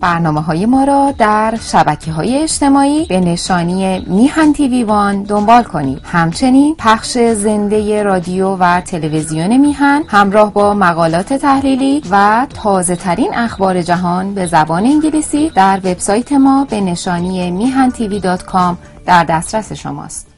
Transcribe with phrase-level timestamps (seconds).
[0.00, 6.00] برنامه های ما را در شبکه های اجتماعی به نشانی میهن تیوی وان دنبال کنید.
[6.04, 13.82] همچنین پخش زنده رادیو و تلویزیون میهن همراه با مقالات تحلیلی و تازه ترین اخبار
[13.82, 19.72] جهان به زبان انگلیسی در وبسایت ما به نشانی میهن تیوی دات کام در دسترس
[19.72, 20.28] شماست.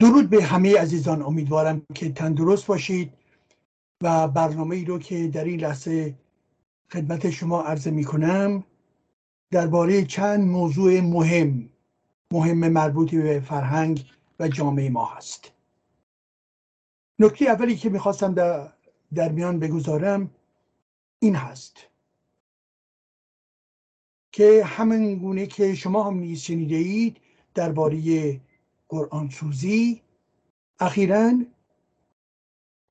[0.00, 1.22] درود به همه عزیزان.
[1.22, 3.12] امیدوارم که تندرست باشید.
[4.04, 6.14] و برنامه ای رو که در این لحظه
[6.92, 8.64] خدمت شما عرضه می کنم
[9.50, 11.68] درباره چند موضوع مهم
[12.32, 14.04] مهم مربوط به فرهنگ
[14.40, 15.52] و جامعه ما هست.
[17.18, 18.72] نکته اولی که می‌خواستم در,
[19.14, 20.30] در میان بگذارم
[21.18, 21.76] این هست
[24.32, 27.16] که همین گونه که شما هم نیز شنیده اید
[27.54, 28.40] درباره
[28.88, 30.02] قرآن سوزی
[30.80, 31.32] اخیرا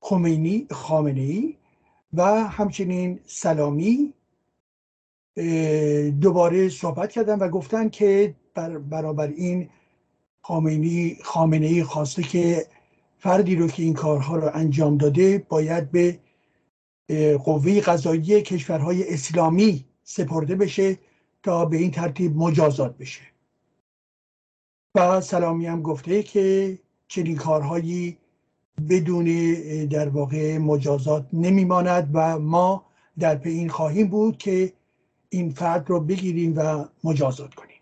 [0.04, 1.56] خمینی خامنه ای
[2.12, 4.14] و همچنین سلامی
[6.20, 9.70] دوباره صحبت کردن و گفتن که بر برابر این
[10.42, 12.66] خامنی خامنه ای خواسته که
[13.18, 16.18] فردی رو که این کارها رو انجام داده باید به
[17.44, 20.98] قوه قضایی کشورهای اسلامی سپرده بشه
[21.42, 23.22] تا به این ترتیب مجازات بشه.
[24.94, 28.18] و سلامی هم گفته که چنین کارهایی
[28.88, 29.24] بدون
[29.84, 32.86] در واقع مجازات نمیماند و ما
[33.18, 34.72] در به این خواهیم بود که
[35.28, 37.80] این فرد رو بگیریم و مجازات کنیم.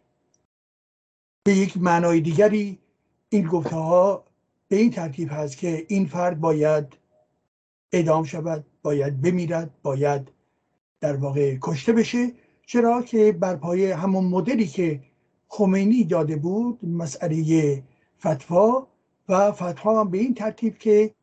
[1.45, 2.79] به یک معنای دیگری
[3.29, 4.25] این گفته ها
[4.69, 6.87] به این ترتیب هست که این فرد باید
[7.93, 10.31] ادام شود باید بمیرد باید
[11.01, 12.33] در واقع کشته بشه.
[12.67, 15.01] چرا که بر پایه همون مدلی که
[15.49, 17.83] خمینی داده بود مسئله
[18.21, 18.89] فتوا
[19.29, 21.15] و فتوا هم به این ترتیب که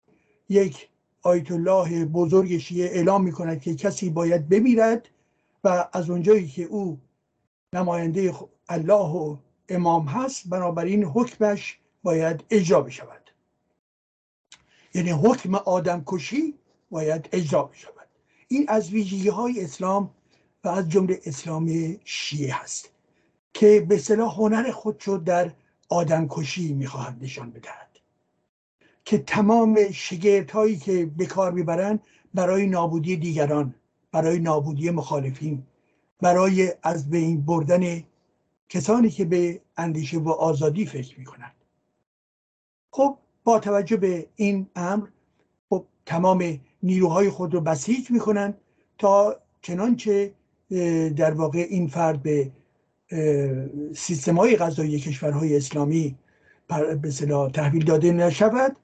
[0.50, 0.90] یک
[1.22, 5.10] آیت الله بزرگ شیعه اعلام می کند که کسی باید بمیرد
[5.64, 7.00] و از اونجایی که او
[7.74, 8.34] نماینده
[8.70, 9.38] الله و
[9.70, 13.30] امام هست بنابراین حکمش باید اجرا بشود.
[14.94, 16.54] یعنی حکم آدم کشی
[16.92, 18.08] باید اجرا بشود.
[18.48, 20.10] این از ویژگی های اسلام
[20.64, 22.90] و از جمله اسلام شیعه هست
[23.54, 25.52] که به صلاح هنر خود شد در
[25.90, 27.89] آدمکشی می‌خواهد نشان بدهد.
[29.10, 32.00] که تمام شگرت هایی که به کار می‌برند
[32.34, 33.76] برای نابودی دیگران
[34.12, 35.64] برای نابودی مخالفین
[36.22, 38.04] برای از بین بردن
[38.70, 41.56] کسانی که به اندیشه و آزادی فکر می‌کنند.
[42.92, 45.08] خب با توجه به این امر
[45.70, 48.58] خب تمام نیروهای خود رو بسیج می‌کنند
[48.98, 50.34] تا چنانچه
[51.16, 52.52] در واقع این فرد به
[53.96, 56.16] سیستم های غذایی کشورهای اسلامی
[57.02, 57.12] به
[57.54, 58.78] تحویل داده نشود.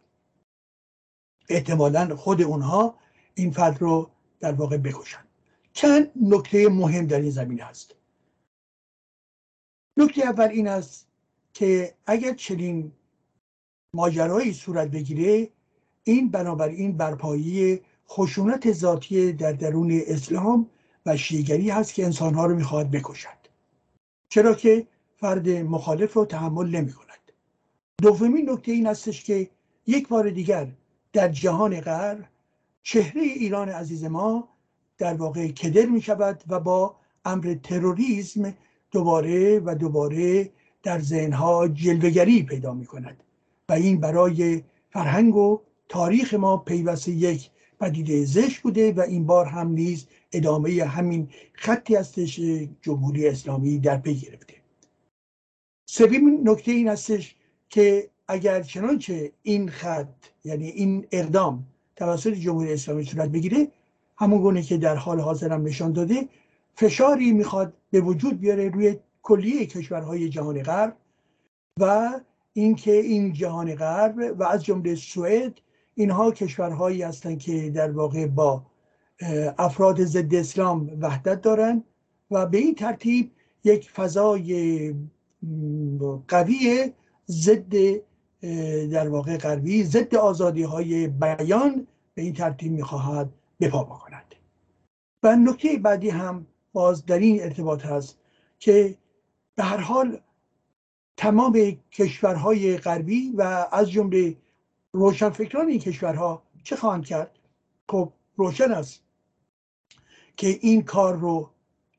[1.49, 2.95] احتمالا خود اونها
[3.35, 5.25] این فرد رو در واقع بکشن.
[5.73, 7.95] چند نکته مهم در این زمینه هست.
[9.97, 11.07] نکته اول این است
[11.53, 12.91] که اگر چنین
[13.93, 15.49] ماجرایی صورت بگیره
[16.03, 20.69] این بنابراین برپایی خشونت ذاتی در درون اسلام
[21.05, 23.29] و شیگری هست که انسانها رو می‌خواهد بکشد.
[24.29, 27.31] چرا که فرد مخالف رو تحمل نمی کند
[28.01, 29.49] دومین نکته این استش که
[29.87, 30.67] یک بار دیگر
[31.15, 32.25] در جهان غرب
[32.83, 34.47] چهره ایران عزیز ما
[34.97, 36.95] در واقع کدر می شود و با
[37.25, 38.53] امر تروریسم
[38.91, 40.51] دوباره و دوباره
[40.83, 43.23] در ذهنها جلوگری پیدا می کند
[43.69, 47.49] و این برای فرهنگ و تاریخ ما پیوسته یک
[47.79, 52.39] پدیده زشت بوده و این بار هم نیز ادامه همین خطی هستش
[52.81, 54.53] جمهوری اسلامی در پی گرفته.
[55.85, 57.35] سومین نکته این هستش
[57.69, 63.67] که اگر چنانچه این خط یعنی این اقدام توسط جمهوری اسلامی صورت بگیره
[64.17, 66.29] همون گونه که در حال حاضر هم نشان داده
[66.75, 70.97] فشاری می‌خواد به وجود بیاره روی کلیه کشورهای جهان غرب
[71.79, 72.11] و
[72.53, 75.53] اینکه این جهان غرب و از جمله سوئد
[75.95, 78.65] اینها کشورهایی هستند که در واقع با
[79.57, 81.83] افراد ضد اسلام وحدت دارند
[82.31, 83.31] و به این ترتیب
[83.63, 84.93] یک فضای
[86.27, 86.91] قوی
[87.27, 87.73] ضد
[88.91, 94.35] در واقع غربی ضد آزادی های بیان به این ترتیب می‌خواهد بپا بکند.
[95.23, 98.17] و نکته بعدی هم باز در این ارتباط هست
[98.59, 98.97] که
[99.55, 100.19] به هر حال
[101.17, 104.35] تمام کشورهای غربی و از جمله
[104.91, 107.31] روشنفکران این کشورها چه خواهند کرد؟
[107.89, 109.01] خب روشن است
[110.37, 111.49] که این کار رو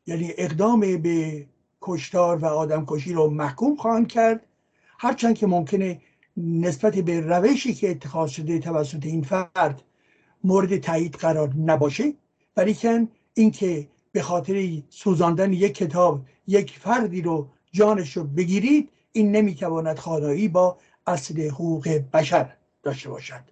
[0.07, 1.47] یعنی اقدام به
[1.81, 4.47] کشتار و آدمکشی رو محکوم خواهند کرد.
[4.99, 6.01] هرچند که ممکنه
[6.37, 9.83] نسبت به روشی که اتخاذ شده توسط این فرد
[10.45, 12.15] مورد تایید قرار نباشه
[12.57, 19.99] ولیکن اینکه به خاطر سوزاندن یک کتاب یک فردی رو جانش رو بگیرید این نمی‌تواند
[19.99, 23.43] خانایی با اصل حقوق بشر داشته باشد.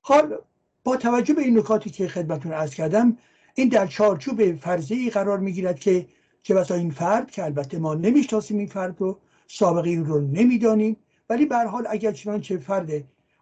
[0.00, 0.38] حال
[0.84, 3.18] با توجه به این نکاتی که خدمتون ارز کردم
[3.54, 6.06] این در چارچوب فرضی قرار می‌گیرد که
[6.42, 9.18] چه بسا این فرد که البته ما نمی‌شناسیم این فرد رو
[9.54, 10.96] سابقه این رو نمی‌دانیم.
[11.28, 12.90] ولی به حال اگر چنانچه فرد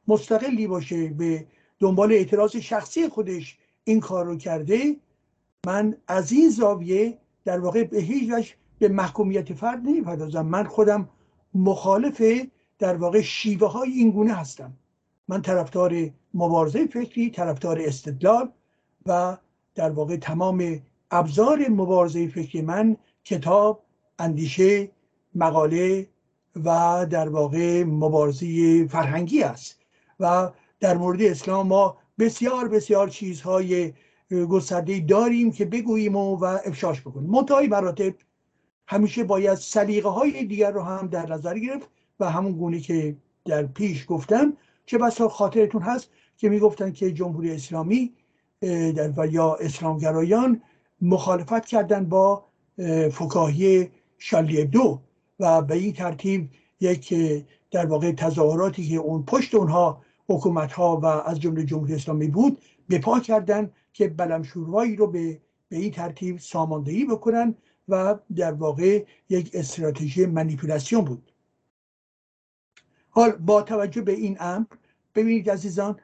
[0.08, 1.46] مستقلی باشه به
[1.78, 4.96] دنبال اعتراض شخصی خودش این کار رو کرده
[5.66, 10.46] من از این زاویه در واقع به هیچ وجه به محکومیت فرد نمی‌پردازم.
[10.46, 11.08] من خودم
[11.54, 12.22] مخالف
[12.78, 14.72] در واقع شیوه های این گونه هستم.
[15.28, 18.50] من طرفدار مبارزه فکری طرفدار استدلال
[19.06, 19.36] و
[19.74, 20.80] در واقع تمام
[21.10, 23.82] ابزار مبارزه فکری من کتاب
[24.18, 24.90] اندیشه
[25.35, 26.09] مقاله
[26.65, 29.81] و در واقع مبارزه فرهنگی است.
[30.21, 30.50] و
[30.81, 33.93] در مورد اسلام ما بسیار بسیار چیزهای
[34.49, 37.31] گسترده داریم که بگوییم و, و افشاش بکنیم.
[37.31, 38.15] منتهای مراتب
[38.87, 41.88] همیشه باید سلیقه های دیگر رو هم در نظر گرفت
[42.21, 44.56] و همون گونه که در پیش گفتم
[44.87, 48.12] چه بسا خاطرتون هست که می‌گفتن که جمهوری اسلامی
[49.17, 50.62] و یا اسلامگرایان
[51.00, 52.44] مخالفت کردن با
[53.12, 55.00] فکاهی شالی دو.
[55.40, 56.50] و به این ترتیب
[56.81, 57.14] یک
[57.70, 62.62] در واقع تظاهراتی که اون پشت اونها حکومت ها و از جمله جمهوری اسلامی بود
[62.88, 67.54] به پا کردن که بلمشوروایی رو به به این ترتیب ساماندهی بکنن
[67.88, 71.32] و در واقع یک استراتژی منیپولاسیون بود.
[73.10, 74.66] حال با توجه به این امر
[75.14, 76.00] ببینید عزیزان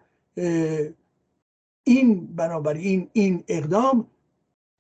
[1.84, 4.06] این بنابراین این اقدام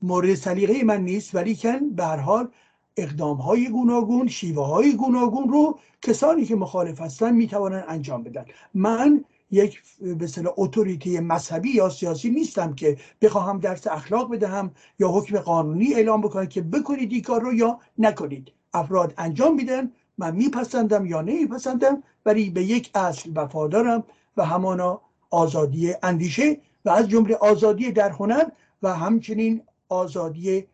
[0.02, 2.48] مورد سلیقه من نیست ولیکن به هر حال
[2.96, 8.44] اقدام های گوناگون شیوه های گوناگون رو کسانی که مخالف هستن می‌توانند انجام بدن.
[8.74, 15.38] من یک به اتوریتی مذهبی یا سیاسی نیستم که بخواهم درس اخلاق بدهم یا حکم
[15.38, 18.52] قانونی اعلام بکنم که بکنید این کار رو یا نکنید.
[18.74, 24.04] افراد انجام میدن من میپسندم یا نمیپسندم ولی به یک اصل وفادارم
[24.36, 25.00] و همانا
[25.30, 28.44] آزادی اندیشه و از جمله آزادی در هنر
[28.82, 30.66] و همچنین آزادی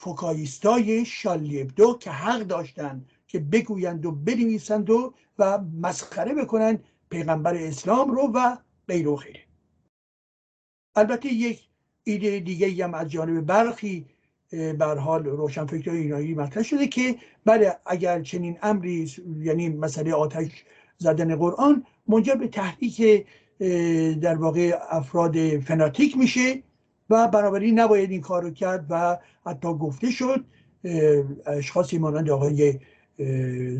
[0.00, 8.10] فوکایستای شالیبدو که حق داشتن که بگویند و بنویسند و و مسخره بکنند پیغمبر اسلام
[8.10, 8.56] رو و
[8.88, 9.40] غیر و خیره
[10.96, 11.60] البته یک
[12.04, 14.06] ایده دیگه هم از جانب برخی
[14.78, 20.64] بر حال روشنفکر اینایی مطرح شده که بله اگر چنین امری یعنی مسئله آتش
[20.98, 23.26] زدن قرآن منجر به تحریک
[24.20, 26.62] در واقع افراد فناتیک میشه
[27.10, 30.44] و بنابراین نباید این کار رو کرد و حتی گفته شد
[31.46, 32.78] اشخاصی مانند آقای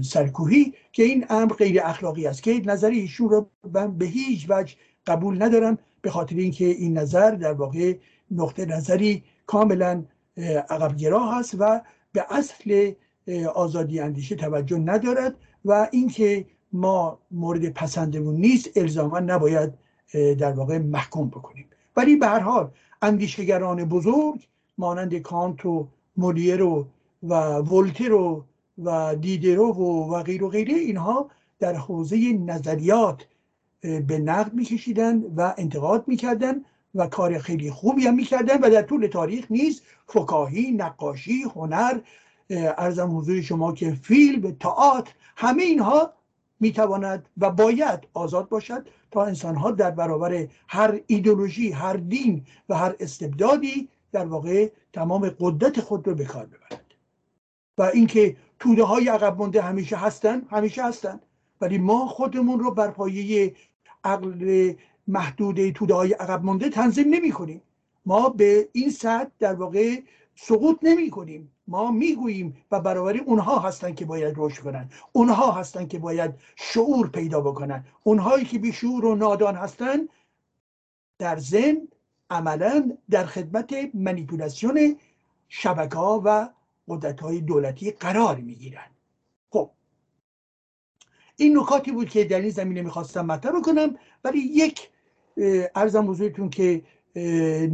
[0.02, 4.74] سرکوهی که این امر غیر اخلاقی است که نظر ایشون رو من به هیچ وجه
[5.06, 7.94] قبول ندارم به خاطر اینکه این نظر در واقع
[8.30, 10.04] نقطه نظری کاملا
[10.70, 11.80] عقبگرا هست و
[12.12, 12.92] به اصل
[13.54, 15.34] آزادی اندیشه توجه ندارد
[15.64, 19.72] و اینکه ما مورد پسندمون نیست الزاما نباید
[20.38, 21.66] در واقع محکوم بکنیم.
[21.96, 22.70] ولی به هر حال
[23.02, 24.46] اندیشگران بزرگ
[24.78, 26.86] مانند کانت و مولیر و
[27.22, 28.44] و ولتر و
[28.84, 33.26] و دیدرو و, و غیر و غیره اینها در حوزه نظریات
[33.80, 39.06] به نقد میکشیدن و انتقاد می‌کردن و کار خیلی خوبی هم می‌کردن و در طول
[39.06, 42.00] تاریخ نیز فکاهی نقاشی هنر
[42.50, 46.12] ارزم حضور شما که فیلم تئاتر همه اینها
[46.60, 52.74] می‌تواند و باید آزاد باشد تا انسان ها در برابر هر ایدولوژی هر دین و
[52.74, 56.84] هر استبدادی در واقع تمام قدرت خود رو به کار ببرد
[57.78, 61.20] و اینکه توده های عقب مونده همیشه هستن همیشه هستن.
[61.60, 63.54] ولی ما خودمون رو بر پایه
[64.04, 64.72] عقل
[65.06, 67.62] محدود توده های عقب مونده تنظیم نمی کنیم
[68.06, 70.00] ما به این سطح در واقع
[70.34, 74.90] سقوط نمی کنیم ما می‌گوییم و برابر اونها هستن که باید رشد کنن.
[75.12, 77.84] اونها هستن که باید شعور پیدا بکنن.
[78.02, 80.08] اونهایی که بیشعور و نادان هستن
[81.18, 81.88] در زن
[82.30, 84.96] عملا در خدمت منیپولاسیون
[85.48, 86.48] شبکه ها و
[86.88, 88.90] قدرت های دولتی قرار می‌گیرن.
[89.50, 89.70] خب
[91.36, 94.90] این نکاتی بود که در این زمینه می‌خواستم مطرح بکنم ولی یک
[95.74, 96.82] ارزم بزرگتون که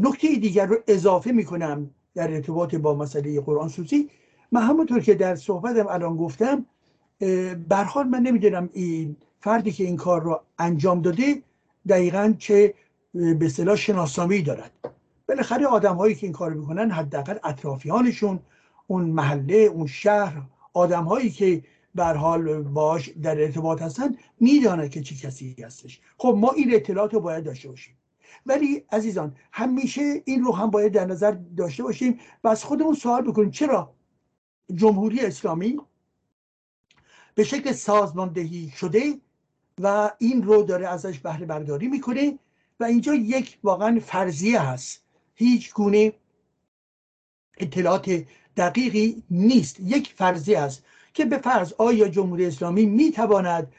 [0.00, 1.90] نکته دیگر رو اضافه می‌کنم.
[2.16, 4.10] در ارتباط با مسئله قرآن سوزی.
[4.52, 6.66] من همونطور که در صحبتم الان گفتم
[7.68, 11.42] برحال من نمی‌دونم این فردی که این کار رو انجام داده
[11.88, 12.74] دقیقا چه
[13.14, 14.70] به صلاح شناسنامه‌ای دارد.
[15.28, 18.38] بالاخره آدم هایی که این کار می‌کنن حداقل اطرافیانشون
[18.86, 20.42] اون محله اون شهر
[20.74, 21.62] آدم هایی که
[21.94, 26.00] بر حال باش در ارتباط هستن می‌دانند که چه کسی هستش.
[26.18, 27.94] خب ما این اطلاعات رو باید داشته باشیم.
[28.46, 33.22] ولی عزیزان همیشه این رو هم باید در نظر داشته باشیم و از خودمون سوال
[33.22, 33.94] بکنیم چرا
[34.74, 35.78] جمهوری اسلامی
[37.34, 39.20] به شکل سازماندهی شده
[39.80, 42.38] و این رو داره ازش بهره برداری می‌کنه
[42.80, 45.02] و اینجا یک واقعا فرضیه هست.
[45.34, 46.12] هیچ گونه
[47.58, 48.24] اطلاعات
[48.56, 49.80] دقیقی نیست.
[49.80, 50.84] یک فرضیه است
[51.14, 53.72] که به فرض آیا جمهوری اسلامی می‌تواند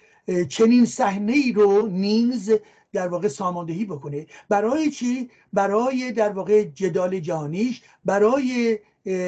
[0.49, 2.51] چنین صحنه ای رو نیز
[2.93, 4.25] در واقع ساماندهی بکنه.
[4.49, 8.79] برای چی؟ برای در واقع جدال جهانیش برای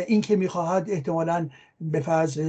[0.07, 1.49] اینکه می‌خواهد احتمالا
[1.81, 2.39] به فرض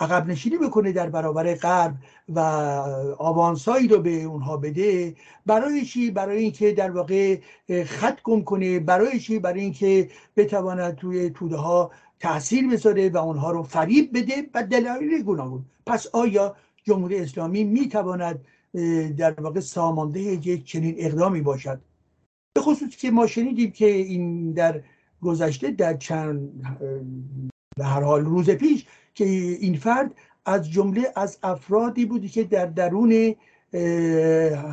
[0.00, 1.94] عقب نشینی بکنه در برابر غرب
[2.28, 2.40] و
[3.18, 5.14] آوانسایی رو به اونها بده.
[5.46, 7.38] برای چی؟ برای اینکه در واقع
[7.84, 8.80] خط گم کنه.
[8.80, 11.90] برای چی؟ برای اینکه بتواند توی توده ها
[12.20, 15.64] تاثیر بذاره و اونها رو فریب بده و دلایل گوناگون.
[15.86, 18.44] پس آیا جمهوری اسلامی می‌تواند
[19.16, 21.80] در واقع سامانده یک چنین اقدامی باشد.
[22.54, 24.82] به خصوص که ما شنیدیم که این در
[25.22, 26.62] گذشته در چند
[27.76, 30.14] به هر حال روز پیش که این فرد
[30.46, 33.34] از جمله از افرادی بودی که در درون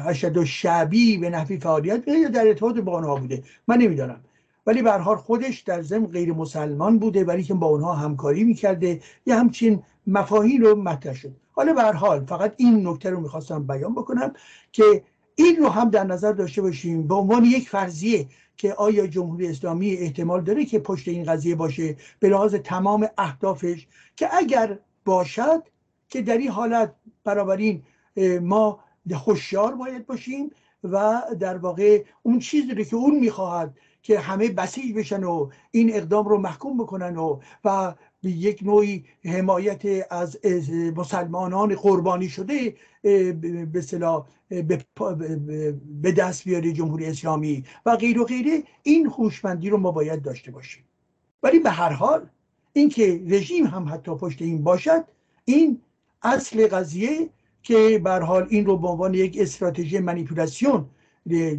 [0.06, 3.44] حشد و شعبی به نحوی فعالیت یا در ارتباط با آنها بوده.
[3.68, 4.22] من نمی‌دانم.
[4.68, 9.36] ولی به خودش در ضمن غیر مسلمان بوده ولی که با اونها همکاری می‌کرده یه
[9.36, 11.36] همچین مفاهیم رو مطرح شد.
[11.58, 14.34] حالا به حال فقط این نکته رو می‌خواستم بیان بکنم
[14.72, 15.04] که
[15.36, 17.08] این رو هم در نظر داشته باشیم.
[17.08, 21.96] به عنوان یک فرضیه که آیا جمهوری اسلامی احتمال داره که پشت این قضیه باشه؟
[22.20, 25.64] به لحاظ تمام اهدافش که اگر باشد
[26.10, 27.84] که در این حالت بنابراین
[28.42, 28.80] ما
[29.16, 30.52] خوشیار باید باشیم
[30.84, 35.96] و در واقع اون چیزی رو که اون می‌خواهد که همه بسیج بشن و این
[35.96, 37.94] اقدام رو محکوم بکنن و و
[38.24, 39.82] به یک نوعی حمایت
[40.12, 40.38] از
[40.96, 42.76] مسلمانان قربانی شده
[43.72, 44.28] به صلاح
[46.02, 48.64] به دست بیاره جمهوری اسلامی و غیر و غیره.
[48.84, 50.84] این خوشمندی رو ما باید داشته باشیم.
[51.44, 52.26] ولی به هر حال
[52.74, 55.04] اینکه رژیم هم حتی پشت این باشد
[55.46, 55.82] این
[56.22, 57.30] اصل قضیه
[57.64, 60.86] که به حال این رو به عنوان یک استراتژی منیپولاسیون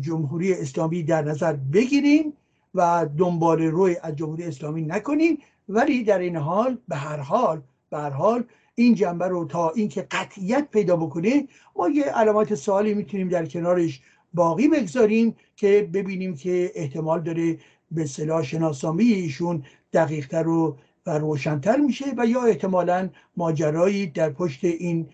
[0.00, 2.33] جمهوری اسلامی در نظر بگیریم
[2.75, 5.38] و دنبال روی از جمهوری اسلامی نکنیم.
[5.69, 8.45] ولی در این حال به هر حال به هر حال
[8.75, 14.01] این جنبه رو تا اینکه قطعیت پیدا بکنه ما یه علامات سوالی می‌تونیم در کنارش
[14.35, 17.59] باقی بگذاریم که ببینیم که احتمال داره
[17.91, 24.65] به صلاح شناسامی ایشون دقیقتر و و روشنتر میشه و یا احتمالا ماجرایی در پشت
[24.65, 25.09] این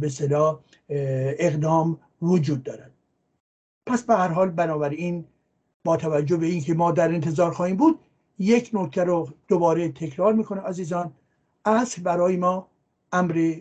[0.00, 0.60] به صلاح
[1.38, 2.90] اقدام وجود دارد.
[3.86, 5.24] پس به هر حال بنابراین
[5.84, 7.98] با توجه به اینکه ما در انتظار خواهیم بود
[8.38, 11.12] یک نکته رو دوباره تکرار می‌کنم عزیزان.
[11.64, 12.68] اصل برای ما
[13.12, 13.56] امر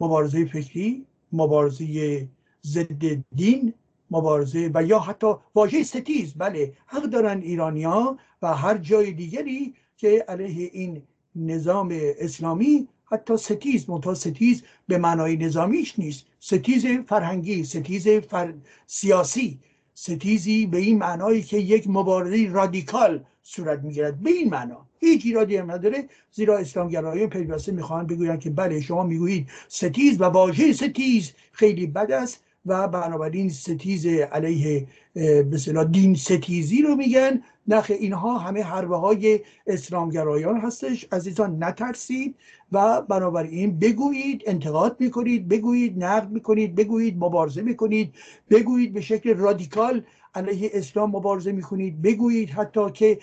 [0.00, 2.28] مبارزه فکری مبارزه
[2.66, 3.74] ضد دین
[4.10, 6.34] مبارزه و یا حتی واژه ستیز.
[6.36, 11.02] بله حق دارن ایرانیا و هر جای دیگری که علیه این
[11.36, 11.88] نظام
[12.18, 16.26] اسلامی حتی ستیز منتها ستیز به معنای نظامیش نیست.
[16.40, 18.54] ستیز فرهنگی ستیز فر...
[18.86, 19.58] سیاسی
[19.94, 24.20] ستیزی به این معنایی که یک مبارزه رادیکال صورت می‌گیرد.
[24.20, 26.08] به این معنا هیچ ایرادی هم نداره.
[26.32, 32.12] زیرا اسلامگرایان پیوسته می‌خواهند بگویند که بله شما می‌گویید ستیز و واژه ستیز خیلی بد
[32.12, 37.42] است و بنابراین ستیز علیه به دین ستیزی رو میگن.
[37.68, 41.06] نه اینها همه حربه های اسلامگرایان هستش.
[41.12, 42.34] عزیزان نترسید
[42.72, 48.14] و بنابراین بگویید انتقاد می‌کنید بگویید نقد می‌کنید بگویید مبارزه می‌کنید
[48.50, 50.02] بگویید به شکل رادیکال
[50.34, 53.18] علیه اسلام مبارزه می‌کنید بگویید حتی که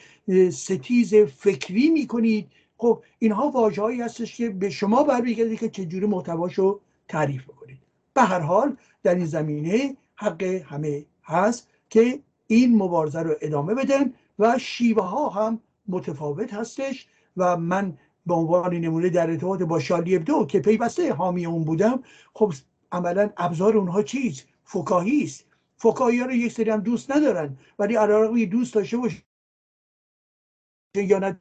[0.51, 2.47] ستیز فکری می‌کنید.
[2.77, 7.77] خب اینها واژههایی هستش که به شما برمیگرده که چجوری محتواشو تعریف بکنید.
[8.13, 14.13] به هر حال در این زمینه حق همه هست که این مبارزه رو ادامه بدن
[14.39, 20.15] و شیوه ها هم متفاوت هستش و من به عنوان نمونه در ارتباط با شالی
[20.15, 22.53] ابدو که پیوسته حامی اون بودم خب
[22.91, 25.45] عملا ابزار اونها چیز؟ فکاهی است.
[25.77, 27.57] فکاهی رو یک سری هم دوست ندارن.
[27.79, 29.23] ولی علاقه دوست داشته باشه
[30.95, 31.35] یا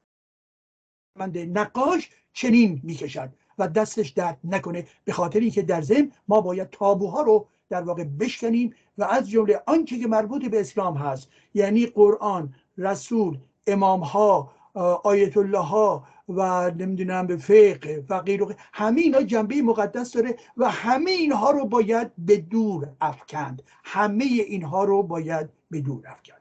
[1.34, 4.86] نقاش چنین می‌کشد و دستش درد نکنه.
[5.04, 9.62] به خاطر اینکه در ضمن ما باید تابوها رو در واقع بشکنیم و از جمله
[9.66, 14.52] آنچه که مربوط به اسلام هست یعنی قرآن رسول امام ها
[14.82, 20.70] آیت الله ها و نمی‌دونم به فقه و غیر همه اینا جنبه مقدس داره و
[20.70, 23.62] همه اینها رو باید به دور افکند.
[23.84, 26.40] همه اینها رو باید به دور افکند.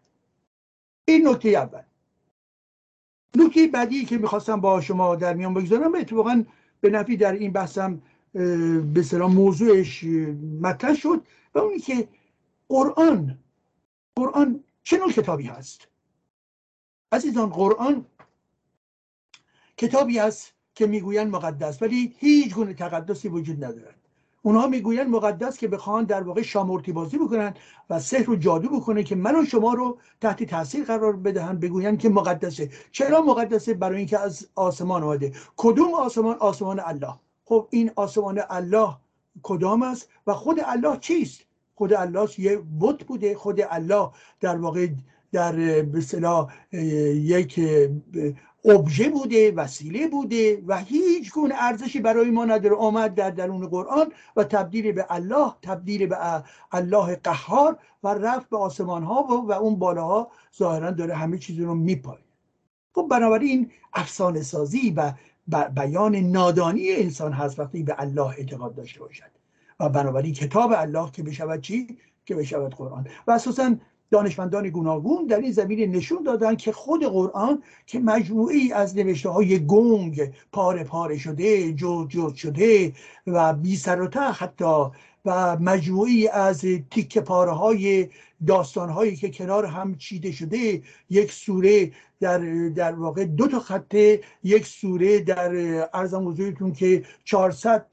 [1.07, 1.81] این نکته اول.
[3.35, 6.43] نکته بعدی که می‌خواستم با شما در میان بگذارم اتفاقا
[6.81, 8.01] به نفی در این بحثم
[8.93, 10.03] به سلام موضوعش
[10.61, 11.21] مطرح شد
[11.53, 12.07] و اونی که
[12.69, 13.39] قرآن
[14.15, 15.87] قرآن چه نوع کتابی هست؟
[17.11, 18.05] عزیزان قرآن
[19.77, 23.95] کتابی است که می‌گویند مقدس ولی هیچ گونه تقدسی وجود ندارد.
[24.41, 27.53] اونها می‌گویند مقدس که بخوان در واقع شامورتی بازی بکنن
[27.89, 31.99] و سحر و جادو بکنه که من و شما رو تحت تاثیر قرار بدهن بگویند
[31.99, 32.69] که مقدسه.
[32.91, 35.33] چرا مقدسه؟ برای اینکه از آسمان آمده.
[35.57, 37.13] کدوم آسمان؟ آسمان الله.
[37.45, 38.95] خب این آسمان الله
[39.43, 41.41] کدام است و خود الله چیست؟
[41.75, 43.35] خود الله یه بت بوده.
[43.35, 44.87] خود الله در واقع
[45.31, 46.01] در به
[47.15, 47.59] یک
[48.65, 52.75] ابژه بوده وسیله بوده و هیچ گونه ارزشی برای ما نداره.
[52.75, 58.57] آمد در درون قرآن و تبدیل به الله تبدیل به الله قهار و رفت به
[58.57, 62.25] آسمان ها و, و اون بالاها ظاهرا داره همه چیز رو میپایه
[62.95, 65.13] خب بنابراین افسانه سازی و
[65.75, 69.23] بیان نادانی انسان هست وقتی به الله اعتقاد داشته باشد.
[69.79, 73.07] و بنابراین کتاب الله که بشود چی؟ که بشود قرآن.
[73.27, 73.75] و اساسا
[74.15, 79.65] دانشمندان گوناگون در این زمینه نشون دادن که خود قرآن که مجموعی از نوشته های
[79.65, 82.93] گنگ پاره پاره شده جور جور شده
[83.27, 84.83] و بی سر و حتی
[85.25, 88.09] و مجموعی از تیک پاره های
[88.47, 94.21] داستان هایی که کنار هم چیده شده یک سوره در, در واقع دو تا خطه
[94.43, 95.51] یک سوره در
[95.93, 97.85] ارزم حضورتون که 400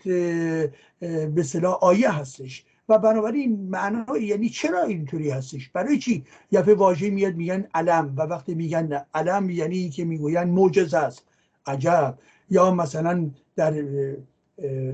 [1.34, 2.64] به صلاح آیه هستش.
[2.88, 8.22] و بنابراین معنا یعنی چرا اینطوری هستش؟ برای چی؟ یه واژه میاد میگن علم و
[8.22, 11.24] وقتی میگن علم یعنی که می‌گوین معجزه است.
[11.66, 12.18] عجب.
[12.50, 13.84] یا مثلا در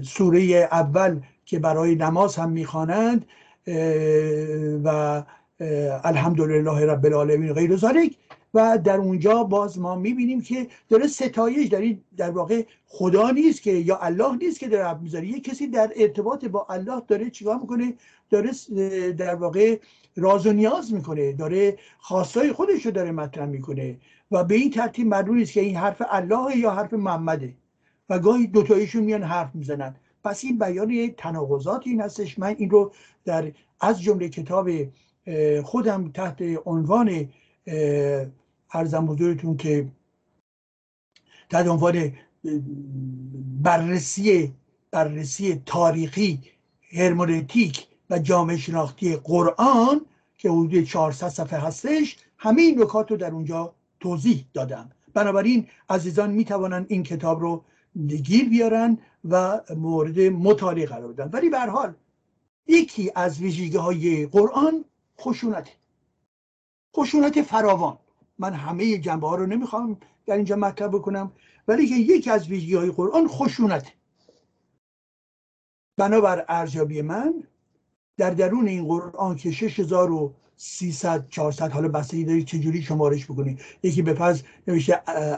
[0.02, 3.26] سوره اول که برای نماز هم می‌خوانند
[4.84, 5.22] و
[6.04, 8.16] الحمدلله رب العالمین غیر ذالک
[8.54, 13.72] و در اونجا باز ما می‌بینیم که داره ستایش در در واقع خدا نیست که
[13.72, 15.26] یا الله نیست که داره می‌ذاره.
[15.26, 17.94] یه کسی در ارتباط با الله داره چیکار می‌کنه؟
[18.30, 18.50] داره
[19.12, 19.78] در واقع
[20.16, 21.32] راز و نیاز می‌کنه.
[21.32, 23.96] داره خواستای خودش رو داره مطرح می‌کنه
[24.30, 27.54] و به این ترتیب معلوم نیست که این حرف الله یا حرف محمده.
[28.10, 29.96] و گاهی دوتایشون میان حرف می‌زنن.
[30.24, 32.38] پس این بیان تناقضات این هستش.
[32.38, 32.92] من این رو
[33.24, 34.70] در از جمله کتاب
[35.62, 37.28] خودم تحت عنوان
[38.72, 39.88] ارزم حضورتون که
[41.50, 42.12] تحت عنوان
[43.62, 44.54] بررسی
[44.90, 46.42] بررسی تاریخی
[46.92, 50.00] هرمونتیک و جامعه شناختی قرآن
[50.38, 54.90] که حدود 400 صفحه هستش همه این نکات رو در اونجا توضیح دادم.
[55.14, 57.64] بنابراین عزیزان می توانند این کتاب رو
[58.06, 61.30] گیر بیارن و مورد مطالعه قرار بدن.
[61.32, 61.94] ولی به حال
[62.66, 64.84] یکی از ویژگی های قرآن
[65.20, 65.68] خشونت.
[66.96, 67.98] خشونت فراوان.
[68.38, 71.32] من همه جنبه ها رو نمی‌خوام در اینجا مطرح بکنم
[71.68, 73.92] ولی که یکی از ویژگی های قرآن خشونت.
[75.96, 77.44] بنابر ارزیابی من
[78.16, 83.60] در درون این قرآن که 6300 400 حالا بستگی دارید چجوری شمارش بکنید.
[83.82, 84.94] یکی به پس نوشته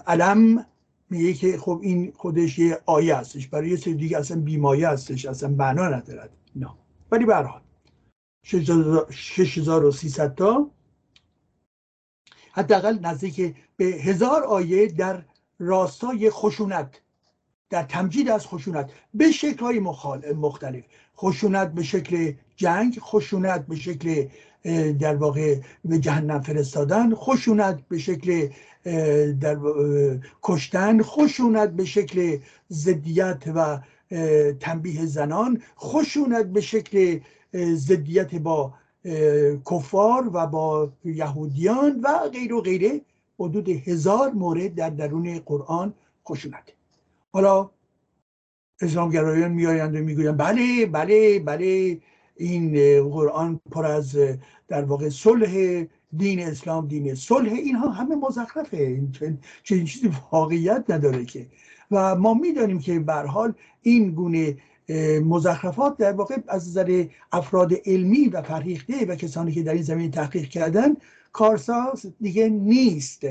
[0.06, 0.66] علم
[1.10, 5.26] میگه که خب این خودش یه آیه هستش برای یه سری دیگه اصلا بیمایه هستش
[5.26, 6.30] اصلا معنا ندارد.
[6.56, 6.70] نه.
[7.10, 7.60] ولی به هر حال
[8.44, 10.70] 6300 تا
[12.60, 15.22] حداقل نزدیک به هزار آیه در
[15.58, 17.00] راستای خشونت
[17.70, 19.78] در تمجید از خشونت به شکل های
[20.34, 20.84] مختلف.
[21.16, 24.26] خشونت به شکل جنگ خشونت به شکل
[24.92, 28.48] در واقع به جهنم فرستادن خشونت به شکل
[29.40, 29.58] در
[30.42, 33.78] کشتن خشونت به شکل زدیت و
[34.60, 37.20] تنبیه زنان خشونت به شکل
[37.74, 38.74] زدیت با
[39.70, 43.00] کفار و با یهودیان و غیر و غیره
[43.38, 45.94] حدود هزار مورد در درون قرآن
[46.28, 46.72] خشونت
[47.32, 47.70] حالا
[48.80, 52.00] اسلامگرایان میآیند و می‌گویند بله بله بله
[52.36, 52.72] این
[53.10, 54.18] قرآن پر از
[54.68, 55.84] در واقع صلح
[56.16, 59.02] دین اسلام دین صلح اینها همه مزخرفه
[59.62, 61.46] چنین چیزی واقعیت نداره که.
[61.90, 64.56] و ما می‌دانیم که به حال این گونه
[65.24, 70.10] مزخرفات در واقع از نظر افراد علمی و فرهیخته و کسانی که در این زمین
[70.10, 70.96] تحقیق کردن
[71.32, 73.22] کارساز دیگه نیست.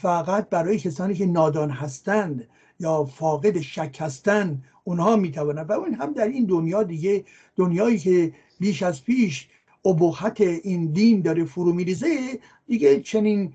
[0.00, 2.48] فقط برای کسانی که نادان هستند
[2.80, 5.70] یا فاقد شک هستند اونها می‌توانند.
[5.70, 7.24] و اون هم در این دنیا دیگه
[7.56, 9.48] دنیایی که بیش از پیش
[9.84, 13.52] ابهت این دین داره فرو میریزه دیگه چنین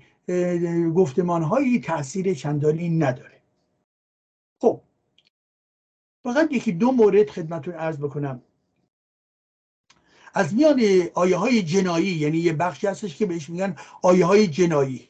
[0.94, 3.40] گفتمان هایی تاثیر چندانی نداره.
[4.60, 4.80] خب
[6.24, 8.42] فقط یکی دو مورد خدمتون ارز بکنم.
[10.34, 10.80] از میان
[11.14, 15.08] آیه های جنایی یعنی یه بخشی هستش که بهش میگن آیه های جنایی.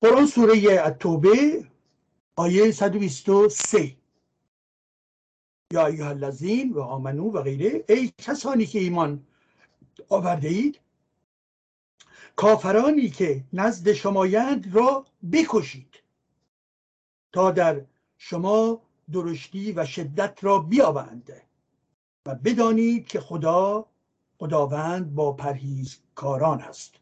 [0.00, 0.54] قرآن سوره
[0.84, 1.66] التوبه
[2.36, 3.96] آیه 123
[5.72, 9.26] یا ایها الذین و آمنو و غیره ای کسانی که ایمان
[10.08, 10.80] آورده اید
[12.36, 16.02] کافرانی که نزد شمایند را بکشید
[17.32, 17.84] تا در
[18.18, 21.32] شما درشتی و شدت را بیابند
[22.26, 23.86] و بدانید که خدا
[24.38, 26.94] خداوند با پرهیزکاران است.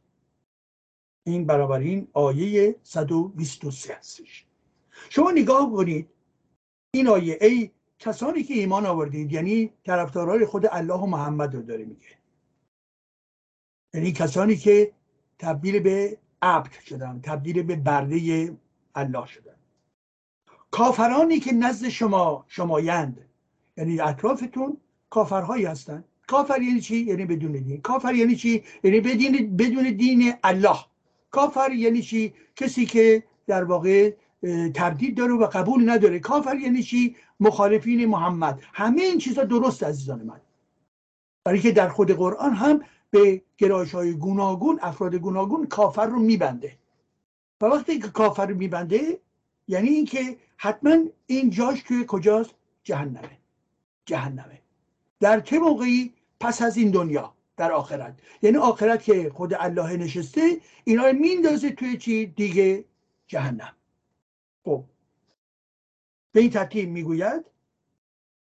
[1.27, 4.46] این این آیه 123 هستش.
[5.11, 6.09] شما نگاه کنید.
[6.90, 11.85] این آیه ای کسانی که ایمان آوردید یعنی طرفداران خود الله و محمد رو داره
[11.85, 12.18] میگه.
[13.94, 14.92] یعنی کسانی که
[15.38, 18.57] تبدیل به عبد شدن تبدیل به برده
[18.94, 19.54] الله شدن.
[20.74, 23.24] کافرانی که نزد شما شمایند.
[23.76, 24.76] یعنی اطرافتون
[25.10, 26.04] کافرهایی هستن.
[26.26, 27.80] کافر یعنی چی؟ یعنی بدون دین.
[27.80, 30.78] کافر یعنی چی؟ یعنی بدین بدون دین الله.
[31.30, 34.12] کافر یعنی چی؟ کسی که در واقع
[34.74, 36.18] تردید داره و قبول نداره.
[36.18, 38.62] کافر یعنی چی؟ مخالفین محمد.
[38.72, 40.40] همه این چیزا درست عزیزان من.
[41.44, 46.72] برای که در خود قرآن هم به گرایش های گوناگون افراد گوناگون کافر رو میبنده.
[47.60, 49.20] و وقتی که کافر رو میبنده
[49.68, 50.96] یعنی اینکه حتما
[51.27, 53.38] این جاش توی کجاست؟ جهنمه.
[54.07, 54.61] جهنمه.
[55.20, 57.35] در چه موقعی؟ پس از این دنیا.
[57.57, 58.14] در آخرت.
[58.42, 62.85] یعنی آخرت که خود الله نشسته اینا رو میندازه توی چی؟ دیگه
[63.27, 63.72] جهنم.
[64.64, 64.85] خب.
[66.33, 67.44] به این ترتیب می‌گوید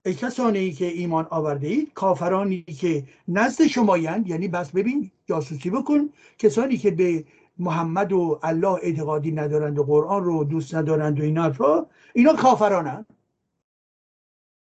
[0.06, 6.08] ای کسانی که ایمان آورده اید کافرانی که نزد شمایند یعنی بس ببین جاسوسی بکن
[6.38, 7.24] کسانی که به
[7.58, 13.06] محمد و الله اعتقادی ندارند و قرآن رو دوست ندارند و این حرفا اینا کافرانند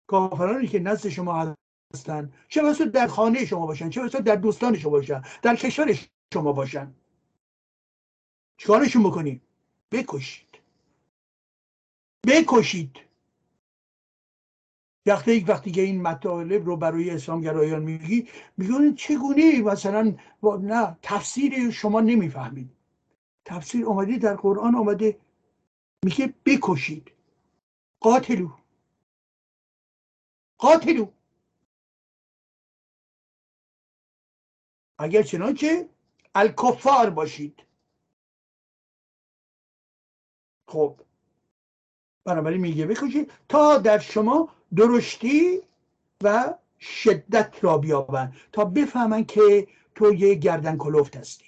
[0.07, 1.55] کافرانی که نزد شما
[1.93, 5.99] هستند چه بسا در خانه شما باشن چه بسا در دوستان شما باشن در کشور
[6.33, 6.93] شما باشن.
[8.57, 9.41] چیکارشون بکنید
[9.91, 10.59] بکشید.
[12.27, 12.99] بکشید.
[15.05, 20.15] وقتی وقتی که این مطالب رو برای اسلامگرایان میگی میگن چگونه مثلا
[20.61, 22.69] نه تفسیر شما نمی‌فهمید.
[23.45, 25.19] تفسیر آمده در قرآن آمده
[26.05, 27.11] میگه بکشید.
[27.99, 28.49] قاتلو.
[30.57, 31.07] قاتلو.
[34.99, 35.89] اگر چنانچه
[36.35, 37.63] الکفار باشید.
[40.67, 40.99] خب.
[42.25, 45.61] بنابراین میگه بکشید تا در شما درشتی
[46.23, 51.45] و شدت را بیابن تا بفهمن که تو یه گردن کلفت هستی.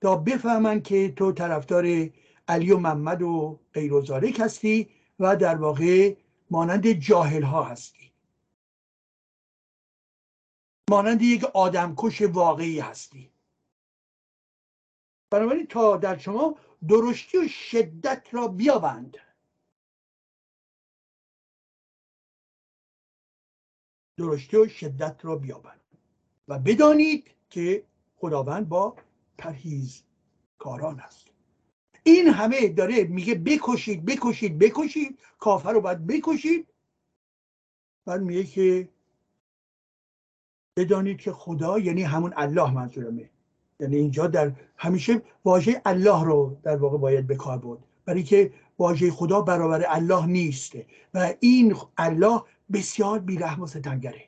[0.00, 2.10] تا بفهمن که تو طرفدار
[2.48, 4.02] علی و محمد و غیر و
[4.40, 6.14] هستی و در واقع
[6.50, 8.12] مانند جاهل ها هستی.
[10.90, 13.30] مانند یک آدمکش واقعی هستی.
[15.30, 16.56] بنابراین تا در شما
[16.88, 19.16] درشتی و شدت را بیابند
[24.20, 25.80] درشتی و شدت را بیابند
[26.48, 27.84] و بدانید که
[28.16, 28.96] خداوند با
[29.38, 30.02] پرهیز
[30.58, 31.26] کاران است.
[32.02, 35.18] این همه داره میگه بکشید بکشید بکشید.
[35.38, 36.66] کافر رو باید بکشید.
[38.04, 38.88] بعد میگه که
[40.76, 43.30] بدانید که خدا یعنی همون الله منظورمه.
[43.80, 47.78] یعنی اینجا در همیشه واژه الله رو در واقع باید به کار برد.
[48.04, 50.72] برای که واژه خدا برابر الله نیست
[51.14, 54.24] و این الله بسیار بیرحم و ستمگره.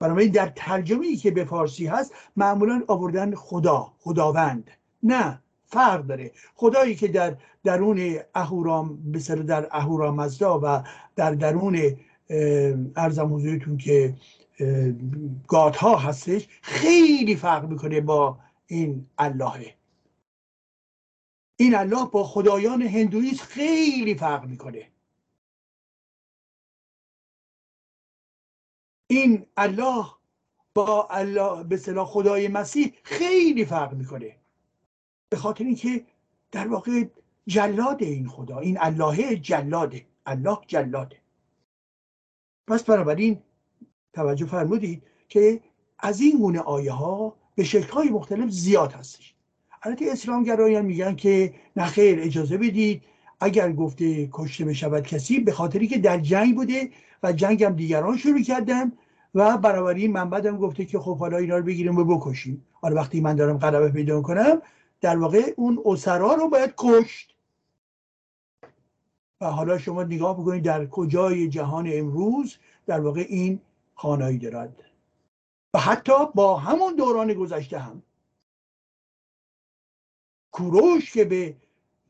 [0.00, 4.70] بنابراین در ترجمه ای که به فارسی هست معمولا آوردن خدا خداوند.
[5.02, 6.32] نه فرق داره.
[6.54, 10.82] خدایی که در درون اهورام بسر در اهورامزدا و
[11.16, 11.96] در درون
[12.96, 14.16] ارزم حضورتون که
[15.48, 19.74] گات ها هستش خیلی فرق می‌کنه با این اللهه
[21.56, 24.86] این الله با خدایان هندویست خیلی فرق می‌کنه.
[29.06, 30.06] این الله
[30.74, 34.36] با الله به صلاح خدای مسیح خیلی فرق می‌کنه.
[35.28, 36.04] به خاطر اینکه
[36.52, 37.04] در واقع
[37.46, 41.16] جلاد این خدا این الله جلاده الله جلاده
[42.66, 43.42] پس بنابراین
[44.12, 45.60] توجه فرمودید که
[45.98, 49.34] از این گونه آیه ها به شکل های مختلف زیاد هستش.
[49.82, 53.02] البته اسلام گرایان میگن که نخیر اجازه بدید.
[53.40, 56.90] اگر گفته کشته بشود کسی به خاطری که در جنگ بوده
[57.22, 58.92] و جنگ هم دیگران شروع کردن
[59.34, 62.66] و برابری من بعدم گفته که خب حالا اینا رو بگیریم و بکشیم.
[62.72, 64.62] حالا وقتی من دارم قربه پیدا کنم
[65.00, 67.36] در واقع اون اسرا رو باید کشت.
[69.40, 73.60] و حالا شما نگاه بکنید در کجای جهان امروز در واقع این
[73.94, 74.82] خانایی دارد.
[75.74, 78.02] و حتی با همون دوران گذشته هم.
[80.52, 81.56] کوروش که به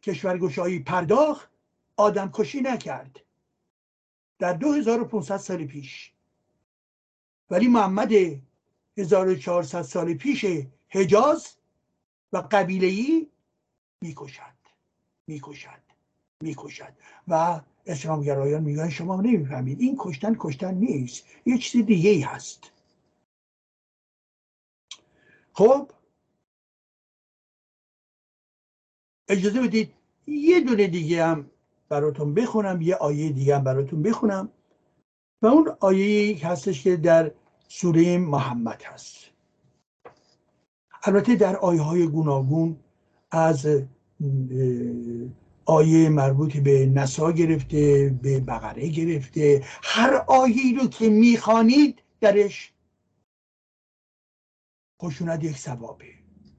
[0.02, 1.50] کشورگشایی پرداخت
[1.96, 3.25] آدم کشی نکرد.
[4.38, 6.12] در 2500 سال پیش.
[7.51, 8.12] ولی محمد
[8.96, 10.46] 1400 سال پیش
[10.88, 11.57] حجاز
[12.33, 13.27] و قبیله
[14.03, 14.57] می‌کشد
[15.27, 15.83] می‌کشد
[16.40, 16.92] می‌کشد
[17.29, 19.81] و اسلامگرایان میگن شما نمی‌فهمید.
[19.81, 21.25] این کشتن کشتن نیست.
[21.46, 22.70] یه چیز دیگه ای هست.
[25.53, 25.90] خب؟
[29.29, 29.94] اجازه بدید
[30.27, 31.51] یه دونه دیگه هم
[31.88, 34.49] براتون بخونم یه آیه دیگه براتون بخونم.
[35.42, 37.31] و اون آیه هستش که در
[37.68, 39.16] سوره محمد هست.
[41.03, 42.77] البته در آیه های گوناگون
[43.31, 43.68] از
[45.64, 49.62] آیه مربوط به نسا گرفته به بقره گرفته.
[49.83, 52.72] هر آیه رو که می‌خوانید درش
[55.03, 56.07] خشونت یک ثوابه.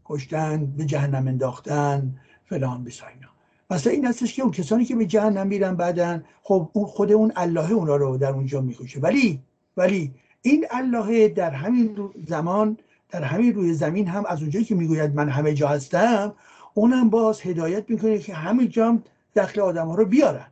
[0.06, 3.37] کشتن به جهنم انداختن فلان بساینا
[3.70, 7.32] مثلا این هستش که اون کسانی که به جهنم میرن بعدن خب اون خود اون
[7.36, 9.00] الله اونا رو در اونجا می‌کشه.
[9.00, 9.40] ولی
[9.78, 12.78] ولی این الله در همین زمان
[13.10, 16.34] در همین روی زمین هم از اونجایی که می‌گوید من همه جا هستم
[16.74, 19.00] اونم باز هدایت می‌کنه که همه جا
[19.36, 20.48] دخل آدم ها رو بیارن.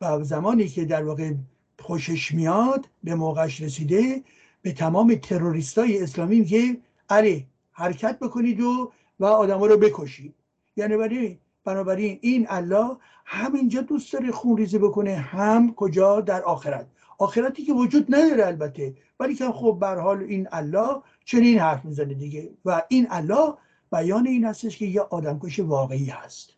[0.00, 1.34] و زمانی که در واقع
[1.80, 4.22] خوشش میاد به موقعش رسیده
[4.62, 6.76] به تمام تروریستای اسلامی میگه
[7.08, 10.34] اره حرکت بکنید و و آدم ها رو بکشید.
[10.76, 16.86] یعنی برای بنابراین این الله همینجا دوست داره خون ریزی بکنه هم کجا در آخرت.
[17.18, 18.94] آخرتی که وجود نداره البته.
[19.20, 22.54] ولی که خب بر حال این الله چنین حرف می‌زنه دیگه.
[22.64, 23.54] و این الله
[23.92, 26.50] بیان این هستش که یه آدمکش واقعی هست.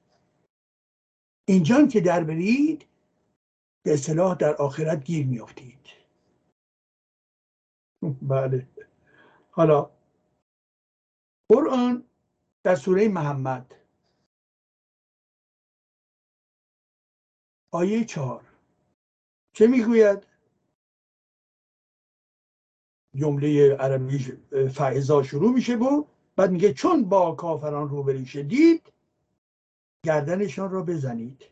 [1.48, 2.86] اینجا که در برید
[3.84, 5.88] به اصطلاح در آخرت گیر میافتید.
[8.30, 8.66] بله.
[9.50, 9.90] حالا
[11.48, 12.04] قرآن
[12.64, 13.74] در سوره محمد
[17.74, 18.44] آیه چهار.
[19.52, 20.26] چه می‌گوید؟
[23.16, 24.18] جمله عربی
[24.74, 26.06] فعضا شروع میشه بود
[26.36, 28.92] بعد میگه چون با کافران روبری شدید
[30.04, 31.44] گردنشان را بزنید.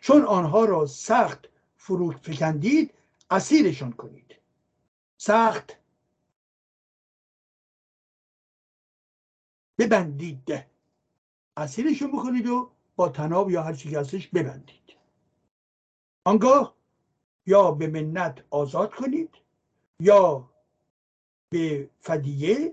[0.00, 2.94] چون آنها را سخت فرو فکندید
[3.30, 4.36] اسیرشان کنید.
[5.16, 5.76] سخت.
[9.78, 10.64] ببندید.
[11.56, 14.96] اسیرشون بکنید و با تناب یا هر چی که هستش ببندید.
[16.24, 16.76] آنگاه
[17.46, 19.30] یا به منت آزاد کنید
[20.00, 20.50] یا
[21.50, 22.72] به فدیه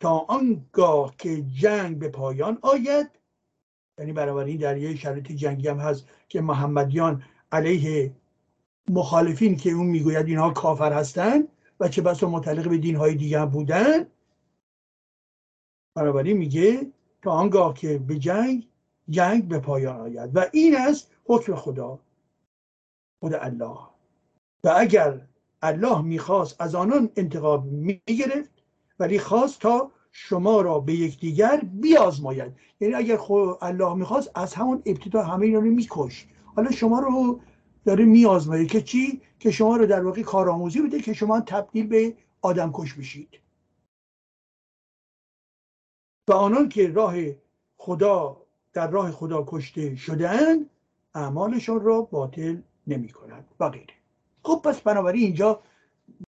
[0.00, 3.10] تا آنگاه که جنگ به پایان آید.
[3.98, 8.16] یعنی بنابراین در یه شرایط جنگی هم هست که محمدیان علیه
[8.90, 11.48] مخالفین که اون می‌گوید اینها کافر هستند
[11.80, 14.06] و چه بسا متعلق به دینهای دیگه هم بودن.
[15.94, 18.68] بنابراین میگه تا آنگاه که به جنگ
[19.10, 20.36] جنگ به پایان آید.
[20.36, 21.98] و این است حکم خدا
[23.20, 23.78] خود الله.
[24.64, 25.26] و اگر
[25.62, 28.50] الله می‌خواست از آنان انتقام می‌گرفت
[28.98, 32.52] ولی خواست تا شما را به یکدیگر بیازماید.
[32.80, 33.18] یعنی اگر
[33.60, 37.40] الله می‌خواست از همون ابتدا همه اینا رو میکش حالا شما رو
[37.84, 42.16] داره میازمایه که چی؟ که شما رو در واقع کارآموزی بده که شما تبدیل به
[42.42, 43.28] آدم کش بشید.
[46.28, 47.14] و آنان که راه
[47.76, 48.41] خدا
[48.72, 50.66] در راه خدا کشته شدن
[51.14, 52.56] اعمالشان را باطل
[52.86, 53.94] نمی کنند و غیره.
[54.42, 55.60] خب پس بنابراین اینجا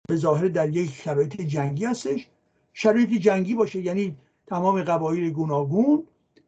[0.08, 2.28] به ظاهر در یک شرایط جنگی هستش.
[2.74, 4.17] شرایط جنگی باشه یعنی
[4.48, 6.04] تمام قبایل گوناگون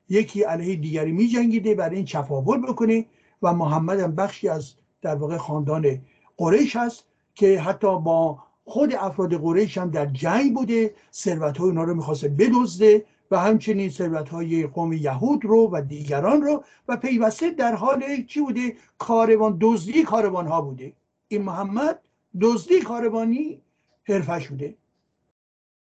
[0.09, 3.05] یکی علیه دیگری می جنگیده برای این چفاول بکنه
[3.41, 6.01] و محمد هم بخشی از در واقع خاندان
[6.37, 7.03] قریش هست
[7.35, 12.29] که حتی با خود افراد قریش هم در جنگ بوده ثروت های اونا رو می‌خواسته
[12.29, 18.23] بدزده و همچنین ثروت های قوم یهود رو و دیگران رو و پیوسته در حال
[18.23, 20.93] چی بوده؟ کاروان دزدی کاروان ها بوده.
[21.27, 21.99] این محمد
[22.41, 23.61] دزدی کاروانی
[24.03, 24.75] حرفش بوده.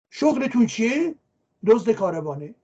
[0.10, 1.16] شغلتون چیه؟
[1.68, 2.56] دزد کاروانه.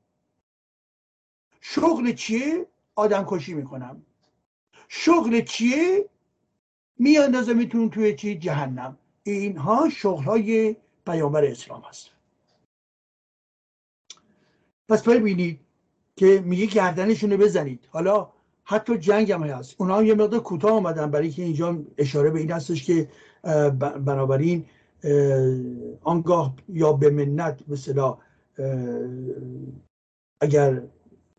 [1.61, 4.01] شغل چیه؟ آدم کشی می‌کنم.
[4.87, 6.09] شغل چیه؟
[6.99, 8.97] میتون توی چی؟ جهنم.
[9.23, 10.75] اینها شغل های
[11.05, 12.16] پیامبر اسلام هست
[14.89, 15.59] پس ببینید
[16.15, 17.87] که میگه گردنشون رو بزنید.
[17.91, 18.29] حالا
[18.63, 19.75] حتی جنگ هم هست.
[19.77, 23.09] اونا هم یه مقدار کوتاه آمدن برای که اینجا اشاره به این هستش که
[24.05, 24.65] بنابراین
[26.03, 28.17] آنگاه یا به منت مثلا
[30.41, 30.81] اگر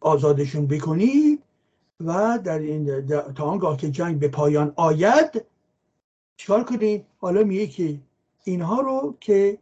[0.01, 1.43] آزادشون بکنید
[2.01, 5.45] و در این تا آنگاه که جنگ به پایان آید
[6.37, 7.99] چیکار کنید؟ حالا میگه که
[8.45, 9.59] اینها رو که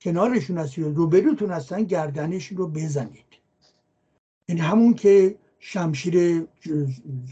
[0.00, 3.26] کنارشون هستید روبروتون هستن گردنشون رو بزنید.
[4.48, 6.46] این همون که شمشیر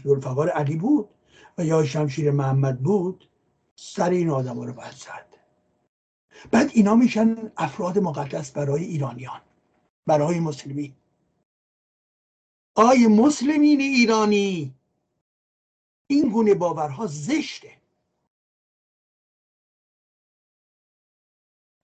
[0.03, 1.09] زلفقار علی بود
[1.57, 3.29] و یا شمشیر محمد بود
[3.75, 5.25] سر این آدم رو باید زد
[6.51, 9.41] بعد اینا میشن افراد مقدس برای ایرانیان
[10.05, 10.93] برای مسلمین.
[12.75, 14.75] آی مسلمین ایرانی
[16.07, 17.74] این گونه باورها زشته.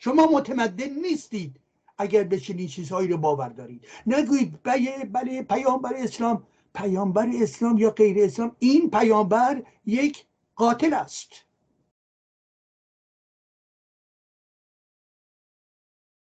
[0.03, 1.59] شما متمدن نیستید
[1.97, 3.87] اگر به چنین چیزهایی رو باور دارید.
[4.07, 6.47] نگویید بله بله پیامبر اسلام.
[6.75, 11.45] پیامبر اسلام یا غیر اسلام این پیامبر یک قاتل است.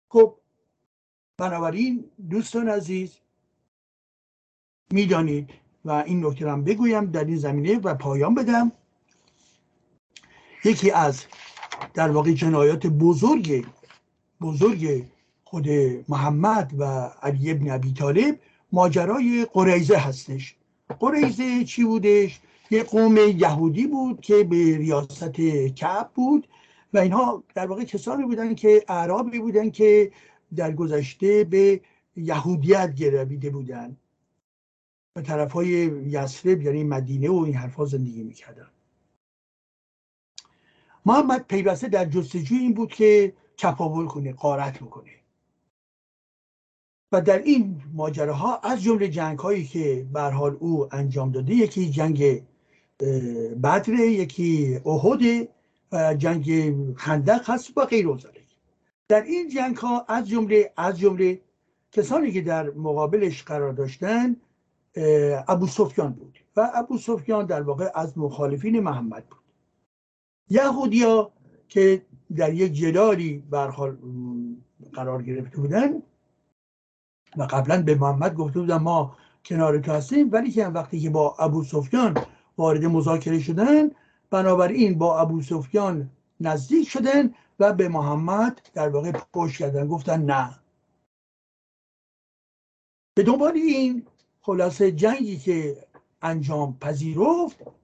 [0.08, 0.38] خب
[1.38, 3.16] بنابراین دوستان عزیز
[4.90, 5.50] می‌دانید
[5.84, 8.72] و این نکته بگویم در این زمینه و پایان بدم.
[10.64, 11.26] یکی از
[11.94, 13.66] در واقع جنایات بزرگ
[14.40, 15.04] بزرگ
[15.44, 15.68] خود
[16.08, 16.84] محمد و
[17.22, 18.38] علی ابن ابی طالب
[18.72, 20.56] ماجرای قریزه هستش.
[21.00, 25.40] قریزه چی بودش؟ یه قوم یهودی بود که به ریاست
[25.76, 26.48] کعب بود
[26.92, 30.12] و اینها در واقع کسانی بودن که اعرابی بودن که
[30.56, 31.80] در گذشته به
[32.16, 33.96] یهودیت گرویده بودن.
[35.14, 35.68] به طرف های
[36.06, 38.66] یسرب یعنی مدینه و این حرفا زندگی می‌کردن.
[41.06, 45.10] محمد پیوسته در جستجوی این بود که چپاول کنه قارت بکنه.
[47.12, 51.90] و در این ماجراها از جمله جنگ هایی که به حال او انجام داده یکی
[51.90, 52.42] جنگ
[53.62, 55.48] بدر یکی احد
[56.18, 58.06] جنگ خندق هست و غیر
[59.08, 61.40] در این جنگ ها از جمله از جمله
[61.92, 64.36] کسانی که در مقابلش قرار داشتن
[65.48, 66.38] ابو سفیان بود.
[66.56, 69.39] و ابو سفیان در واقع از مخالفین محمد بود.
[70.50, 71.32] یهودیا
[71.68, 72.02] که
[72.36, 73.96] در یک جلالی حال
[74.92, 76.02] قرار گرفته بودن
[77.36, 81.36] و قبلا به محمد گفته بودن ما کنار تو هستیم ولی که وقتی که با
[81.38, 82.18] ابو سفیان
[82.58, 83.90] وارد مذاکره شدن
[84.30, 86.10] بنابراین با ابو سفیان
[86.40, 90.60] نزدیک شدن و به محمد در واقع پشت کردن گفتن نه.
[93.14, 94.06] به دنبال این
[94.40, 95.86] خلاصه جنگی که
[96.22, 97.79] انجام پذیرفت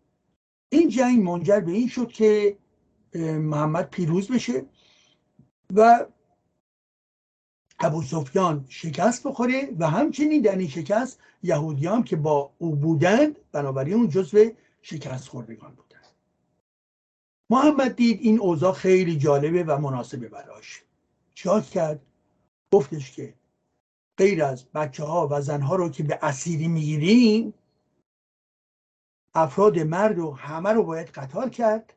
[0.68, 2.57] این جنگ منجر به این شد که
[3.24, 4.64] محمد پیروز بشه
[5.74, 6.07] و
[7.79, 13.94] ابو سفیان شکست بخوره و همچنین در این شکست یهودیان که با او بودند بنابراین
[13.94, 14.50] اون جزو
[14.83, 15.87] شکست خوردگان بودند.
[17.50, 20.83] محمد دید این اوضاع خیلی جالبه و مناسبه براش.
[21.35, 22.00] چیکار کرد؟
[22.72, 23.35] گفتش که
[24.18, 27.55] غیر از بچه ها و زن ها رو که به اسیری می‌گیریم
[29.37, 31.92] افراد مرد و همه رو باید قتال کرد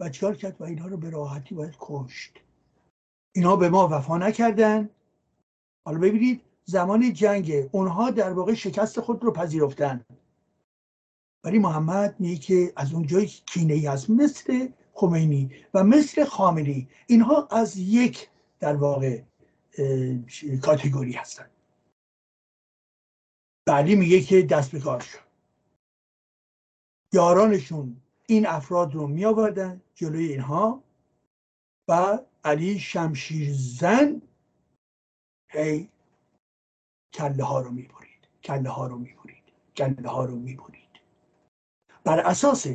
[0.00, 2.40] و چیکار کرد؟ و اینها رو به راحتی باید کشت.
[3.32, 4.90] اینها به ما وفا نکردن.
[5.86, 10.04] حالا ببینید زمان جنگ اونها در واقع شکست خود رو پذیرفتن.
[11.44, 16.88] ولی محمد میگه که از اون جایی کینه ای هست مثل خمینی و مثل خامنی
[17.06, 18.28] اینها از یک
[18.60, 19.22] در واقع
[20.62, 21.50] کاتگوری هستن.
[23.66, 25.23] بعدی میگه که دست به کار شد.
[27.14, 27.96] یارانشون
[28.26, 30.82] این افراد رو می آوردن جلوی اینها
[31.88, 34.22] و علی شمشیر زن
[35.48, 35.88] هی
[37.12, 39.42] کله ها رو می برید کله ها رو می برید
[39.76, 41.00] کله ها رو می برید
[42.04, 42.66] بر اساس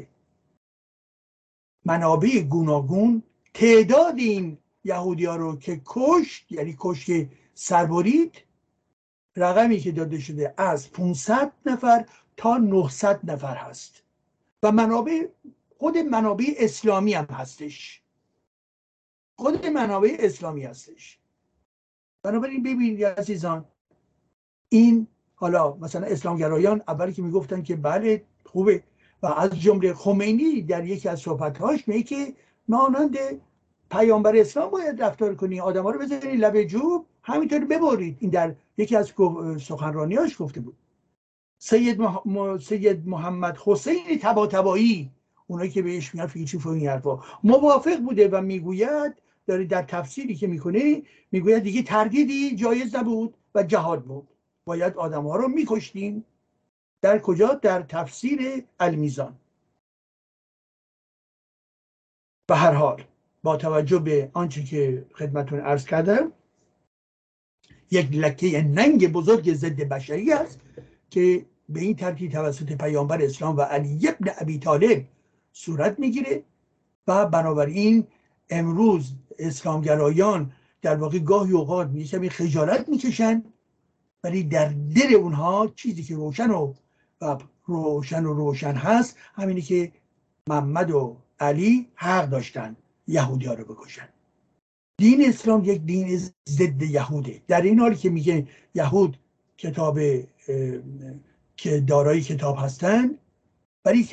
[1.86, 3.23] منابع گوناگون
[3.54, 7.10] تعداد این یهودی ها رو که کشت یعنی کشت
[7.54, 8.43] سربرید
[9.36, 12.06] رقمی که داده شده از 500 نفر
[12.38, 14.04] تا 900 نفر هست.
[14.63, 15.28] و منابع
[15.78, 18.02] خود منابع اسلامی هم هستش.
[19.36, 21.19] خود منابع اسلامی هستش.
[22.24, 23.65] بنابراین ببینید عزیزان
[24.69, 28.84] این حالا مثلا اسلامگرایان اولی که می‌گفتن که بله خوبه.
[29.24, 32.34] و از جمله خمینی در یکی از صحبتهاش میگه که
[32.67, 33.17] مانند
[33.91, 35.60] پیامبر اسلام باید رفتار کنی.
[35.60, 38.17] آدم ها رو بزنی لب جوب همینطور ببرید.
[38.19, 39.13] این در یکی از
[39.62, 40.78] سخنرانیاش گفته بود.
[41.60, 41.99] سید,
[42.60, 45.12] سید محمد حسین تبا تبایی
[45.47, 47.20] اونایی که بهش میگن فیلسوف و این حرفا.
[47.43, 53.64] موافق بوده و می‌گوید داره در تفسیری که می‌کنه می‌گوید دیگه تردیدی جایز نبود و
[53.64, 54.28] جهاد بود.
[54.66, 56.26] باید آدم ها رو میکشتیم.
[57.01, 59.36] در کجا؟ در تفسیر المیزان.
[62.47, 63.03] به هر حال
[63.43, 66.32] با توجه به آنچه که خدمتون ارز کردم
[67.91, 70.60] یک لکه ننگ بزرگ ضد بشری است.
[71.10, 75.05] که به این ترتیب توسط پیامبر اسلام و علی ابن ابی طالب
[75.53, 76.43] صورت می‌گیره
[77.07, 78.07] و بنابراین
[78.49, 80.51] امروز اسلامگرایان
[80.82, 83.43] در واقع گاهی اوقات میشه خجالت می‌کشن
[84.24, 86.74] ولی در دل اونها چیزی که روشن و,
[87.66, 89.91] روشن و روشن هست همینی که
[90.49, 92.76] محمد و علی حق داشتن
[93.07, 94.10] یهودی ها رو بکشن.
[94.97, 97.41] دین اسلام یک دین ضد یهوده.
[97.47, 99.18] در این حالی که میگه یهود
[99.57, 99.99] کتاب
[101.58, 103.18] که دارای کتاب هستن
[103.86, 104.04] ولی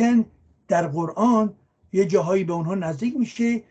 [0.69, 1.55] در قرآن
[1.93, 3.63] یه جاهایی به اونها نزدیک میشه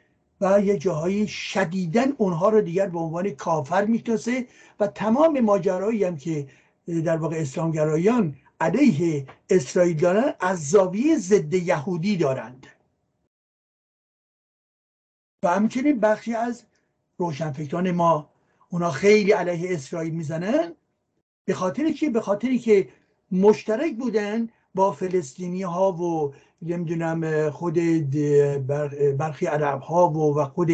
[0.41, 4.47] و یه جاهایی شدیدن اونها رو دیگر به عنوان کافر می‌شناسه
[4.79, 6.47] و تمام ماجرایی هم که
[6.87, 12.67] در واقع اسلامگرایان علیه اسرائیل دارن از زاویه ضد یهودی دارند.
[15.43, 16.63] و همچنین بخشی از
[17.17, 18.29] روشنفکران ما
[18.69, 20.75] اونا خیلی علیه اسرائیل می‌زنن
[21.45, 22.89] به خاطر چی؟ به خاطری که
[23.31, 27.73] مشترک بودن با فلسطینی ها و نمی‌دونم خود
[29.17, 30.69] برخی عرب ها و و خود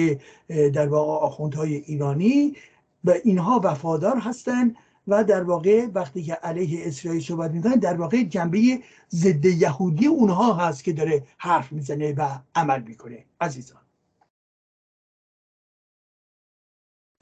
[0.73, 2.55] در واقع آخوندهای ایرانی
[3.03, 4.75] و اینها وفادار هستند
[5.07, 10.53] و در واقع وقتی که علیه اسرائیل صحبت می‌کنن در واقع جنبه ضد یهودی اونها
[10.53, 13.25] هست که داره حرف می‌زنه و عمل می‌کنه.
[13.41, 13.81] عزیزان.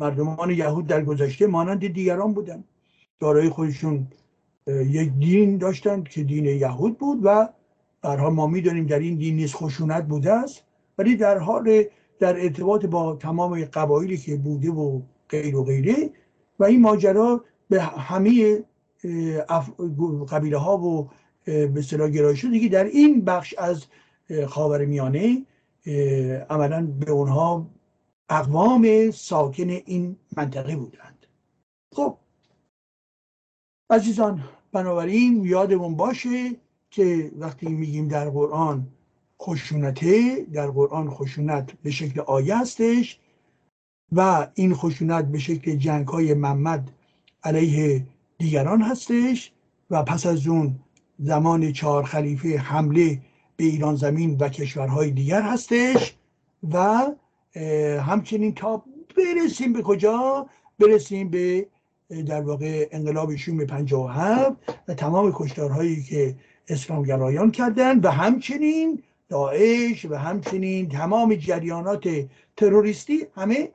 [0.02, 2.64] مردمان یهود در گذشته مانند دیگران بودن.
[3.20, 4.08] دارای خودشون
[4.68, 7.50] یک دین داشتند که دین یهود بود و
[8.02, 10.64] برها ما می‌دونیم در این دین نیز خشونت بوده است.
[10.98, 11.84] ولی در حال
[12.20, 16.10] در ارتباط با تمام قبایلی که بوده و غیر و غیره
[16.60, 18.64] و این ماجرا به همه
[20.30, 21.10] قبیله ها و
[21.46, 23.86] به صلاح گرایش شده که در این بخش از
[24.48, 25.46] خاور میانه
[26.50, 27.68] عملا به اونها
[28.30, 31.26] اقوام ساکن این منطقه بودند.
[31.92, 32.18] خب
[33.92, 36.56] عزیزان بنابراین یادمون باشه
[36.92, 38.88] که وقتی میگیم در قرآن
[39.42, 43.20] خشونته در قرآن خشونت به شکل آیه هستش
[44.12, 46.92] و این خشونت به شکل جنگ های محمد
[47.44, 48.06] علیه
[48.38, 49.52] دیگران هستش
[49.90, 50.80] و پس از اون
[51.20, 53.22] زمان چهار خلیفه حمله
[53.56, 56.16] به ایران زمین و کشورهای دیگر هستش
[56.74, 57.06] و
[58.00, 58.84] همچنین تا
[59.18, 60.48] برسیم به کجا؟
[60.80, 61.68] برسیم به
[62.10, 64.52] در واقع انقلاب شوم 57
[64.88, 66.36] و تمام کشتارهایی که
[66.68, 72.10] اسلامگرایان کردن و همچنین داعش و همچنین تمام جریانات
[72.58, 73.72] تروریستی همه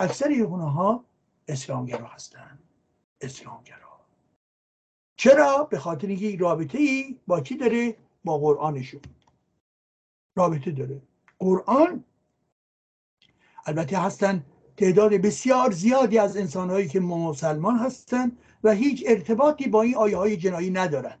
[0.00, 1.04] اکثر اونها
[1.48, 2.58] اسلامگرا هستند
[3.20, 4.00] اسلامگرا.
[5.16, 9.00] چرا؟ به خاطر اینکه رابطه ای با چی داره؟ با قرآنشون
[10.36, 11.02] رابطه داره.
[11.38, 12.04] قرآن
[13.66, 14.44] البته هستن
[14.80, 20.36] تعداد بسیار زیادی از انسانهایی که مسلمان هستند و هیچ ارتباطی با این آیه های
[20.36, 21.18] جنایی ندارن.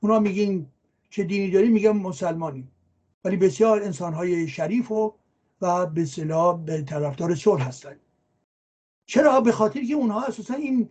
[0.00, 0.66] اونا میگین
[1.10, 2.68] چه دینی داری میگن مسلمانی.
[3.24, 5.14] ولی بسیار انسانهای شریف و
[5.60, 8.00] و به صلاح به طرفدار صلح هستند
[9.06, 10.88] چرا؟ به خاطر که اونها اساسا این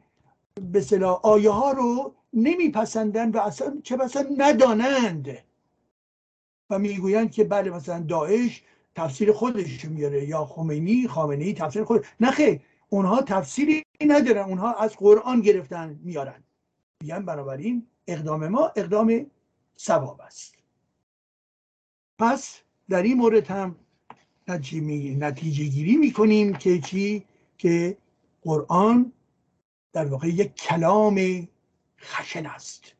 [0.61, 5.37] به صلاح آیه ها رو نمیپسندن و اصلا چه بسا ندانند.
[6.69, 8.63] و می‌گویند که بله مثلا داعش
[8.95, 14.95] تفسیر خودش میاره یا خمینی خامنه ای تفسیر خود نخه اونها تفسیری ندارن اونها از
[14.95, 16.43] قرآن گرفتن میارن.
[17.01, 19.25] میگن بنابراین اقدام ما اقدام
[19.77, 20.55] ثواب است.
[22.19, 22.59] پس
[22.89, 23.75] در این مورد هم
[24.47, 27.25] نتیجه گیری می‌کنیم که چی؟
[27.57, 27.97] که
[28.41, 29.13] قرآن
[29.93, 31.47] در واقع یک کلام
[31.99, 32.93] خشن است.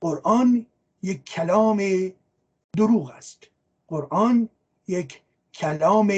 [0.00, 0.66] قرآن
[1.02, 1.80] یک کلام
[2.76, 3.46] دروغ است.
[3.88, 4.48] قرآن
[4.88, 5.22] یک
[5.54, 6.12] کلام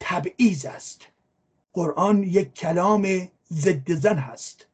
[0.00, 1.06] تبعیض است.
[1.72, 4.66] قرآن یک کلام ضد زن هست.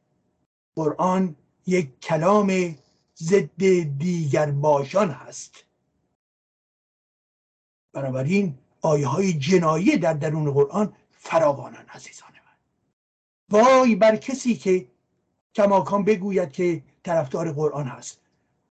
[0.75, 1.35] قرآن
[1.67, 2.75] یک کلام
[3.17, 3.63] ضد
[3.97, 5.65] دیگر باشان هست.
[7.93, 12.57] بنابراین آیه های جنایی در درون قرآن فراوانن عزیزان من.
[13.59, 14.87] وای بر کسی که
[15.55, 18.21] کماکان بگوید که طرفدار قرآن هست.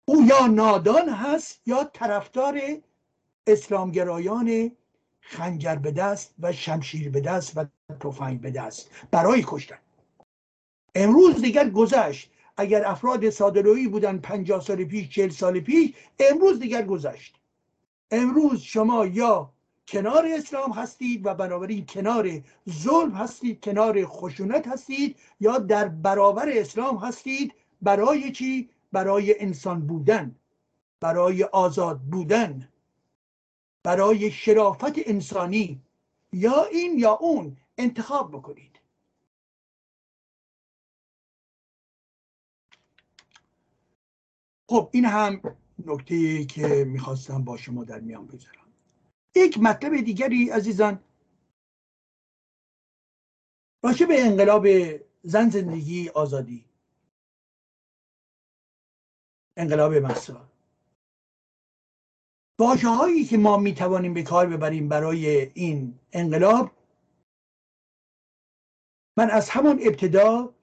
[0.05, 2.61] او یا نادان هست یا طرفدار
[3.49, 4.71] اسلامگرایان
[5.21, 7.65] خنجر به دست و شمشیر به دست و
[7.99, 9.79] تفنگ به دست برای کشتن.
[10.95, 12.31] امروز دیگر گذشت.
[12.57, 17.35] اگر افراد سادلویی بودن پنجاه سال پیش چل سال پیش امروز دیگر گذشت.
[18.11, 19.53] امروز شما یا
[19.87, 26.97] کنار اسلام هستید و بنابراین کنار ظلم هستید کنار خشونت هستید یا در برابر اسلام
[26.97, 30.35] هستید برای چی؟ برای انسان بودن
[31.01, 32.69] برای آزاد بودن.
[33.83, 35.81] برای شرافت انسانی
[36.33, 38.79] یا این یا اون انتخاب بکنید.
[44.69, 45.41] خب این هم
[45.85, 48.73] نکته که می‌خواستم با شما در میان بذارم
[49.35, 51.03] یک مطلب دیگری عزیزان.
[53.83, 54.67] راجع به انقلاب
[55.23, 56.65] زن زندگی آزادی.
[59.57, 60.48] انقلاب مسا
[62.59, 66.71] واجه هایی که ما می توانیم به کار ببریم برای این انقلاب
[69.17, 70.53] من از همان ابتدا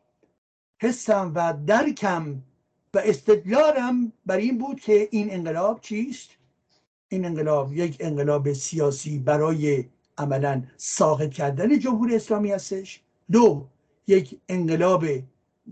[0.82, 2.42] حسم و درکم
[2.94, 6.30] و استدلالم بر این بود که این انقلاب چیست؟
[7.08, 9.84] این انقلاب یک انقلاب سیاسی برای
[10.18, 13.02] عملا ساقط کردن جمهوری اسلامی هستش.
[13.32, 13.66] دو
[14.06, 15.04] یک انقلاب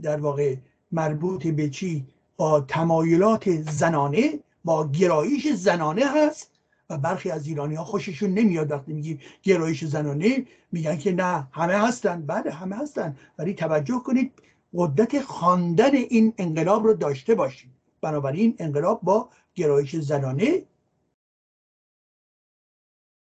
[0.03, 0.57] در واقع
[0.93, 2.07] مربوط به چی؟
[2.37, 4.44] با تمایلات زنانه.
[4.65, 6.51] با گرایش زنانه هست
[6.91, 11.75] و برخی از ایرانی ها خوششون نمیاد وقتی میگی گرایش زنانه میگن که نه همه
[11.75, 12.27] هستن.
[12.27, 13.17] بله همه هستن.
[13.39, 14.33] ولی توجه کنید
[14.75, 17.71] قدرت خواندن این انقلاب رو داشته باشید.
[18.01, 20.63] بنابراین انقلاب با گرایش زنانه.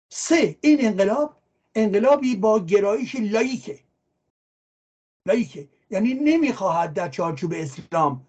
[0.09, 1.37] سه این انقلاب
[1.75, 3.79] انقلابی با گرایش لایکه.
[5.27, 5.69] لایکه.
[5.91, 8.27] یعنی نمی‌خواهد در چارچوب اسلام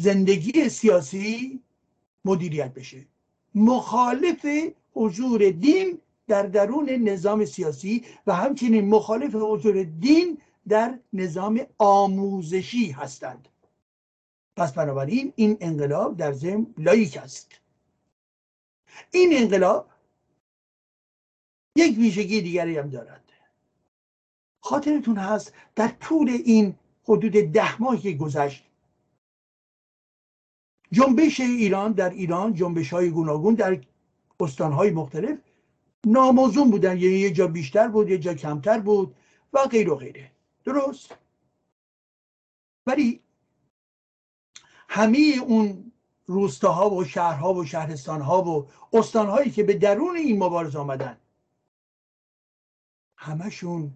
[0.00, 1.60] زندگی سیاسی
[2.24, 3.06] مدیریت بشه.
[3.54, 4.46] مخالف
[4.92, 5.98] حضور دین
[6.28, 13.48] در درون نظام سیاسی و همچنین مخالف حضور دین در نظام آموزشی هستند.
[14.56, 17.50] پس بنابراین این انقلاب در ضمن لایک است.
[19.10, 19.90] این انقلاب
[21.76, 23.24] یک ویژگی دیگری هم دارد.
[24.60, 28.64] خاطرتون هست در طول این حدود ده ماهی که گذشت
[30.92, 33.80] جنبش ایران در ایران جنبش های گوناگون در
[34.40, 35.38] استان های مختلف
[36.06, 36.98] ناموزون بودن.
[36.98, 39.16] یعنی یه جا بیشتر بود یه جا کمتر بود
[39.52, 40.30] و غیر و غیره.
[40.64, 41.16] درست؟
[42.86, 43.20] ولی
[44.88, 45.92] همه اون
[46.26, 51.18] روستاها و شهرها و شهرستانها و استانهایی که به درون این مبارزه آمدن
[53.16, 53.94] همشون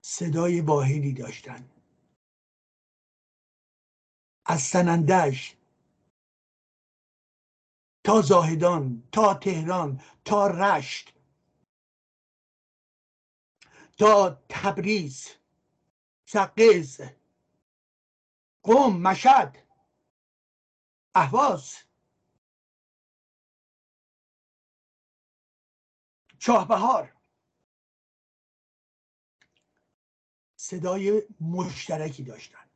[0.00, 1.68] صدای واحدی داشتن.
[4.46, 5.57] از سنندش
[8.08, 11.14] تا زاهدان تا تهران تا رشت
[13.98, 15.28] تا تبریز
[16.26, 17.00] سقز
[18.62, 19.56] قوم مشد
[21.14, 21.76] اهواز.
[26.38, 27.12] چاهبهار
[30.56, 32.68] صدای مشترکی داشتن.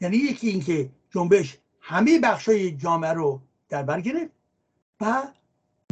[0.00, 4.32] یعنی یکی اینکه جنبش همه بخشای جامعه رو در بر گرفت
[5.00, 5.32] و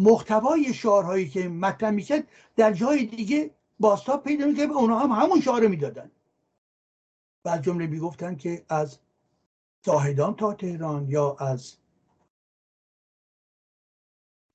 [0.01, 5.41] محتوای شعارهایی که مطرح می‌کرد در جای دیگه باستاب پیدا می‌کرد به اونها هم همون
[5.41, 6.11] شعار می‌دادن.
[7.45, 8.99] و از جمله می‌گفتن که از
[9.85, 11.77] زاهدان تا تهران یا از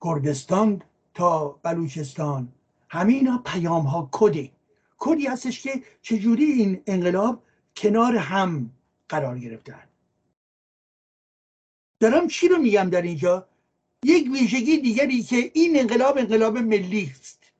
[0.03, 0.81] کردستان
[1.13, 2.53] تا بلوچستان.
[2.89, 4.51] همه اینا پیام ها کدی.
[4.97, 7.43] کدی هستش که چجوری این انقلاب
[7.75, 8.71] کنار هم
[9.09, 9.88] قرار گرفتن.
[11.99, 13.47] دارم چی رو میگم در اینجا؟
[14.03, 17.51] یک ویژگی دیگری که این انقلاب انقلاب ملی است.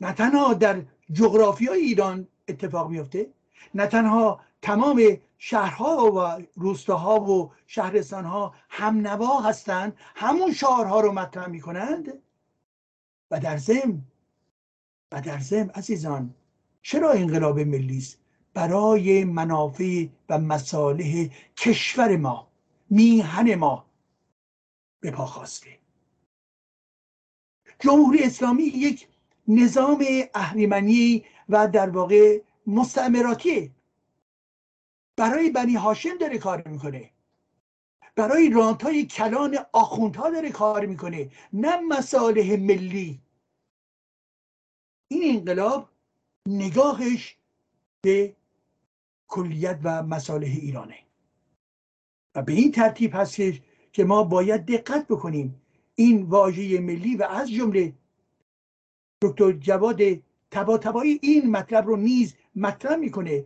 [0.00, 0.82] نه تنها در
[1.12, 3.30] جغرافی ایران اتفاق میفته
[3.74, 11.46] نه تنها تمام شهرها و روستاها و شهرستانها هم نوا هستند همون شعارها رو مطرح
[11.46, 12.22] می‌کنند.
[13.30, 14.02] و در زم
[15.12, 16.34] و در زم عزیزان
[16.82, 18.18] چرا انقلاب ملی است؟
[18.56, 22.48] برای منافع و مصالح کشور ما
[22.90, 23.86] میهن ما
[25.00, 25.78] به پا خواسته.
[27.78, 29.08] جمهوری اسلامی یک
[29.48, 30.04] نظام
[30.34, 33.74] اهریمنی و در واقع مستعمراتی.
[35.16, 37.10] برای بنی هاشم داره کار می‌کنه.
[38.14, 41.30] برای رانتای کلان آخوندها داره کار می‌کنه.
[41.52, 43.20] نه مصالح ملی.
[45.08, 45.88] این انقلاب
[46.48, 47.36] نگاهش
[48.04, 48.36] به
[49.28, 50.96] کلیت و مصالح ایرانه.
[52.34, 53.36] و به این ترتیب هست
[53.92, 55.62] که ما باید دقت بکنیم
[55.94, 57.92] این واژه ملی و از جمله
[59.22, 60.00] دکتر جواد
[60.50, 63.44] تباتبایی این مطلب رو نیز مطرح می‌کنه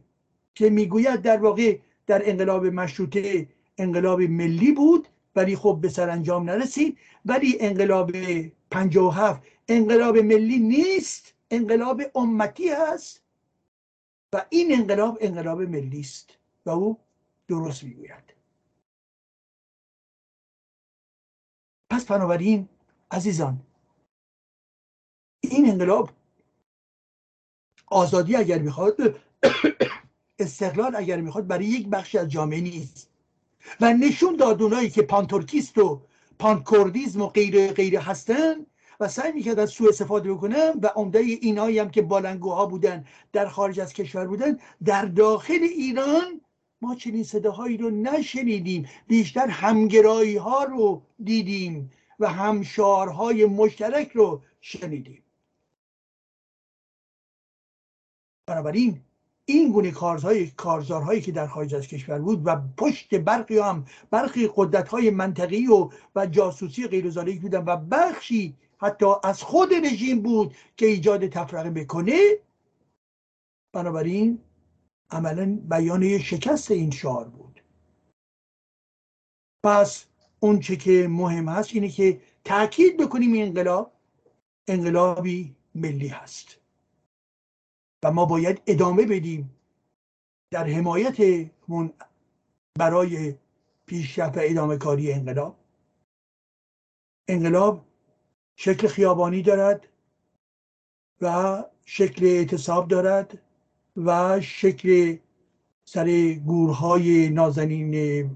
[0.55, 6.99] که می‌گوید در واقع در انقلاب مشروطه انقلاب ملی بود ولی خب به سرانجام نرسید
[7.25, 8.13] ولی انقلاب
[8.71, 13.23] 57 انقلاب ملی نیست انقلاب امتی هست.
[14.33, 16.99] و این انقلاب انقلاب ملی است و او
[17.49, 18.35] درست می‌گوید.
[21.91, 22.69] پس بنابراین
[23.11, 23.67] عزیزان
[25.41, 26.11] این انقلاب
[27.87, 28.97] آزادی اگر می‌خواد
[30.39, 33.11] استقلال اگر می‌خواد برای یک بخشی از جامعه نیست.
[33.81, 36.07] و نشون داد اونایی که پانتورکیست و
[36.39, 38.67] پانکوردیزم و غیره غیره هستن
[39.01, 43.49] و سعی می‌کرد از سوء استفاده بکنن و عمده اینایی هم که بلندگوها بودن در
[43.49, 46.41] خارج از کشور بودن در داخل ایران
[46.83, 48.89] ما چنین صداهایی رو نشنیدیم.
[49.07, 55.23] بیشتر همگرایی ها رو دیدیم و هم شعارهای مشترک رو شنیدیم.
[58.47, 59.01] بنابراین
[59.45, 64.51] این گونه کارزهای کارزارهایی که در خارج از کشور بود و پشت برقی هم برخی
[64.57, 70.57] قدرت های منطقی و و جاسوسی غیر بودن و بخشی حتی از خود رژیم بود
[70.77, 72.39] که ایجاد تفرقه بکنه
[73.73, 74.43] بنابراین
[75.11, 77.65] عملا بیانه شکست این شعار بود.
[79.65, 80.07] پس
[80.41, 83.93] اون چه که مهم هست اینه که تاکید بکنیم این انقلاب
[84.69, 86.61] انقلابی ملی هست.
[88.05, 89.57] و ما باید ادامه بدیم
[90.53, 91.49] در حمایت
[92.79, 93.35] برای
[93.87, 95.59] پیشرفت و ادامه کاری انقلاب.
[97.29, 97.90] انقلاب
[98.63, 99.87] شکل خیابانی دارد
[101.21, 103.39] و شکل اعتصاب دارد
[103.97, 105.17] و شکل
[105.85, 108.31] سر گورهای نازنین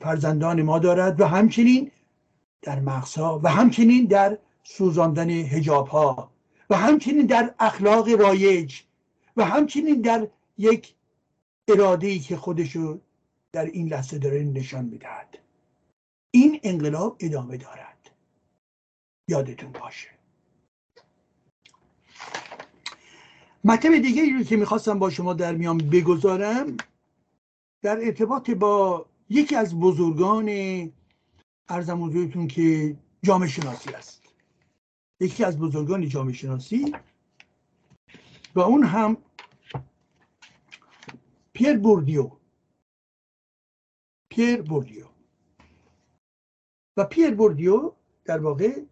[0.00, 1.90] فرزندان ما دارد و همچنین
[2.62, 6.30] در مغزها و همچنین در سوزاندن هجاب ها
[6.70, 8.80] و همچنین در اخلاق رایج
[9.36, 10.94] و همچنین در یک
[11.68, 13.00] اراده ای که خودشو
[13.52, 15.38] در این لحظه داره نشان می‌دهد.
[16.30, 17.91] این انقلاب ادامه دارد.
[19.28, 20.08] یادتون باشه.
[23.64, 26.76] مطلب دیگه رو که می‌خواستم با شما در میان بگذارم
[27.82, 30.48] در ارتباط با یکی از بزرگان
[31.68, 34.22] عرضم حضورتون که جامعه شناسی است.
[35.20, 36.94] یکی از بزرگان جامعه شناسی
[38.54, 39.16] و اون هم
[41.52, 42.30] پیر بوردیو.
[44.30, 45.06] پیر بوردیو.
[46.96, 47.92] و پیر بوردیو
[48.24, 48.82] در واقع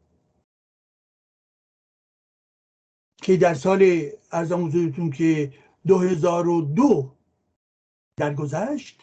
[3.23, 5.53] که در سال عرضم حضورتون که
[5.87, 7.13] 2002
[8.17, 9.01] درگذشت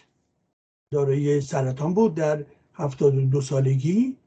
[0.91, 4.18] دارای سرطان بود در 72 سالگی.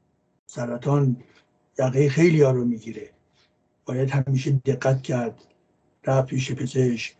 [0.45, 1.17] سرطان
[1.79, 3.09] یقه خیلی ها رو می‌گیره.
[3.85, 5.41] باید همیشه دقت کرد
[6.05, 7.15] رفت پیش پزشک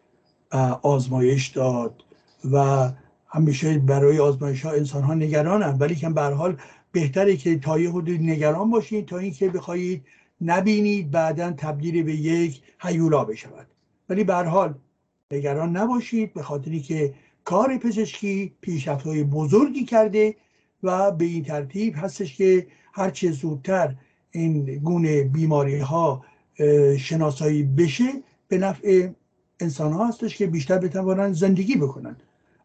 [0.81, 2.03] آزمایش داد
[2.51, 2.89] و
[3.27, 5.77] همیشه برای آزمایش ها انسان ها نگرانن.
[5.79, 6.57] ولی که به حال
[6.91, 10.03] بهتره که تا یه حدود نگران باشید تا اینکه بخواهید
[10.41, 13.67] نبینید بعدا تبدیل به یک هیولا بشود.
[14.09, 14.73] ولی به حال
[15.31, 17.13] نگران نباشید به خاطری که
[17.43, 20.35] کار پزشکی پیشرفت های بزرگی کرده
[20.83, 23.95] و به این ترتیب هستش که هرچه زودتر
[24.31, 26.25] این گونه بیماری ها
[26.97, 28.11] شناسایی بشه
[28.47, 29.09] به نفع
[29.59, 32.15] انسان ها هستش که بیشتر بتوانند زندگی بکنن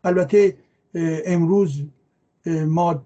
[0.05, 0.57] البته
[1.27, 1.83] امروز
[2.47, 3.03] ما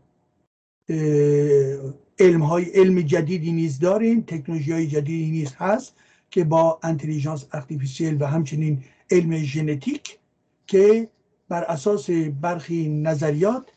[2.20, 5.96] علم های علم جدیدی نیز داریم تکنولوژی های جدیدی نیز هست
[6.30, 10.18] که با انتلیجانس ارتفیسیل و همچنین علم ژنتیک
[10.66, 11.08] که
[11.48, 12.10] بر اساس
[12.40, 13.72] برخی نظریات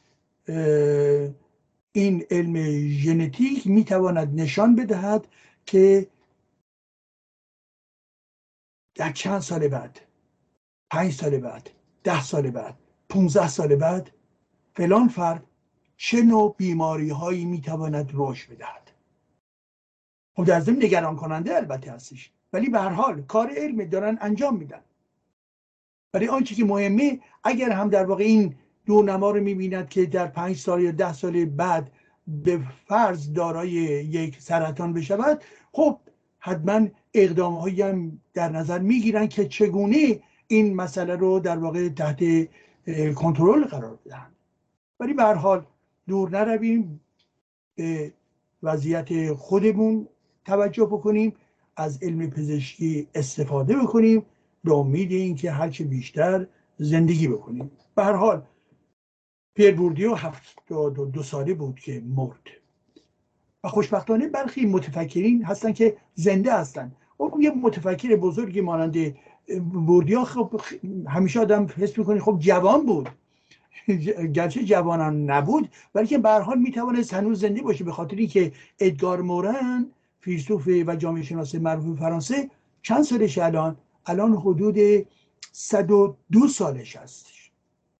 [1.91, 5.27] این علم ژنتیک می‌تواند نشان بدهد
[5.65, 6.07] که
[8.95, 9.99] در چند سال بعد
[10.89, 11.69] پنج سال بعد
[12.03, 12.75] ده سال بعد
[13.09, 14.11] 15 سال بعد
[14.75, 15.43] فلان فرد
[16.05, 18.91] چه نوع بیماری هایی می‌تواند رشد بدهد؟
[20.35, 24.57] خب در ضمن نگران کننده البته هستش ولی به هر حال کار علم دارن انجام
[24.57, 24.81] میدن.
[26.13, 28.55] ولی آنچه که مهمه اگر هم در واقع این
[28.87, 31.91] نما رو می‌بیند که در پنج سال یا ده سال بعد
[32.27, 35.99] به فرض دارای یک سرطان بشود خب
[36.39, 42.23] حتما اقدام هایی هم در نظر می‌گیرن که چگونه این مسئله رو در واقع تحت
[43.15, 44.27] کنترل قرار بدن
[44.99, 45.65] ولی به هر حال
[46.07, 47.01] دور نرویم
[47.75, 48.13] به
[48.63, 50.07] وضعیت خودمون
[50.45, 51.33] توجه بکنیم
[51.75, 54.25] از علم پزشکی استفاده بکنیم
[54.63, 56.47] به امید اینکه هرچه بیشتر
[56.77, 57.71] زندگی بکنیم.
[57.95, 58.43] به هر حال
[59.55, 62.49] پیر بوردیو هفتاد دو ساله بود که مرد.
[63.63, 66.91] و خوشبختانه برخی متفکرین هستن که زنده هستن.
[67.17, 69.15] اون یه متفکر بزرگی مانند
[69.73, 70.61] بوردیا خب
[71.07, 73.09] همیشه آدم حس می‌کنه خب جوان بود.
[74.33, 79.21] گرچه جوانان نبود ولی که به حال می‌توانست هنوز زنده باشه به خاطری که ادگار
[79.21, 82.49] مورن فیلسوف و جامعه شناس معروف فرانسه
[82.81, 84.77] چند سالش الان؟ الان حدود
[85.51, 87.51] 102 سالش هستش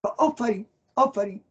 [0.03, 0.65] و آفرین
[0.95, 1.41] آفرین.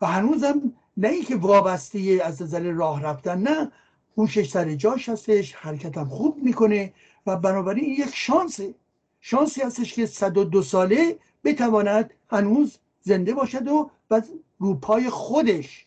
[0.00, 3.72] و هنوزم نه اینکه وابسته از نظر راه رفتن نه.
[4.16, 6.92] هوشش سر جاش هستش حرکتم خوب می‌کنه
[7.26, 8.74] و بنابراین یک شانسه
[9.20, 14.22] شانسی هستش که 102 ساله بتواند هنوز زنده باشد و و
[14.58, 15.86] روپای خودش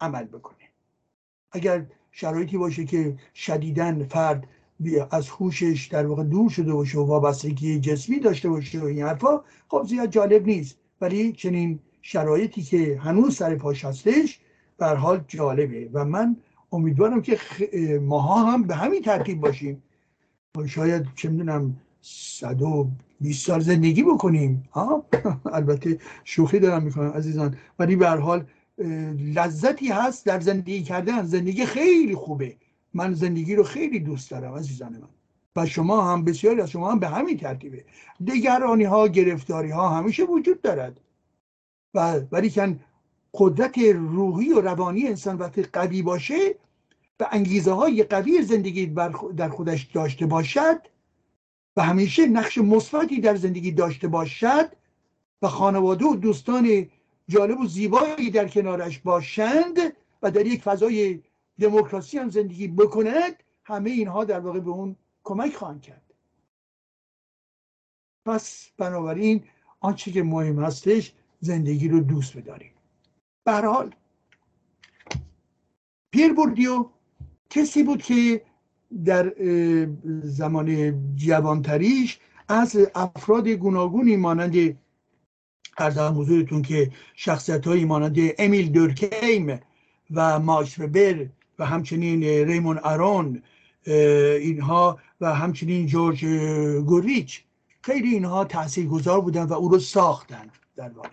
[0.00, 0.56] عمل بکنه.
[1.52, 4.48] اگر شرایطی باشه که شدیدن فرد
[5.10, 9.40] از هوشش در واقع دور شده باشه و وابستگی جسمی داشته باشه و این حرفا
[9.68, 10.78] خب زیاد جالب نیست.
[11.00, 14.40] ولی چنین شرایطی که هنوز سر پاش هستش
[14.78, 16.36] بر حال جالبه و من
[16.72, 17.38] امیدوارم که
[18.02, 19.82] ماها هم به همین ترتیب باشیم.
[20.66, 22.90] شاید چه می‌دونم صد و
[23.20, 24.68] بیست سال زندگی بکنیم.
[24.72, 25.04] ها
[25.52, 27.56] البته شوخی دارم می‌کنم عزیزان.
[27.78, 28.46] ولی به حال
[29.34, 31.22] لذتی هست در زندگی کردن.
[31.22, 32.56] زندگی خیلی خوبه.
[32.94, 35.08] من زندگی رو خیلی دوست دارم عزیزان من.
[35.56, 37.84] و شما هم بسیاری از شما هم به همین ترتیبه.
[38.26, 41.00] دگرانی ها گرفتاری ها همیشه وجود دارد.
[41.94, 42.80] و ولی کن
[43.34, 46.54] قدرت روحی و روانی انسان وقتی قوی باشه
[47.20, 48.86] و انگیزه های قوی زندگی
[49.36, 50.91] در خودش داشته باشد
[51.76, 54.72] و همیشه نقش مثبتی در زندگی داشته باشد
[55.42, 56.90] و خانواده و دوستان
[57.28, 59.78] جالب و زیبایی در کنارش باشند
[60.22, 61.20] و در یک فضای
[61.60, 66.02] دموکراسی هم زندگی بکند همه اینها در واقع به اون کمک خواهند کرد.
[68.26, 69.44] پس بنابراین
[69.80, 72.72] آنچه که مهم هستش زندگی رو دوست بداریم.
[73.44, 73.94] به حال
[76.10, 76.88] پیر بوردیو
[77.50, 78.44] کسی بود که
[79.04, 79.32] در
[80.22, 82.18] زمان جوانتریش
[82.48, 84.78] از افراد گوناگونی مانند
[85.78, 89.60] ارزم حضورتون که شخصیت های مانند امیل دورکیم
[90.10, 91.26] و ماکس وبر
[91.58, 93.42] و همچنین ریمون ارون
[93.86, 96.24] اینها و همچنین جورج
[96.86, 97.44] گوریچ
[97.82, 98.48] خیلی اینها
[98.90, 101.08] گذار بودن و او رو ساختن در واقع.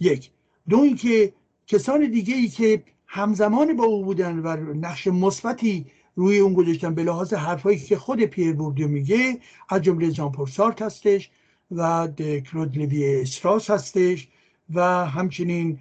[0.00, 0.30] یک.
[0.68, 1.32] دو اینکه
[1.66, 7.04] کسان دیگه ای که همزمان با او بودن و نقش مثبتی روی اون گذاشتن به
[7.04, 9.38] لحاظ حرفایی که خود پیر بوردیو میگه
[9.68, 11.30] از جمله جان پورسارت هستش
[11.70, 12.08] و
[12.52, 14.28] کلود لوی استراس هستش
[14.74, 15.78] و همچنین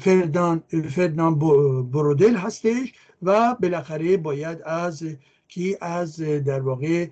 [0.00, 1.38] فردان فردان
[1.90, 5.04] برودل هستش و بالاخره باید از
[5.48, 7.06] کی؟ از در واقع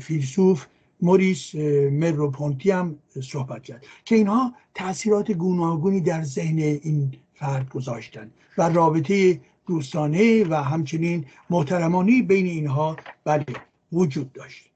[0.00, 0.66] فیلسوف
[1.02, 1.54] موریس
[1.92, 9.40] مروپونتی هم صحبت کرد که اینها تاثیرات گوناگونی در ذهن این فرد گذاشتن و رابطه
[9.66, 13.44] دوستانه و همچنین محترمانی بین اینها بله
[13.92, 14.70] وجود داشت.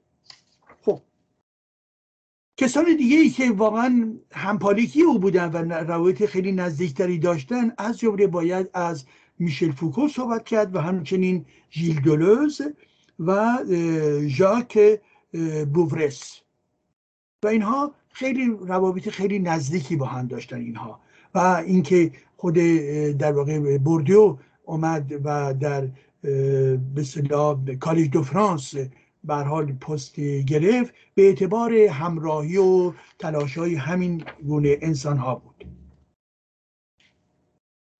[0.81, 1.01] خب.
[2.57, 8.27] کسان دیگه ای که واقعا همپالیکی او بودن و روابط خیلی نزدیکتری داشتن از جمله
[8.27, 9.05] باید از
[9.39, 12.61] میشل فوکو صحبت کرد و همچنین ژیل دولوز
[13.19, 13.57] و
[14.27, 14.79] ژاک
[15.73, 16.41] بوورس.
[17.43, 20.99] و اینها خیلی روابط خیلی نزدیکی با هم داشتن اینها.
[21.35, 22.53] و اینکه خود
[23.17, 25.89] در واقع بوردیو اومد و در
[26.21, 28.75] به اصطلاح Collège de France
[29.23, 35.65] به حال پست گرفت به اعتبار همراهی و تلاش های همین گونه انسان ها بود.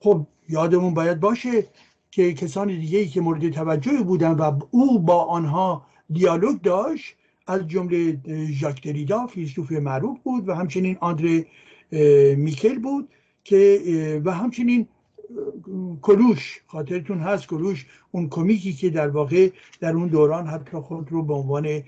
[0.04, 1.68] خب یادمون باید باشه
[2.12, 7.16] که کسان دیگه ای که مورد توجه بودن و او با آنها دیالوگ داشت
[7.48, 11.46] از جمله ژاک دریدا فیلسوف معروف بود و همچنین آندره
[12.36, 13.10] میکل بود
[13.44, 14.88] که و همچنین
[16.02, 21.24] کلوش خاطرتون هست کلوش اون کمیکی که در واقع در اون دوران حتی خود رو
[21.24, 21.84] به عنوان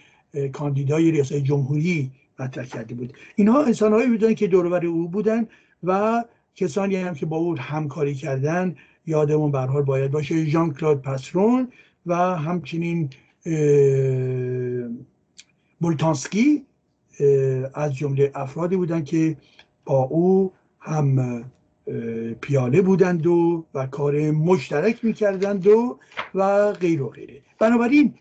[0.52, 3.14] کاندیدای ریاست جمهوری مطرح کرده بود.
[3.36, 5.48] اینها انسانهایی بودن که دورور او بودن
[5.84, 6.24] و
[6.56, 8.76] کسانی هم که با او همکاری کردن
[9.06, 11.68] یادمون به حال باید باشه ژان کلود پاسرون
[12.06, 13.10] و همچنین
[15.82, 16.66] بولتانسکی
[17.74, 19.38] از جمله افرادی بودند که
[19.86, 21.44] با او هم
[22.42, 26.00] پیاله بودند و و کار مشترک می‌کردند و
[26.34, 27.42] و غیر و غیره.
[27.60, 28.14] بنابراین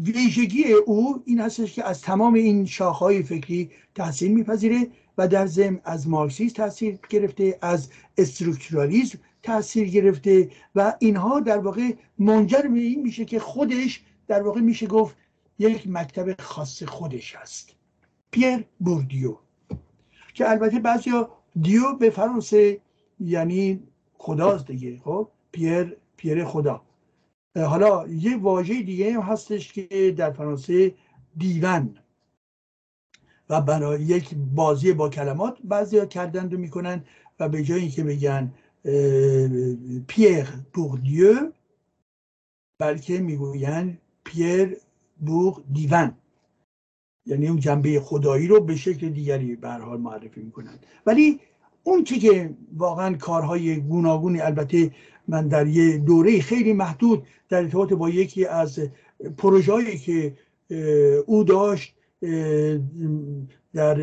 [0.00, 4.88] ویژگی او این هستش که از تمام این شاخهای فکری تحصیل میپذیره
[5.18, 11.92] و در ضمن از مارکسیسم تاثیر گرفته از استرکتورالیسم تاثیر گرفته و اینها در واقع
[12.18, 15.16] منجر به این میشه که خودش در واقع میشه گفت
[15.58, 17.74] یک مکتب خاص خودش هست
[18.30, 19.36] پیر بوردیو.
[20.34, 21.30] که البته بعضیا
[21.60, 22.80] دیو به فرانسه
[23.20, 23.82] یعنی
[24.14, 26.82] خداست دیگه خب؟ پیر پیر خدا.
[27.56, 30.94] حالا یه واژه دیگه هم هستش که در فرانسه
[31.36, 31.98] دیون
[33.48, 37.04] و برای یک بازی با کلمات بعضی کردند و می‌کنن
[37.40, 38.54] و به جای اینکه بگن
[40.06, 41.52] پیر بوردیو
[42.78, 44.76] بلکه می‌گوین پیر
[45.20, 46.14] بوغ دیون
[47.26, 50.78] یعنی اون جنبه خدایی رو به شکل دیگری به حال معرفی می‌کنن.
[51.06, 51.40] ولی
[51.82, 54.90] اون چی که واقعا کارهای گوناگونی البته
[55.28, 58.80] من در یه دوره خیلی محدود در ارتباط با یکی از
[59.36, 60.34] پروژه‌ای که
[61.26, 61.94] او داشت
[63.74, 63.96] در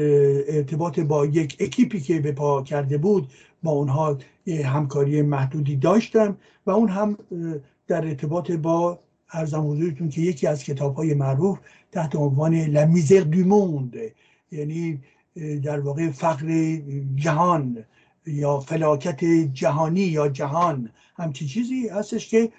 [0.47, 3.27] ارتباط با یک اکیپی که به پا کرده بود
[3.63, 4.17] با اونها
[4.65, 7.17] همکاری محدودی داشتم و اون هم
[7.87, 8.99] در ارتباط با
[9.33, 11.59] ارزم حضورتون که یکی از کتاب های معروف
[11.91, 13.95] تحت عنوان لمیزر دو موند
[14.51, 15.01] یعنی
[15.63, 16.77] در واقع فقر
[17.15, 17.85] جهان
[18.25, 19.23] یا فلاکت
[19.53, 20.89] جهانی یا جهان.
[21.15, 22.51] همچی چیزی هستش که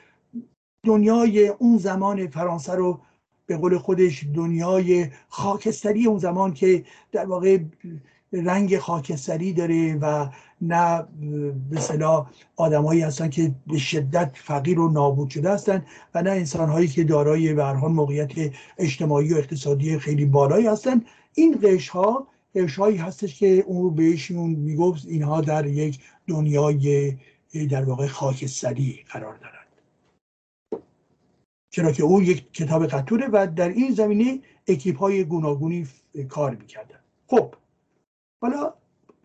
[0.86, 3.00] دنیای اون زمان فرانسه رو
[3.46, 7.58] به قول خودش دنیای خاکستری اون زمان که در واقع
[8.32, 10.28] رنگ خاکستری داره و
[10.60, 11.04] نه
[11.70, 16.68] به صلاح آدمایی هستن که به شدت فقیر و نابود شده هستن و نه انسان
[16.68, 18.32] هایی که دارای به موقعیت
[18.78, 21.04] اجتماعی و اقتصادی خیلی بالایی هستن.
[21.34, 27.16] این قش ها قش هایی هستش که اون بهشون می‌گفت اینها در یک دنیای
[27.70, 29.54] در واقع خاکستری قرار دارن.
[31.70, 35.86] چرا که او یک کتاب قطوره و در این زمینه اکیپ های گوناگونی
[36.28, 36.98] کار می‌کردن.
[37.26, 37.54] خب
[38.40, 38.72] حالا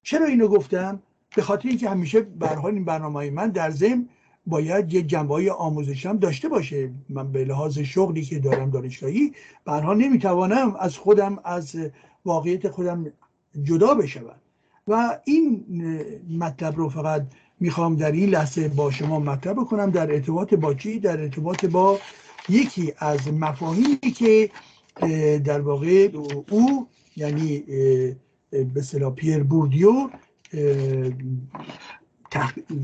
[0.04, 1.02] چرا اینو گفتم؟
[1.36, 4.10] به خاطر اینکه همیشه به این برنامه من در ضمن
[4.48, 6.92] باید یه جنبه های آموزش هم داشته باشه.
[7.10, 9.34] من به لحاظ شغلی که دارم دانشگاهی
[9.66, 11.76] برها نمی‌توانم از خودم از
[12.26, 13.14] واقعیت خودم
[13.64, 14.36] جدا بشوم.
[14.88, 15.66] و این
[16.40, 17.26] مطلب رو فقط
[17.60, 19.92] می‌خوام در این لحظه با شما مطرح بکنم.
[19.92, 22.00] در ارتباط با چی؟ در ارتباط با
[22.50, 24.50] یکی از مفاهیمی که
[25.44, 26.10] در واقع
[26.52, 27.64] او یعنی
[28.64, 30.10] به صلاح پیر بوردیو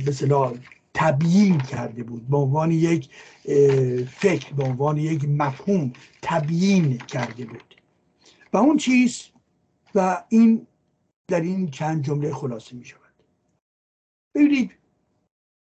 [0.06, 0.54] به صلاح
[0.94, 2.28] تبیین کرده بود.
[2.28, 3.10] به عنوان یک
[4.06, 7.76] فکر به عنوان یک مفهوم تبیین کرده بود.
[8.54, 9.28] و اون چیز
[9.96, 10.68] و این
[11.28, 13.02] در این چند جمله خلاصه می شود.
[14.36, 14.72] ببینید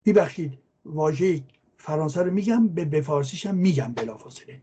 [0.06, 1.44] ببخشید واژه
[1.76, 4.62] فرانسه رو میگم به به فارسیش هم میگم بلافاصله.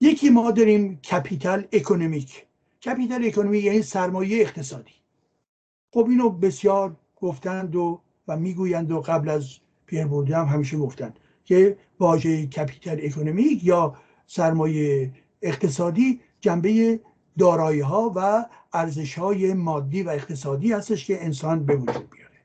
[0.00, 2.46] یکی ما داریم capital économique.
[2.82, 4.94] capital économique یعنی سرمایه اقتصادی.
[5.94, 11.18] خب اینو بسیار گفتند و و می‌گویند و قبل از پیر بوردیو هم همیشه گفتند
[11.44, 13.96] که واژه capital économique یا
[14.26, 15.12] سرمایه
[15.42, 17.00] اقتصادی جنبه
[17.38, 22.36] دارایی ها و ارزش های مادی و اقتصادی هستش که انسان به وجود بیاره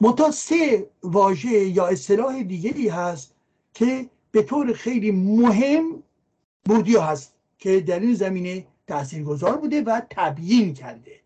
[0.00, 3.34] منتها سه واژه یا اصطلاح دیگری هست
[3.74, 6.02] که به طور خیلی مهم
[6.64, 7.37] بوردیو هست.
[7.58, 11.20] که در این زمینه تاثیرگذار بوده و تبیین کرده.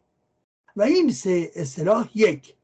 [0.76, 2.57] و این سه اصطلاح یک.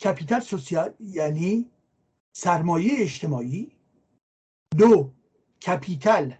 [0.00, 1.70] capital social یعنی
[2.32, 3.72] سرمایه اجتماعی.
[4.78, 5.12] دو
[5.66, 6.34] capital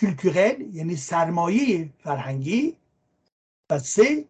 [0.00, 2.76] culturel یعنی سرمایه فرهنگی.
[3.70, 4.28] و سه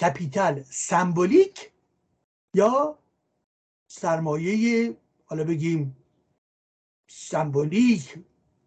[0.00, 1.70] capital symbolique
[2.54, 2.98] یا
[3.86, 6.03] سرمایه حالا بگیم
[7.06, 8.14] سمبولیک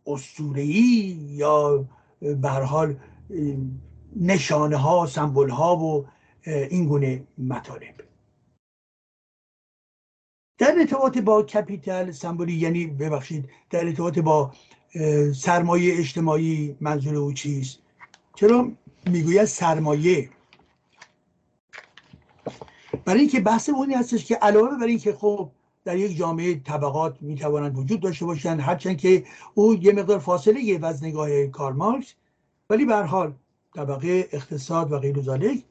[0.06, 3.00] اسطوره‌ای یا به حال
[4.16, 6.08] نشانه ها سمبل ها و
[6.46, 7.96] این گونه مطالب.
[10.58, 14.54] در ارتباط با کپیتال سمبولی یعنی ببخشید در ارتباط با
[15.36, 17.80] سرمایه اجتماعی منظور او چیست؟
[18.36, 18.72] چرا
[19.06, 20.30] می‌گوید سرمایه؟
[23.06, 25.52] برای اینکه بحث اونی هستش که علاوه بر اینکه خب
[25.88, 30.86] در یک جامعه طبقات می‌توانند وجود داشته باشند هرچند که او یه مقدار فاصله و
[30.86, 32.02] از نگاه کارل
[32.70, 33.34] ولی به حال
[33.76, 35.64] طبقه اقتصاد و غیر ذالک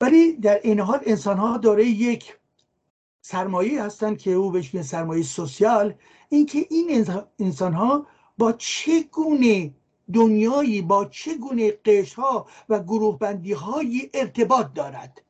[0.00, 2.36] ولی در این حال انسان ها داره یک
[3.20, 5.94] سرمایه هستند که او بهش میگه سرمایه سوسیال.
[6.28, 7.06] اینکه این
[7.38, 8.06] انسان ها
[8.38, 9.74] با چه گونه
[10.12, 15.22] دنیایی با چه گونه قش ها و گروه بندی های ارتباط دارد؟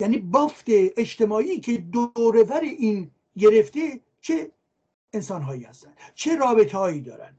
[0.00, 4.52] یعنی بافت اجتماعی که دورور این گرفته چه
[5.12, 7.36] انسان هایی هستن چه رابطه هایی دارن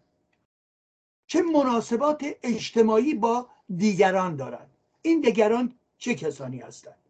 [1.28, 4.70] چه مناسبات اجتماعی با دیگران دارند
[5.02, 7.10] این دیگران چه کسانی هستند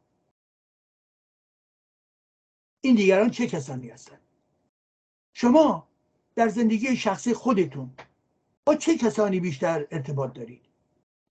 [2.81, 4.21] این دیگران چه کسانی هستند
[5.33, 5.87] شما
[6.35, 7.93] در زندگی شخصی خودتون
[8.65, 10.65] با چه کسانی بیشتر ارتباط دارید؟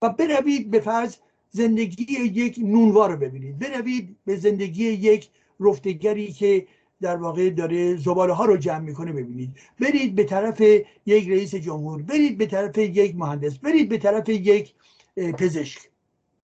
[0.02, 1.16] و بروید به فرض
[1.51, 3.59] زندگی یک نونوار رو ببینید.
[3.59, 5.30] بروید به زندگی یک
[5.61, 6.66] رفتگری که
[7.01, 9.57] در واقع داره زباله ها رو جمع می‌کنه ببینید.
[9.80, 10.61] برید به طرف
[11.07, 14.74] یک رئیس جمهور برید به طرف یک مهندس برید به طرف یک
[15.16, 15.90] پزشک.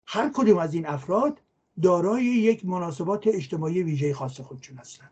[0.06, 1.42] هر کدوم از این افراد
[1.82, 5.10] دارای یک مناسبات اجتماعی ویژه خاص خودشون هستن.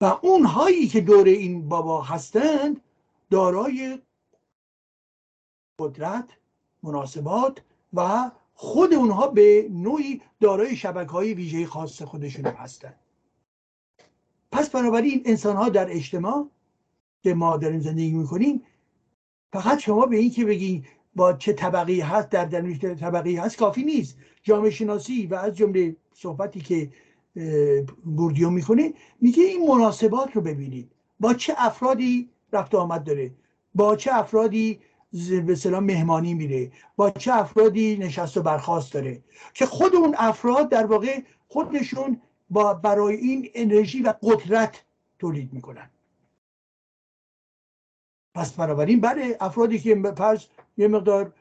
[0.00, 2.80] و اونهایی که دور این بابا هستند
[3.30, 3.98] دارای
[5.78, 6.30] قدرت
[6.86, 7.62] مناسبات
[7.92, 12.94] و خود اونها به نوعی دارای شبکه های ویژه خاص خودشون هستن.
[14.52, 16.50] پس بنابراین انسان ها در اجتماع
[17.22, 18.62] که ما داریم زندگی می‌کنیم
[19.52, 20.84] فقط شما به این که بگین
[21.16, 24.18] با چه طبقی هست در در طبقی هست کافی نیست.
[24.42, 26.90] جامعه شناسی و از جمله صحبتی که
[28.04, 30.92] بوردیو می‌کنه میگه این مناسبات رو ببینید.
[31.20, 33.30] با چه افرادی رفت آمد داره؟
[33.74, 34.80] با چه افرادی
[35.46, 39.24] به سلام مهمانی میره با چه افرادی نشست و برخواست داره.
[39.54, 44.84] که خود اون افراد در واقع خودشون با برای این انرژی و قدرت
[45.18, 45.90] تولید می‌کنن.
[48.34, 50.44] پس بنابراین بله افرادی که فرض
[50.76, 51.32] یه مقدار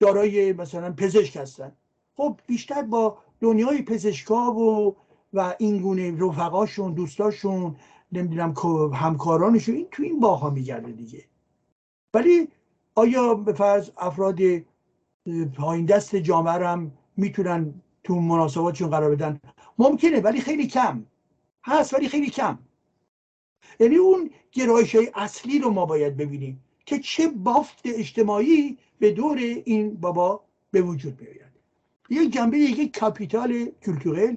[0.00, 1.72] دارای مثلا پزشک هستن.
[2.16, 4.96] خب بیشتر با دنیای پزشکا و
[5.32, 7.76] و این گونه رفقاشون دوستاشون
[8.12, 8.54] نمی‌دونم
[8.94, 11.24] همکارانشون این تو این باها میگرده دیگه.
[12.14, 12.48] ولی
[12.94, 14.38] آیا به فرض افراد
[15.56, 19.40] پایین دست جامعه هم می‌تونن تو مناسباتشون قرار بدن؟
[19.78, 21.06] ممکنه ولی خیلی کم.
[21.64, 22.58] هست ولی خیلی کم.
[23.80, 29.38] یعنی اون گرایش های اصلی رو ما باید ببینیم که چه بافت اجتماعی به دور
[29.38, 31.52] این بابا به وجود میآید
[32.10, 34.34] یک جنبه یک کاپیتال کلتورل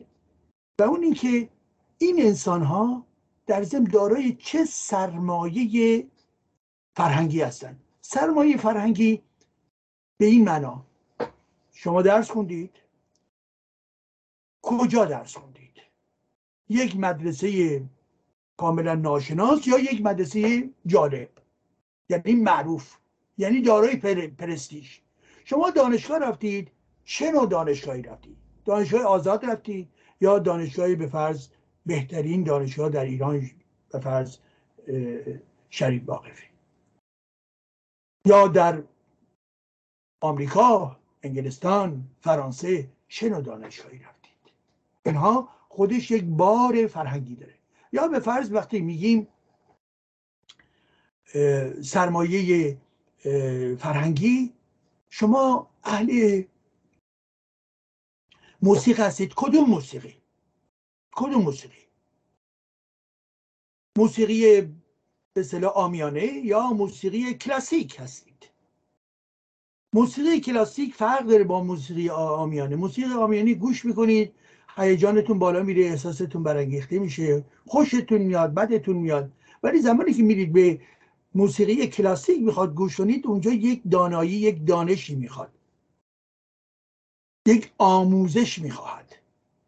[0.80, 1.49] و اون اینکه
[1.97, 3.05] این انسان ها
[3.47, 6.07] در ضمن دارای چه سرمایه
[6.95, 9.21] فرهنگی هستند سرمایه فرهنگی
[10.17, 10.85] به این معنا.
[11.73, 12.71] شما درس خوندید؟
[14.61, 15.81] کجا درس خوندید؟
[16.69, 17.81] یک مدرسه
[18.57, 21.29] کاملا ناشناس یا یک مدرسه جالب؟
[22.09, 22.97] یعنی معروف
[23.37, 25.01] یعنی دارای پر، پرستیش
[25.45, 26.71] شما دانشگاه رفتید
[27.05, 29.89] چه نوع دانشگاهی رفتید؟ دانشگاه آزاد رفتید
[30.21, 31.47] یا دانشگاهی به فرض
[31.85, 33.51] بهترین دانشگاه در ایران
[33.91, 34.37] به فرض
[35.69, 36.54] شریف واقفی
[38.26, 38.84] یا در
[40.21, 42.89] آمریکا انگلستان فرانسه
[43.21, 44.53] نوع دانشگاهی رفتید؟
[45.05, 47.55] اینها خودش یک بار فرهنگی داره.
[47.93, 49.28] یا به فرض وقتی میگیم
[51.84, 52.78] سرمایه
[53.80, 54.53] فرهنگی
[55.09, 56.43] شما اهل
[58.61, 59.34] موسیقی هستید.
[59.36, 60.21] کدوم موسیقی؟
[61.11, 61.88] کدوم موسیقی؟
[63.97, 64.76] موسیقی
[65.36, 68.49] به اصطلاح آمیانه یا موسیقی کلاسیک هستید؟
[69.93, 72.75] موسیقی کلاسیک فرق داره با موسیقی آمیانه.
[72.75, 74.33] موسیقی آمیانه گوش می‌کنید
[74.77, 79.31] هیجانتون بالا میره احساستون برانگیخته میشه خوشتون میاد بدتون میاد.
[79.63, 80.81] ولی زمانی که میرید به
[81.36, 85.51] موسیقی کلاسیک می‌خواد گوش کنید اونجا یک دانایی یک دانشی می‌خواد.
[87.47, 89.15] یک آموزش می‌خواهد.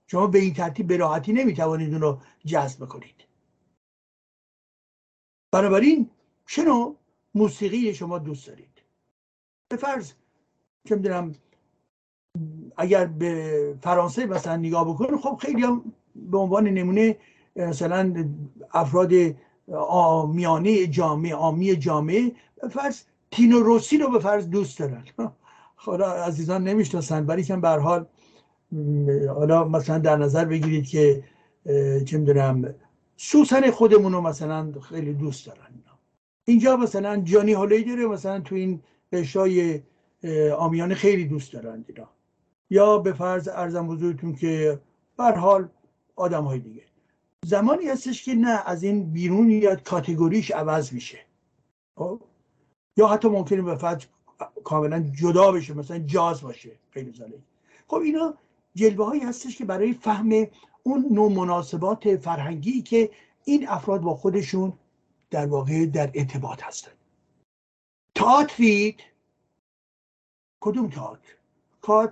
[0.08, 3.27] شما به این ترتیب به راحتی نمی‌توانید اون رو جذب کنید
[5.52, 6.10] بنابراین
[6.48, 6.64] چه
[7.36, 8.82] موسیقی شما دوست دارید؟
[9.70, 10.12] به فرض
[10.86, 11.36] که می‌دونم
[12.78, 17.18] اگر به فرانسه مثلا نگاه بکنید خب خیلی هم به عنوان نمونه
[17.56, 18.30] مثلا
[18.74, 19.12] افراد
[19.90, 22.32] آمیانه جامعه آمی جامعه
[22.72, 25.04] فرض تینو روسی رو به فرض دوست دارن.
[25.76, 28.06] خدا عزیزان نمی‌شناسن ولی که به حال
[29.36, 31.24] حالا مثلا در نظر بگیرید که
[32.06, 32.74] چه می‌دونم
[33.18, 35.68] سوسن خودمون رو مثلا خیلی دوست دارن
[36.46, 39.82] اینجا مثلا جانی هالی داره مثلا تو این قشای
[40.58, 42.10] آمیانه خیلی دوست دارن اینا.
[42.70, 44.80] یا به فرض ارزم حضورتون که
[45.18, 45.70] بر حال
[46.16, 46.84] آدم های دیگه.
[47.46, 51.20] زمانی هستش که نه از این بیرون یاد کاتگوریش عوض میشه.
[51.98, 52.22] خب؟
[52.98, 54.06] یا حتی ممکنه به فرض
[54.64, 57.40] کاملا جدا بشه مثلا جاز باشه خیلی زاله
[57.88, 58.34] خب اینا
[58.76, 60.48] جلوه هایی هستش که برای فهم
[60.88, 63.10] اون نوع مناسبات فرهنگی که
[63.46, 64.74] این افراد با خودشون
[65.30, 66.92] در واقع در ارتباط هستن.
[68.16, 69.00] تئاترید
[70.60, 71.34] کدوم تئاتر؟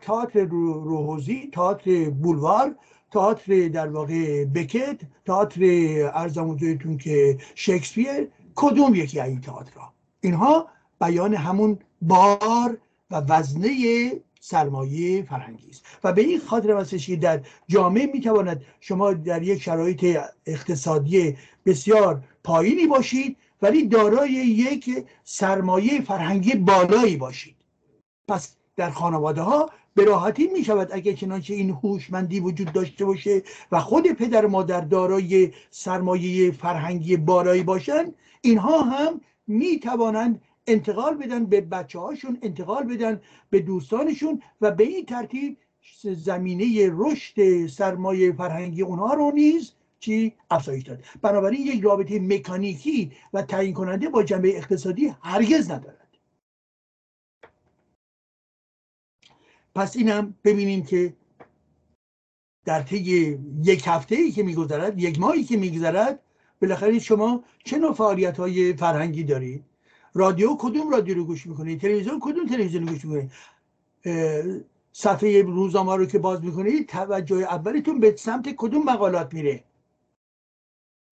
[0.02, 0.44] تئاتر
[0.90, 2.76] روحوزی تئاتر بولوار
[3.12, 5.62] تئاتر در واقع بکت تئاتر
[6.14, 6.58] ارزم
[6.98, 10.68] که شکسپیر کدوم یکی این تئاترها؟ اینها
[11.02, 12.78] بیان همون بار
[13.12, 14.12] و وزنه
[14.48, 19.62] سرمایه فرهنگی است و به این خاطر هستش که در جامعه می‌تواند شما در یک
[19.62, 27.56] شرایط اقتصادی بسیار پایینی باشید ولی دارای یک سرمایه فرهنگی بالایی باشید.
[28.28, 33.44] پس در خانواده ها به راحتی می شود اگر چنانچه این هوشمندی وجود داشته باشه
[33.72, 41.46] و خود پدر مادر دارای سرمایه فرهنگی بالایی باشند اینها هم می توانند انتقال بدن
[41.46, 45.58] به بچه هاشون انتقال بدن به دوستانشون و به این ترتیب
[46.04, 51.04] زمینه رشد سرمایه فرهنگی اونها رو نیز چی؟ افزایش داد.
[51.22, 56.18] بنابراین یک رابطه مکانیکی و تعیین کننده با جنبه اقتصادی هرگز ندارد.
[59.76, 61.14] پس اینم ببینیم که
[62.66, 66.20] در طی یک هفته ای که میگذرد یک ماهی که میگذرد
[66.62, 69.75] بالاخره شما چه نوع فعالیت های فرهنگی دارید؟
[70.16, 73.32] رادیو کدوم رادیو رو گوش می‌کنید تلویزیون کدوم تلویزیون رو گوش می‌کنید
[74.92, 79.64] صفحه روزنامه رو که باز می‌کنید توجه اولتون به سمت کدوم مقالات میره؟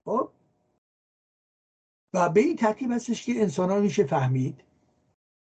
[0.04, 0.30] خب؟
[2.14, 4.64] و به این ترتیب هستش که انسان ها میشه فهمید؟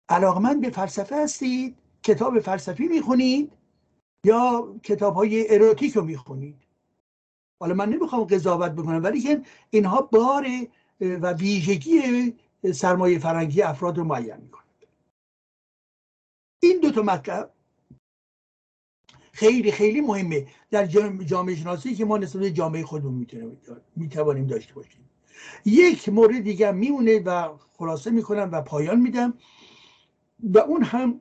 [0.09, 3.53] علاقمند به فلسفه هستید؟ کتاب فلسفی می‌خونید؟
[4.25, 6.57] یا کتاب های اروتیک رو می‌خونید؟
[7.61, 10.47] حالا من نمی‌خوام قضاوت بکنم ولی که اینها بار
[11.01, 12.35] و ویژگی
[12.73, 14.65] سرمایه فرنگی افراد رو معین می‌کنند
[16.63, 17.55] این دو تا مطلب
[19.33, 20.49] خیلی خیلی مهمه.
[20.71, 20.87] در
[21.27, 23.27] جامعه شناسی که ما نسبت جامعه خودمون
[23.97, 25.11] می‌توانیم داشته باشیم.
[25.65, 29.39] یک مورد دیگه میمونه و خلاصه می‌کنم و پایان میدم
[30.43, 31.21] و اون هم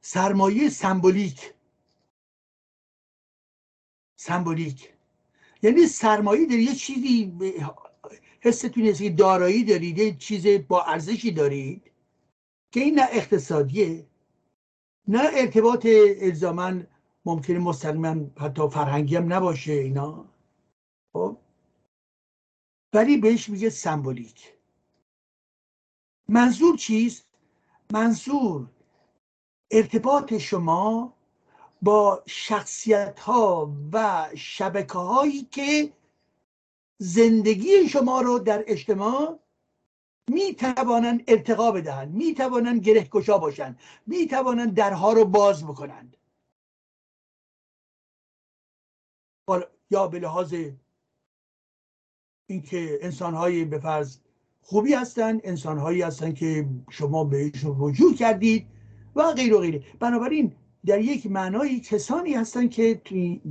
[0.00, 1.54] سرمایه سمبولیک.
[4.16, 4.94] سمبولیک.
[5.62, 7.32] یعنی سرمایه داری یه چیزی
[8.44, 11.90] حستون که دارایی دارید یه چیز با ارزشی دارید
[12.72, 14.06] که این نه اقتصادیه
[15.08, 15.86] نه ارتباط
[16.20, 16.86] الزامن
[17.24, 20.24] ممکنه مستقیما حتی فرهنگی هم نباشه اینا.
[21.12, 21.36] خب؟
[22.92, 24.52] ولی بهش میگه سمبولیک.
[26.28, 27.26] منظور چیست؟
[27.92, 28.70] منظور
[29.70, 31.14] ارتباط شما
[31.82, 35.92] با شخصیت ها و شبکه هایی که
[37.04, 39.40] زندگی شما رو در اجتماع
[40.30, 46.16] می توانند ارتقا بدهند می توانند گره گشا باشند می توانند درها رو باز بکنند.
[49.90, 50.54] یا به لحاظ
[52.46, 54.18] اینکه انسانهایی به فرض
[54.62, 58.66] خوبی هستند انسانهایی هستند که شما بهشون رجوع کردید
[59.14, 59.84] و غیر و غیره.
[59.98, 63.00] بنابراین در یک معنای کسانی هستند که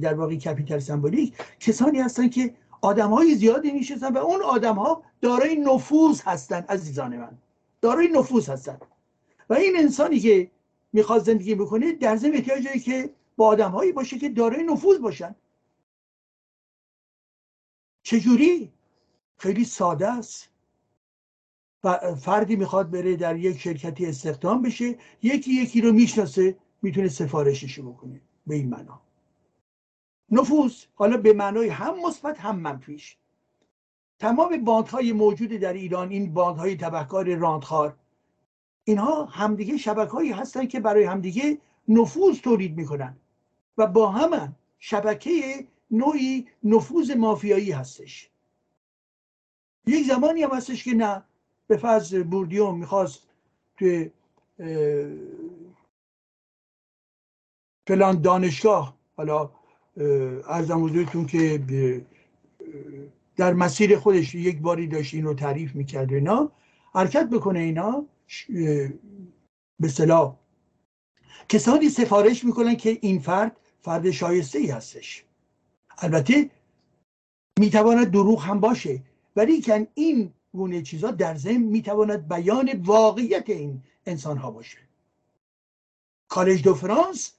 [0.01, 5.03] در واقع کپیتال سمبولیک کسانی هستند که آدم های زیادی میشستن و اون آدم ها
[5.21, 7.38] دارای نفوذ هستند عزیزان من.
[7.81, 8.81] دارای نفوذ هستند
[9.49, 10.51] و این انسانی که
[10.93, 15.36] می‌خواد زندگی بکنه در ضمن احتیاج که با آدم هایی باشه که دارای نفوذ باشن.
[18.03, 18.71] چجوری؟
[19.38, 20.49] خیلی ساده است.
[22.21, 28.21] فردی می‌خواد بره در یک شرکتی استخدام بشه یکی یکی رو می‌شناسه می‌تونه سفارشش بکنه.
[28.47, 29.01] به این معنا.
[30.34, 33.17] نفوذ حالا به معنای هم مثبت هم منفیش.
[34.19, 37.95] تمام های موجود در ایران این های تبهکار راندخار
[38.84, 41.57] اینها همدیگه شبکه هایی هستن که برای همدیگه
[41.88, 43.17] نفوذ تولید می‌کنن
[43.77, 48.29] و با هم شبکه نوعی نفوذ مافیایی هستش.
[49.86, 51.23] یک زمانی هم هستش که نه
[51.67, 53.27] به فرض بوردیوم می‌خواست
[53.77, 54.11] توی
[57.88, 59.51] فلان دانشگاه حالا
[59.98, 61.62] ارزم حضورتون که
[63.36, 66.52] در مسیر خودش یک باری داشت این رو تعریف می‌کرد اینا.
[66.94, 68.06] حرکت بکنه اینا
[69.80, 70.36] به صلاح.
[71.50, 75.24] کسانی سفارش می‌کنن که این فرد فرد شایسته ای هستش.
[75.98, 76.50] البته
[77.60, 79.04] می‌تواند دروغ هم باشه.
[79.36, 84.78] ولی که این گونه چیزا در ضمن می‌تواند بیان واقعیت این انسان ها باشه.
[86.28, 87.34] کالج دو فرانس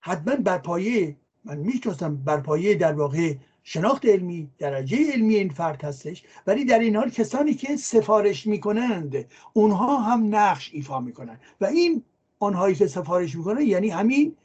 [0.00, 5.84] حتما بر پایه من می‌شناسم بر پایه در واقع شناخت علمی درجه علمی این فرد
[5.84, 11.40] هستش ولی در این حال کسانی که سفارش می‌کنند اونها هم نقش ایفا می‌کنند.
[11.60, 12.02] و این
[12.38, 14.36] آنهایی که سفارش می‌کنند یعنی همین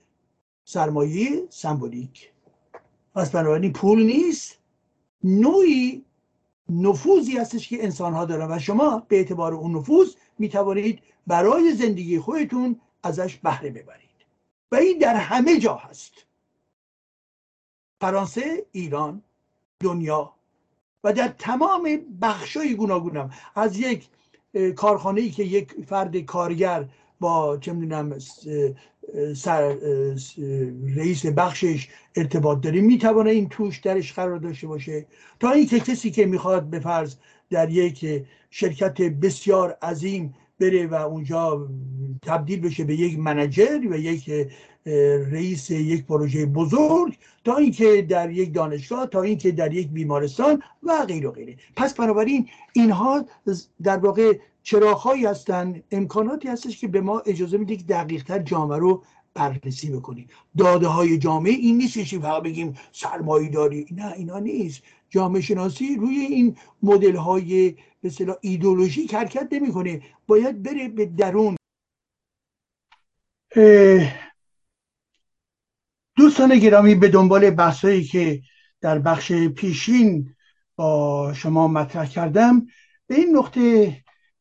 [0.66, 2.32] سرمایه سمبولیک.
[3.16, 4.60] پس بنابراین پول نیست.
[5.24, 6.06] نوعی
[6.70, 11.74] نفوذی هستش که انسان ها دارن و شما به اعتبار اون نفوذ می توانید برای
[11.74, 14.10] زندگی خودتون ازش بهره ببرید.
[14.72, 16.14] و این در همه جا هست.
[18.04, 19.22] فرانسه ایران
[19.80, 20.34] دنیا
[21.04, 21.90] و در تمام
[22.22, 23.30] بخشای گوناگونم.
[23.56, 24.08] از یک
[24.76, 26.86] کارخانه ای که یک فرد کارگر
[27.20, 28.10] با چه می‌دونم
[30.96, 35.06] رئیس بخشش ارتباط داره می‌توانه این توش درش قرار داشته باشه.
[35.40, 37.16] تا اینکه کسی که می‌خواد به فرض
[37.50, 41.68] در یک شرکت بسیار عظیم بره و اونجا
[42.22, 44.32] تبدیل بشه به یک منجر و یک
[45.32, 51.06] رئیس یک پروژه بزرگ تا اینکه در یک دانشگاه تا اینکه در یک بیمارستان و
[51.06, 51.56] غیر و غیره.
[51.76, 53.26] پس بنابراین اینها
[53.84, 59.04] در واقع چراغهایی هستن امکاناتی هستش که به ما اجازه میده که دقیقتر جامعه رو
[59.34, 60.28] بررسی بکنیم.
[60.58, 64.82] داده های جامعه این نیست که بگیم سرمایه داری نه اینا نیست.
[65.14, 70.02] جامعه شناسی روی این مدل های به اصطلاح ایدولوژیک حرکت نمی‌کنه.
[70.28, 71.56] باید بره به درون.
[76.18, 78.42] دوستان گرامی به دنبال بحثایی که
[78.82, 80.36] در بخش پیشین
[80.76, 82.68] با شما مطرح کردم
[83.08, 83.98] به این نقطه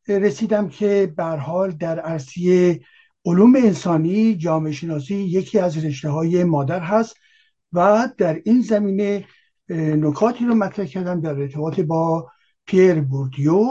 [0.08, 2.80] رسیدم که به حال در عرصه
[3.24, 7.16] علوم انسانی جامعه شناسی یکی از رشته های مادر هست
[7.72, 9.24] و در این زمینه
[9.76, 12.30] نکاتی رو مطرح کردم در ارتباط با
[12.66, 13.64] پیر بوردیو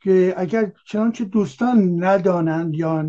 [0.00, 3.06] که اگر چنانچه دوستان ندانند یا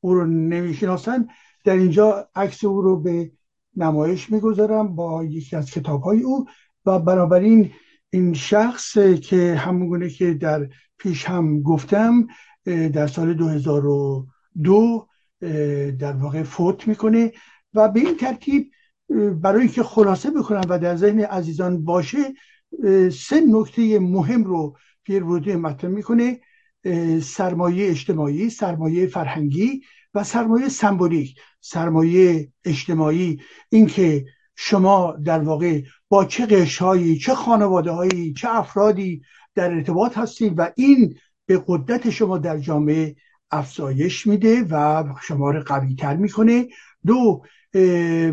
[0.00, 1.28] او رو نمی‌شناسند
[1.64, 3.32] در اینجا عکس او رو به
[3.76, 6.46] نمایش می‌گذارم با یکی از کتاب های او
[6.86, 7.70] و بنابراین
[8.10, 10.68] این شخص که همونگونه که در
[10.98, 12.26] پیش هم گفتم
[12.64, 15.08] در سال 2002
[15.98, 17.32] در واقع فوت می‌کنه
[17.74, 18.70] و به این ترتیب
[19.42, 22.34] برای اینکه خلاصه بکنم و در ذهن عزیزان باشه
[23.10, 25.22] سه نکته مهم رو پیر
[25.56, 26.40] مطرح می‌کنه
[27.22, 29.80] سرمایه اجتماعی سرمایه فرهنگی
[30.14, 31.34] و سرمایه سمبولیک.
[31.60, 34.24] سرمایه اجتماعی اینکه
[34.56, 39.22] شما در واقع با چه قشهایی چه خانواده هایی چه افرادی
[39.54, 41.16] در ارتباط هستید و این
[41.46, 43.16] به قدرت شما در جامعه
[43.50, 46.68] افزایش میده و شما رو قوی تر می‌کنه.
[47.06, 47.42] دو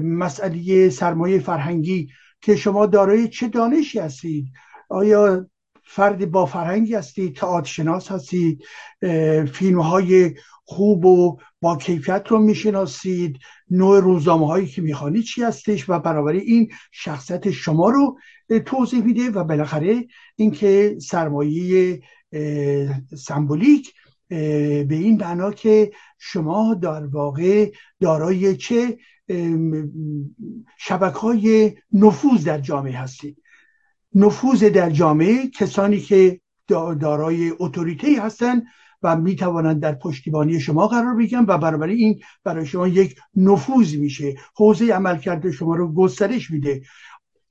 [0.03, 2.09] مسئله سرمایه فرهنگی
[2.41, 4.45] که شما دارای چه دانشی هستید؟
[4.89, 5.45] آیا
[5.83, 8.63] فرد با فرهنگی هستید؟ تئاتر شناس هستید؟
[9.53, 13.37] فیلم های خوب و با کیفیت رو می‌شناسید؟
[13.69, 18.17] نوع روزنامه هایی که می‌خوانید چی هستش و بنابراین این شخصیت شما رو
[18.65, 22.01] توضیح میده و بالاخره اینکه سرمایه
[23.17, 23.93] سمبولیک
[24.29, 28.97] به این معنا که شما در واقع دارای چه
[30.77, 33.37] شبکه های نفوذ در جامعه هستید
[34.15, 36.41] نفوذ در جامعه کسانی که
[36.99, 38.63] دارای اتوریته هستند
[39.03, 43.95] و می توانند در پشتیبانی شما قرار بگیرن و برابر این برای شما یک نفوذ
[43.95, 44.35] میشه.
[44.55, 46.81] حوزه عملکرد شما رو گسترش میده.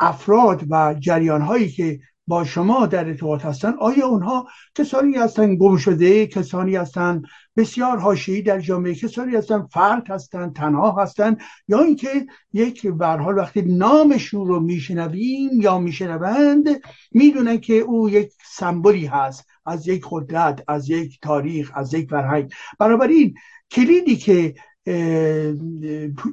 [0.01, 3.75] افراد و جریان هایی که با شما در ارتباط هستن.
[3.81, 7.23] آیا اونها کسانی هستن گم شده کسانی هستن
[7.57, 11.37] بسیار حاشیه‌ای در جامعه کسانی هستن فرد هستن تنها هستن
[11.69, 16.69] یا اینکه یک به حال وقتی نامشون رو میشنویم یا میشنوند
[17.13, 22.53] می‌دونن که او یک سمبولی هست از یک قدرت از یک تاریخ از یک فرهنگ.
[22.79, 23.35] بنابراین
[23.71, 24.55] کلیدی که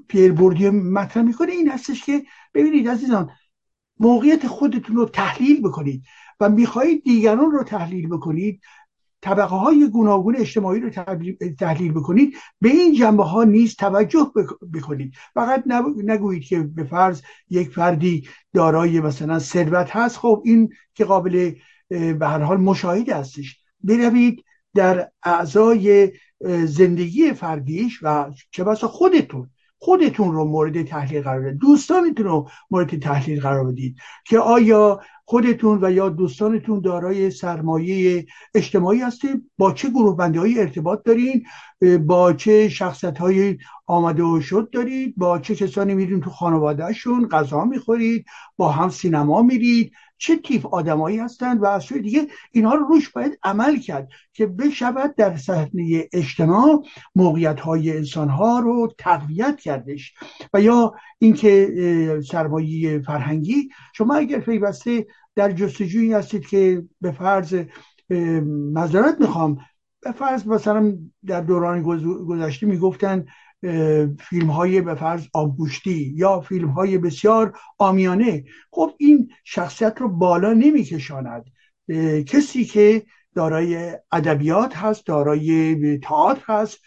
[0.08, 2.24] پیر بوردیو مطرح می‌کنه این هستش که
[2.54, 3.30] ببینید عزیزان
[4.00, 6.04] موقعیت خودتون رو تحلیل بکنید
[6.40, 8.62] و می‌خواهید دیگران رو تحلیل بکنید
[9.22, 10.90] طبقه های گوناگون اجتماعی رو
[11.60, 14.32] تحلیل بکنید به این جنبه ها نیز توجه
[14.74, 15.14] بکنید.
[15.34, 15.64] فقط
[16.04, 21.52] نگویید که به فرض یک فردی دارای مثلا ثروت هست خب این که قابل
[21.90, 23.60] به هر حال مشاهده هستش.
[23.84, 24.44] بروید
[24.76, 26.12] در اعضای
[26.66, 29.50] زندگی فردیش و چه بسا خودتون.
[29.80, 31.60] خودتون رو مورد تحلیل قرار بدید.
[31.60, 38.26] دوستانتون رو مورد تحلیل قرار بدید که آیا خودتون و یا دوستانتون دارای سرمایه
[38.56, 41.46] اجتماعی هستید؟ با چه گروه بندی های ارتباط دارین؟
[42.06, 43.58] با چه شخصت های
[43.88, 48.26] آمده و شد دارید؟ با چه کسانی میرین تو خانوادهشون؟ غذا می‌خورید؟
[48.58, 53.10] با هم سینما میرید؟ چه تیپ آدمایی هستند و از سوی دیگه اینها رو روش
[53.10, 56.84] باید عمل کرد که بشود در صحنه اجتماع
[57.16, 60.14] موقعیت های انسان ها رو تقویت کردش.
[60.54, 63.70] و یا اینکه سرمایه فرهنگی.
[63.94, 67.64] شما اگر پیوسته در جستجویی هستید که به فرض
[68.74, 69.58] مذارت می‌خوام
[70.02, 71.82] به فرض مثلا در دوران
[72.28, 73.26] گذشته می‌گفتن
[74.20, 78.44] فیلم های به فرض آبگوشتی یا فیلم های بسیار آمیانه.
[78.72, 81.46] خب این شخصیت رو بالا نمیکشاند.
[82.28, 83.04] کسی که
[83.36, 86.80] دارای ادبیات هست دارای تئاتر هست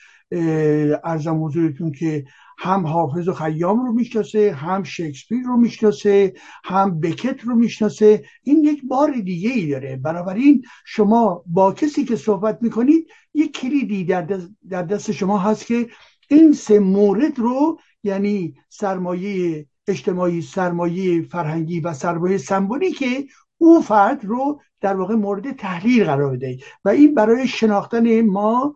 [1.05, 2.25] ارزم حضورتون که
[2.59, 6.33] هم حافظ و خیام رو می‌شناسه هم شکسپیر رو می‌شناسه
[6.65, 8.25] هم بکت رو می‌شناسه.
[8.43, 9.97] این یک بار دیگه ای داره.
[9.97, 15.67] بنابراین شما با کسی که صحبت می‌کنید یک کلیدی در دست, در دست شما هست
[15.67, 15.87] که
[16.29, 21.95] این سه مورد رو یعنی سرمایه اجتماعی سرمایه فرهنگی و
[22.39, 23.27] سرمایه که
[23.59, 28.75] او فرد رو در واقع مورد تحلیل قرار بده و این برای شناختن ما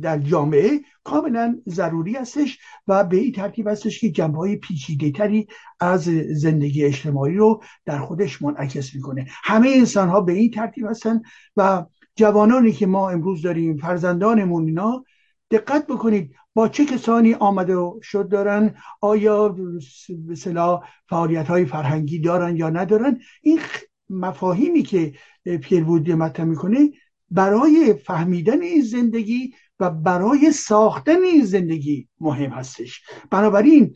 [0.00, 2.58] در جامعه کاملا ضروری هستش
[2.88, 5.48] و به این ترتیب هستش که جنبه های پیچیده تری
[5.80, 9.26] از زندگی اجتماعی رو در خودش منعکس می‌کنه.
[9.44, 11.22] همه انسان ها به این ترتیب هستن
[11.56, 11.84] و
[12.16, 15.04] جوانانی که ما امروز داریم فرزندانمون اینا
[15.50, 20.34] دقت بکنید با چه کسانی آمده شد دارن؟ آیا به
[21.08, 23.60] فعالیت های فرهنگی دارن یا ندارن؟ این
[24.10, 25.14] مفاهیمی که
[25.62, 26.90] پیر بودی مطرح می‌کنه
[27.30, 33.02] برای فهمیدن این زندگی و برای ساختن این زندگی مهم هستش.
[33.30, 33.94] بنابراین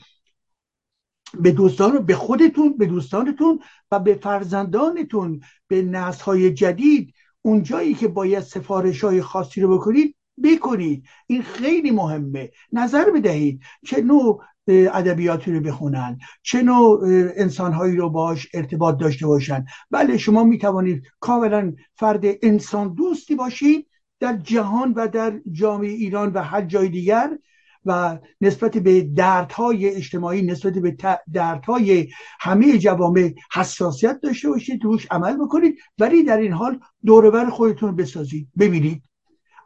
[1.41, 3.61] به دوستان به خودتون به دوستانتون
[3.91, 9.79] و به فرزندانتون به نسل های جدید اون جایی که باید سفارش های خاصی رو
[9.79, 12.51] بکنید بکنید این خیلی مهمه.
[12.73, 17.01] نظر بدهید چه نوع ادبیاتی رو بخونن چه نوع
[17.37, 19.65] انسانهایی رو باش ارتباط داشته باشن.
[19.91, 23.87] بله شما می توانید کاملا فرد انسان دوستی باشید
[24.21, 27.39] در جهان و در جامعه ایران و هر جای دیگر
[27.85, 30.97] و نسبت به دردهای اجتماعی نسبت به
[31.33, 32.09] دردهای
[32.41, 38.49] همه جوامع حساسیت داشته باشید روش عمل بکنید ولی در این حال دوربر خودتون بسازید.
[38.59, 39.03] ببینید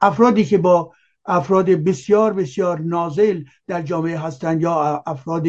[0.03, 0.93] افرادی که با
[1.27, 5.47] افراد بسیار بسیار نازل در جامعه هستند یا افراد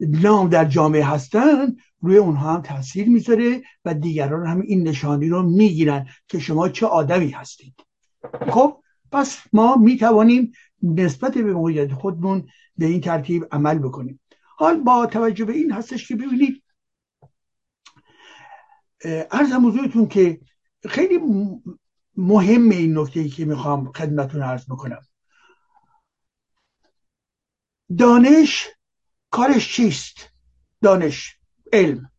[0.00, 5.42] نام در جامعه هستند روی اونها هم تاثیر می‌ذاره و دیگران هم این نشانی رو
[5.42, 7.74] می‌گیرن که شما چه آدمی هستید.
[8.50, 10.52] خب پس ما می‌توانیم
[10.82, 12.46] نسبت به موقعیت خودمون
[12.76, 14.20] به این ترتیب عمل بکنیم.
[14.56, 16.62] حال با توجه به این هستش که ببینید
[19.30, 20.40] ارزم حضورتون که
[20.88, 21.18] خیلی
[22.16, 25.02] مهم این نکته ای که می‌خوام خدمتون عرض بکنم.
[27.98, 28.66] دانش
[29.30, 30.32] کارش چیست؟
[30.82, 31.36] دانش
[31.72, 32.12] علم.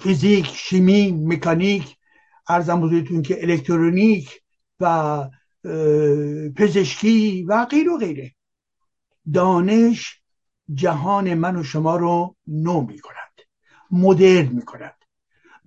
[0.00, 1.96] فیزیک شیمی مکانیک
[2.48, 4.42] ارزم بزرگتون که الکترونیک
[4.80, 5.28] و
[6.56, 8.34] پزشکی و غیر و غیره.
[9.34, 10.22] دانش
[10.74, 13.40] جهان من و شما رو نو می کند
[13.90, 15.01] مدرن می کند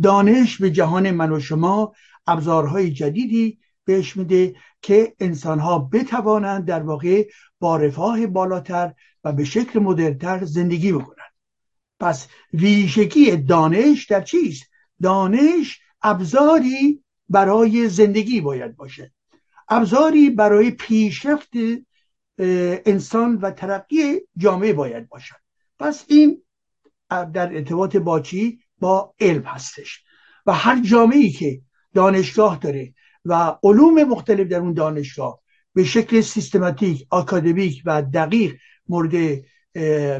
[0.01, 1.93] دانش به جهان من و شما
[2.27, 7.27] ابزارهای جدیدی بهش میده که انسانها بتوانند در واقع
[7.59, 8.93] با رفاه بالاتر
[9.23, 11.31] و به شکل مدرنتر زندگی بکنند.
[11.99, 14.63] پس ویژگی دانش در چیست؟
[15.01, 19.13] دانش ابزاری برای زندگی باید باشه.
[19.69, 21.49] ابزاری برای پیشرفت
[22.85, 25.35] انسان و ترقی جامعه باید باشد.
[25.79, 26.41] پس این
[27.09, 30.03] در ارتباط با چی؟ با علم هستش.
[30.45, 31.61] و هر جامعه ای که
[31.93, 32.93] دانشگاه داره
[33.25, 35.39] و علوم مختلف در اون دانشگاه
[35.73, 38.55] به شکل سیستماتیک آکادمیک و دقیق
[38.89, 39.43] مورد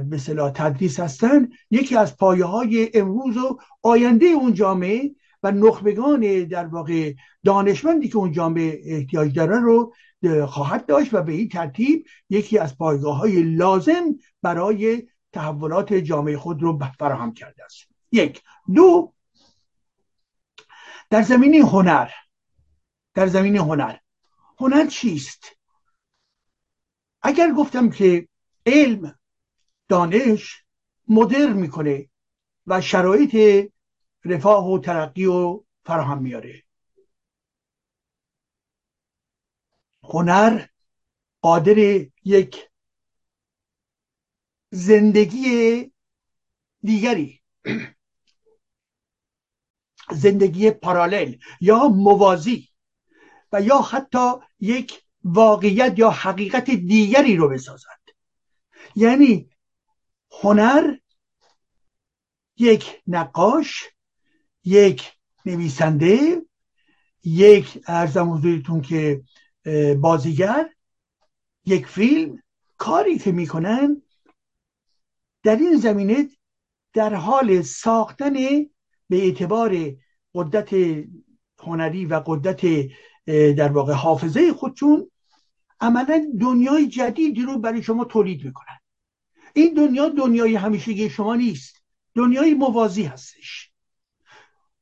[0.09, 5.11] مثلا تدریس هستن یکی از پایه های امروز و آینده اون جامعه
[5.43, 7.13] و نخبگان در واقع
[7.43, 9.93] دانشمندی که اون جامعه احتیاج داره رو
[10.47, 15.03] خواهد داشت و به این ترتیب یکی از پایگاه های لازم برای
[15.33, 17.94] تحولات جامعه خود رو فراهم کرده است.
[18.15, 18.41] یک.
[18.75, 19.13] دو
[21.09, 22.09] در زمین هنر.
[23.13, 23.97] در زمین هنر.
[24.59, 25.45] هنر چیست؟
[27.21, 28.27] اگر گفتم که
[28.65, 29.19] علم
[29.87, 30.63] دانش
[31.07, 32.09] مدر می‌کنه
[32.67, 33.65] و شرایط
[34.25, 36.63] رفاه و ترقی و فراهم میاره
[40.03, 40.67] هنر
[41.41, 42.69] قادر یک
[44.69, 45.91] زندگی
[46.83, 47.41] دیگری.
[50.11, 52.69] زندگی پارالل یا موازی
[53.51, 57.99] و یا حتی یک واقعیت یا حقیقت دیگری رو بسازد.
[58.95, 59.49] یعنی
[60.41, 60.95] هنر
[62.57, 63.83] یک نقاش
[64.63, 65.13] یک
[65.45, 66.41] نویسنده
[67.23, 69.23] یک ارزم حضورتون که
[70.01, 70.69] بازیگر
[71.65, 72.43] یک فیلم
[72.77, 74.01] کاری که می‌کنن
[75.43, 76.29] در این زمینه
[76.93, 78.33] در حال ساختن
[79.09, 79.77] به اعتبار
[80.33, 80.75] قدرت
[81.63, 82.65] هنری و قدرت
[83.57, 85.11] در واقع حافظه خودشون
[85.79, 88.77] عملا دنیای جدیدی رو برای شما تولید می‌کنن.
[89.53, 91.75] این دنیا دنیای همیشگی شما نیست.
[92.15, 93.71] دنیای موازی هستش.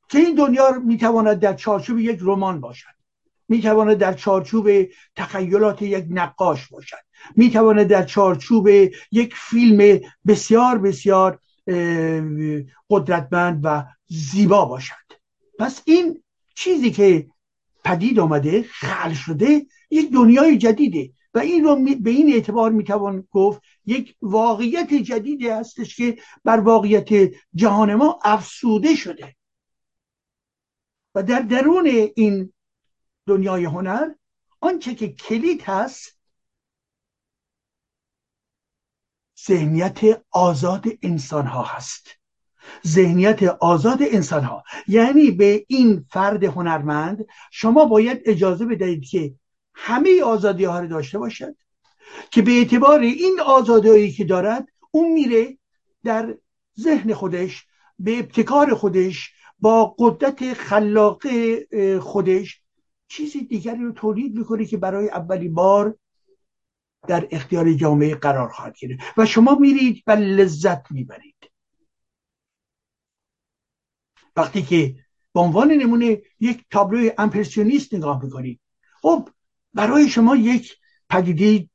[0.08, 2.94] که این دنیا می‌تواند در چارچوب یک رمان باشد.
[3.48, 4.68] می‌تواند در چارچوب
[5.16, 6.96] تخیلات یک نقاش باشد.
[7.36, 8.68] می‌تواند در چارچوب
[9.12, 11.40] یک فیلم بسیار بسیار
[12.90, 13.84] قدرتمند و
[14.14, 14.94] زیبا باشد.
[15.58, 16.22] پس این
[16.54, 17.30] چیزی که
[17.84, 23.62] پدید آمده خلق شده یک دنیای جدیده و این رو به این اعتبار می‌توان گفت
[23.86, 29.36] یک واقعیت جدیدی هستش که بر واقعیت جهان ما افسوده شده.
[31.14, 31.86] و در درون
[32.16, 32.52] این
[33.26, 34.14] دنیای هنر
[34.60, 36.20] آنچه که کلید هست
[39.46, 42.23] ذهنیت آزاد انسان ها هست.
[42.86, 49.34] ذهنیت آزاد انسان ها یعنی به این فرد هنرمند شما باید اجازه بدهید که
[49.74, 51.56] همه آزادی ها رو داشته باشد
[52.30, 55.58] که به اعتبار این آزادی که دارد اون میره
[56.04, 56.34] در
[56.80, 57.66] ذهن خودش
[57.98, 61.22] به ابتکار خودش با قدرت خلاق
[61.98, 62.60] خودش
[63.08, 65.96] چیزی دیگری رو تولید می‌کنه که برای اولین بار
[67.08, 69.02] در اختیار جامعه قرار خواهد گرفت.
[69.16, 71.34] و شما میرید و لذت می‌برید.
[74.36, 74.94] وقتی که
[75.34, 78.60] به عنوان نمونه یک تابلو امپرسیونیست نگاه می‌کنید
[79.02, 79.28] خب
[79.74, 80.76] برای شما یک
[81.10, 81.68] پدیده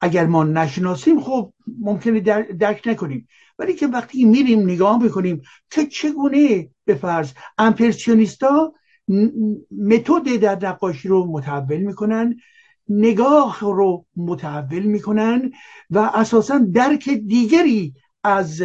[0.00, 2.20] اگر ما نشناسیم خب ممکنه
[2.58, 3.28] درک نکنیم.
[3.58, 8.72] ولی که وقتی میریم نگاه می‌کنیم که چگونه به فرض امپرسیونیستا
[9.70, 12.36] متد در نقاشی رو متحول می‌کنن
[12.88, 15.52] نگاه رو متحول می‌کنن
[15.90, 17.94] و اساسا درک دیگری
[18.24, 18.62] از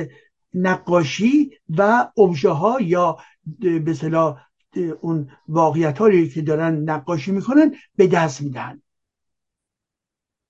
[0.53, 3.17] نقاشی و ابژه ها یا
[3.59, 4.41] به صلاح
[5.01, 8.81] اون واقعیت هایی که دارن نقاشی می‌کنن به دست میدن.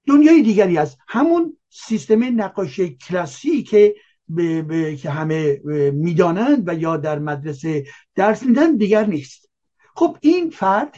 [0.08, 3.96] دنیای دیگری از همون سیستم نقاشی کلاسی که
[4.30, 5.62] به, که همه
[5.92, 7.86] می‌دانند و یا در مدرسه
[8.16, 9.50] درس میدن دیگر نیست.
[9.96, 10.98] خب این فرد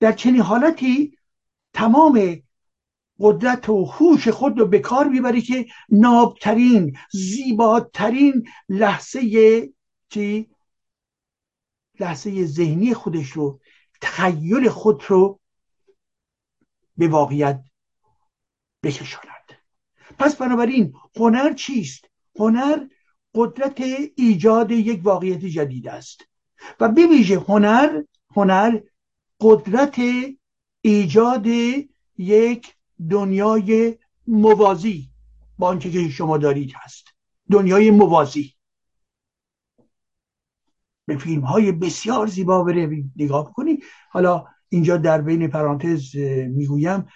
[0.00, 1.18] در چنین حالتی
[1.72, 2.42] تمام
[3.20, 9.20] قدرت و خوش خود رو به کار می‌بره که نابترین زیباترین لحظه
[10.08, 10.50] چی؟
[12.00, 13.60] لحظه ذهنی خودش رو
[14.00, 15.40] تخیل خود رو
[16.96, 17.64] به واقعیت
[18.82, 19.30] بکشاند.
[20.18, 22.04] پس بنابراین هنر چیست؟
[22.38, 22.86] هنر
[23.34, 23.80] قدرت
[24.16, 26.24] ایجاد یک واقعیت جدید است.
[26.80, 28.02] و بویژه هنر
[28.36, 28.80] هنر
[29.40, 30.00] قدرت
[30.80, 31.46] ایجاد
[32.18, 32.74] یک
[33.10, 33.94] دنیای
[34.26, 35.10] موازی
[35.58, 37.04] با آنچه که شما دارید هست.
[37.50, 38.54] دنیای موازی.
[41.06, 46.16] به فیلم های بسیار زیبا بروید نگاه کنید حالا اینجا در بین پرانتز
[46.48, 47.06] می‌گویم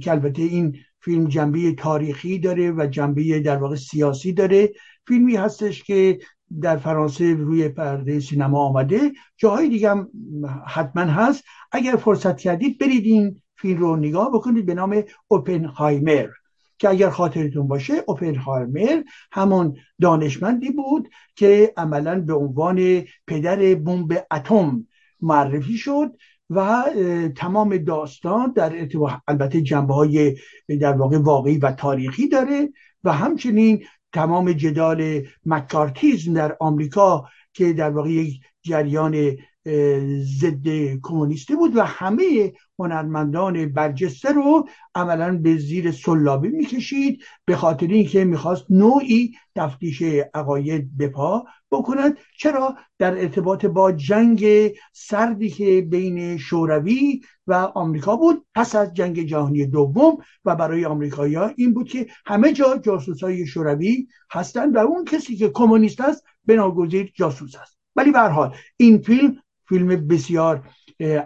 [0.00, 4.72] که البته این فیلم جنبه تاریخی داره و جنبه در واقع سیاسی داره.
[5.08, 6.18] فیلمی هستش که
[6.60, 9.12] در فرانسه روی پرده سینما آمده.
[9.36, 10.08] جاهای دیگه هم
[10.66, 11.44] حتما هست.
[11.72, 16.28] اگر فرصت کردید برید این فیلم رو نگاه بکنید به نام اوپنهایمر
[16.78, 19.02] که اگر خاطرتون باشه اوپنهایمر
[19.32, 24.86] همون دانشمندی بود که عملا به عنوان پدر بمب اتم
[25.20, 26.16] معرفی شد
[26.50, 26.84] و
[27.36, 28.88] تمام داستان در
[29.28, 30.36] البته جنبه های
[30.80, 32.72] در واقع واقعی و تاریخی داره
[33.04, 39.36] و همچنین تمام جدال مکارتیزم در آمریکا که در واقع یک جریان
[40.40, 40.68] ضد
[41.02, 48.24] کمونیستی بود و همه هنرمندان برجسته رو عملا به زیر سلابی می‌کشید به خاطر اینکه
[48.24, 50.02] می‌خواست نوعی تفتیش
[50.34, 52.16] عقاید بپا بکند.
[52.38, 54.46] چرا؟ در ارتباط با جنگ
[54.92, 61.50] سردی که بین شوروی و آمریکا بود پس از جنگ جهانی دوم و برای آمریکایی‌ها
[61.56, 66.24] این بود که همه جا جاسوس های شوروی هستند و اون کسی که کمونیست است
[66.44, 67.78] بناگزیر جاسوس است.
[67.96, 69.36] ولی به حال این فیلم
[69.68, 70.68] فیلم بسیار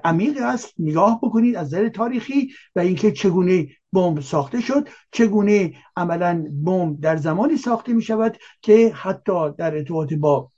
[0.05, 0.75] عمیق است.
[0.79, 7.17] نگاه بکنید از نظر تاریخی و اینکه چگونه بمب ساخته شد چگونه عملا بمب در
[7.17, 10.51] زمانی ساخته می شود که حتی در ارتباط با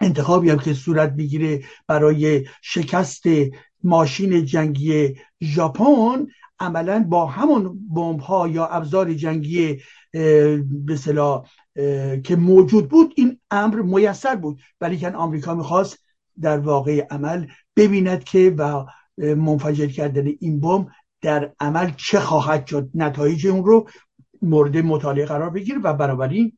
[0.00, 3.22] انتخابی هم که صورت بگیره برای شکست
[3.84, 6.26] ماشین جنگی ژاپن
[6.60, 9.80] عملا با همون بمب ها یا ابزار جنگی
[10.86, 10.96] به
[12.24, 14.60] که موجود بود این امر میسر بود.
[14.80, 16.07] ولی که آمریکا می‌خواست
[16.42, 17.46] در واقع عمل
[17.76, 18.84] ببیند که و
[19.18, 20.86] منفجر کردن این بم
[21.20, 23.88] در عمل چه خواهد شد نتایج اون رو
[24.42, 26.52] مورد مطالعه قرار بگیره و بنابراین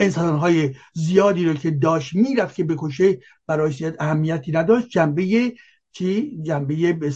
[0.00, 5.52] انسان های زیادی رو که داشت می‌رفت که بکشه برای اهمیتی نداشت جنبه
[5.92, 7.12] چی؟ جنبه به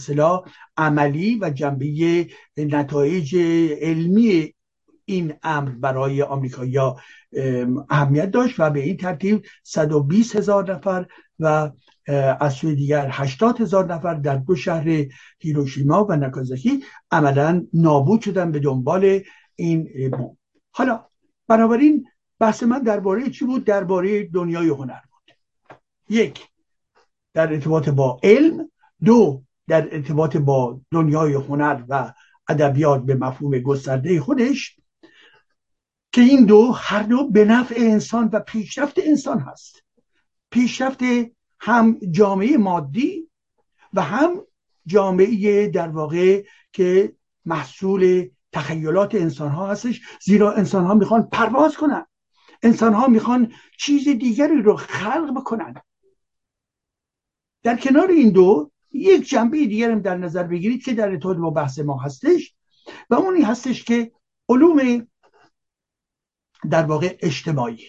[0.77, 2.27] عملی و جنبه
[2.57, 3.35] نتایج
[3.81, 4.53] علمی
[5.09, 6.99] این امر برای آمریکایی‌ها
[7.89, 11.05] اهمیت داشت و به این ترتیب 120 هزار نفر
[11.39, 11.71] و
[12.39, 15.05] از سوی دیگر 80 هزار نفر در دو شهر
[15.39, 19.21] هیروشیما و ناکازاکی عملا نابود شدن به دنبال
[19.55, 20.37] این بمب.
[20.71, 21.05] حالا
[21.47, 22.07] بنابراین
[22.39, 25.35] بحث من درباره چی بود؟ درباره دنیای هنر بود.
[26.09, 26.47] یک
[27.33, 28.71] در ارتباط با علم.
[29.05, 32.13] دو در ارتباط با دنیای هنر و
[32.49, 34.79] ادبیات به مفهوم گسترده خودش.
[36.11, 39.83] که این دو هر دو به نفع انسان و پیشرفت انسان هست.
[40.51, 40.99] پیشرفت
[41.59, 43.29] هم جامعه مادی
[43.93, 44.41] و هم
[44.85, 47.15] جامعه در واقع که
[47.45, 50.01] محصول تخیلات انسان ها هستش.
[50.21, 52.05] زیرا انسان ها می‌خوان پرواز کنن.
[52.63, 55.73] انسان ها می‌خوان چیز دیگری رو خلق بکنن.
[57.63, 61.49] در کنار این دو یک جنبه دیگر هم در نظر بگیرید که در ارتباط با
[61.49, 62.55] بحث ما هستش
[63.09, 64.11] و اونی هستش که
[64.49, 65.07] علوم
[66.71, 67.85] در واقع اجتماعی.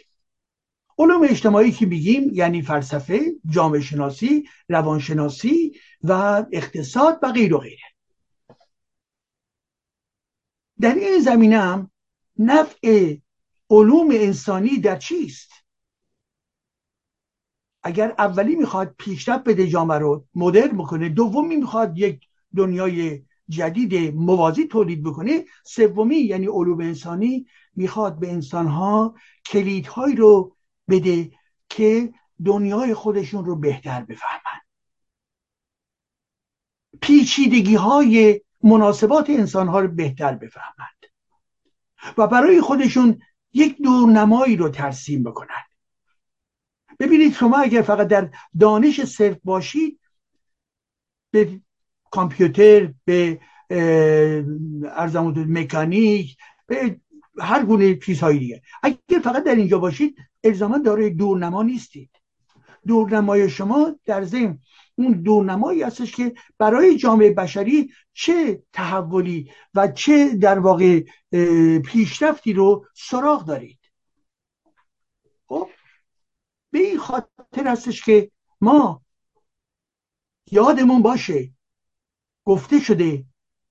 [0.99, 7.91] علوم اجتماعی که بگیم یعنی فلسفه جامعه شناسی روانشناسی و اقتصاد و غیر و غیره.
[10.81, 11.91] در این زمینه هم
[12.39, 13.17] نفع
[13.71, 15.51] علوم انسانی در چیست؟
[17.83, 24.67] اگر اولی می‌خواد پیشرفت بده جامعه رو مدرن بکنه دومی می‌خواد یک دنیای جدید موازی
[24.67, 29.15] تولید بکنه سومی یعنی علوم انسانی می‌خواد به انسانها
[29.47, 30.57] کلیدهایی رو
[30.89, 31.31] بده
[31.69, 32.13] که
[32.45, 34.61] دنیای خودشون رو بهتر بفهمن.
[37.03, 41.01] پیچیدگی های مناسبات انسان ها رو بهتر بفهمند
[42.19, 43.23] و برای خودشون
[43.53, 45.71] یک دورنمایی رو ترسیم بکنند
[46.99, 48.31] ببینید شما اگر فقط در
[48.61, 50.01] دانش صرف باشید
[51.31, 51.61] به
[52.11, 53.41] کامپیوتر به
[54.91, 56.37] ارزمون مکانیک
[56.67, 57.01] به
[57.41, 58.63] هر گونه چیزهایی دیگه.
[58.83, 62.11] اگر فقط در اینجا باشید الزاما دارای دورنما نیستید.
[62.87, 64.59] دورنمای شما در ذهن
[64.95, 71.05] اون دورنمایی هستش که برای جامعه بشری چه تحولی و چه در واقع
[71.85, 73.79] پیشرفتی رو سراغ دارید.
[75.47, 75.69] خب؟
[76.71, 78.31] به این خاطر هستش که
[78.61, 79.03] ما
[80.51, 81.51] یادمون باشه
[82.45, 83.25] گفته شده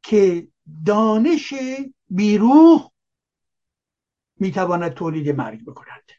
[0.04, 0.48] که
[0.86, 1.54] دانش
[2.10, 2.89] بیروح
[4.40, 6.12] می‌تواند تولید مرگ بکند.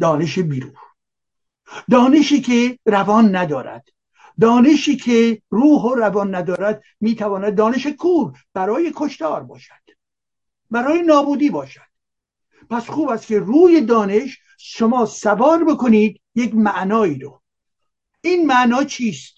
[0.00, 0.78] دانش بیروح
[1.90, 3.88] دانشی که روان ندارد.
[4.40, 9.74] دانشی که روح و روان ندارد می‌تواند دانش کور برای کشتار باشد.
[10.70, 11.88] برای نابودی باشد.
[12.70, 17.42] پس خوب است که روی دانش شما سوار بکنید یک معنایی رو.
[18.20, 19.34] این معنا چیست؟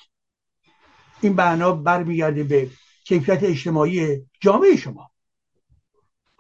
[1.21, 2.71] این معنا برمیگرده به
[3.05, 5.11] کیفیت اجتماعی جامعه شما.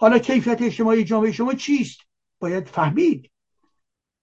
[0.01, 2.01] حالا کیفیت اجتماعی جامعه شما چیست؟
[2.39, 3.31] باید فهمید.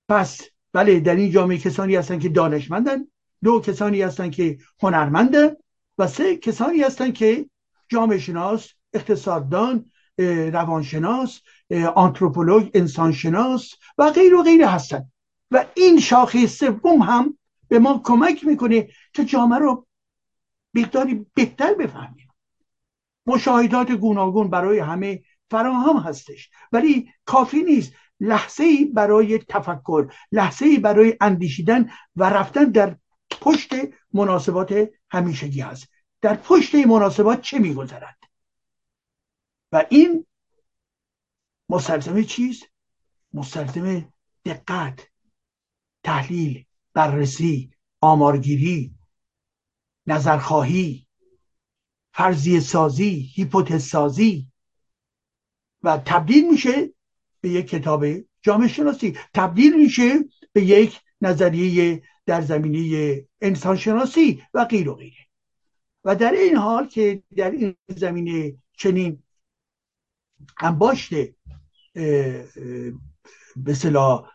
[0.10, 0.42] پس
[0.74, 3.08] بله در این جامعه کسانی هستند که دانشمندن
[3.44, 5.56] دو کسانی هستند که هنرمندن
[5.98, 7.50] و سه کسانی هستند که
[7.90, 9.92] جامعه شناس اقتصاددان
[10.54, 11.42] روانشناس
[11.96, 15.12] آنتروپولوژ انسانشناس و غیر و غیر هستند
[15.52, 17.38] و این شاخه سوم هم
[17.68, 19.88] به ما کمک می‌کنه که جامعه رو
[20.74, 22.28] بهتری بهتر بفهمیم.
[23.26, 26.50] مشاهدات گوناگون برای همه فراهم هستش.
[26.72, 27.94] ولی کافی نیست.
[28.20, 32.98] لحظه ای برای تفکر لحظه ای برای اندیشیدن و رفتن در
[33.42, 33.74] پشت
[34.14, 35.88] مناسبات همیشگی هست.
[36.22, 38.18] در پشت مناسبات چه میگذرد؟
[39.72, 40.26] و این
[41.70, 42.64] مستلزم چیست؟
[43.34, 44.14] مستلزم
[44.46, 45.08] دقت
[46.04, 47.72] تحلیل بررسی
[48.02, 48.96] آمارگیری
[50.08, 51.08] نظرخواهی
[52.14, 54.52] فرضیه سازی هیپوتز سازی
[55.84, 56.90] و تبدیل میشه
[57.42, 58.06] به یک کتاب
[58.42, 59.18] جامعه شناسی.
[59.34, 60.20] تبدیل میشه
[60.54, 65.28] به یک نظریه در زمینه انسان شناسی و غیر و غیره.
[66.04, 69.24] و در این حال که در این زمینه چنین
[70.60, 71.14] انباشت
[73.56, 74.32] به صلاح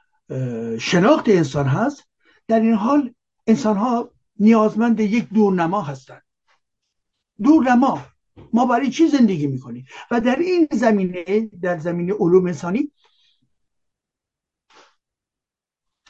[0.80, 2.08] شناخت انسان هست
[2.48, 3.14] در این حال
[3.46, 6.22] انسان ها نیازمند یک دورنما هستند.
[7.42, 8.06] دورنما
[8.52, 12.92] ما برای چی زندگی می‌کنیم و در این زمینه در زمینه علوم انسانی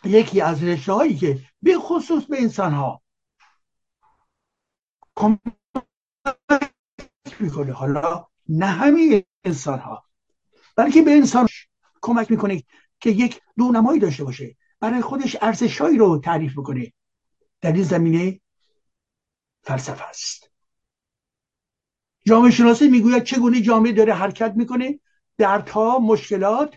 [0.05, 3.03] یکی از رشته هایی که به خصوص به انسان ها
[5.16, 5.40] کمک
[7.40, 10.05] می‌کنه حالا نه همه انسان ها
[10.77, 11.49] بلکه به انسان
[12.03, 12.62] کمک می‌کنه
[13.01, 16.93] که یک دونمایی داشته باشه برای خودش ارزشهایی رو تعریف بکنه.
[17.61, 18.40] در این زمینه
[19.62, 20.52] فلسفه است.
[22.24, 25.01] جامعه شناسی می‌گوید چگونه جامعه داره حرکت می‌کنه؟
[25.39, 26.74] دردها مشکلات.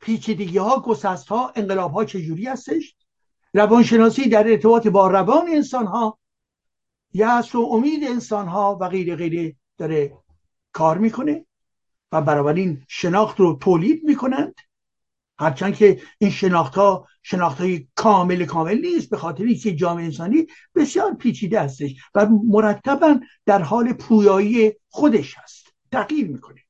[0.00, 2.96] پیچیدگی ها گسست ها انقلاب ها چجوری هستش؟
[3.54, 6.18] روانشناسی در ارتباط با روان انسان ها
[7.12, 10.18] یأس و امید انسان ها و غیر غیره داره
[10.72, 11.46] کار می‌کنه
[12.12, 14.54] و بنابراین شناخت رو تولید می‌کنند.
[15.38, 20.46] هرچند که این شناخت ها شناخت های کامل کامل نیست به خاطر اینکه جامعه انسانی
[20.74, 25.66] بسیار پیچیده هستش و مرتبا در حال پویایی خودش هست.
[25.92, 26.60] تغییر می‌کنه.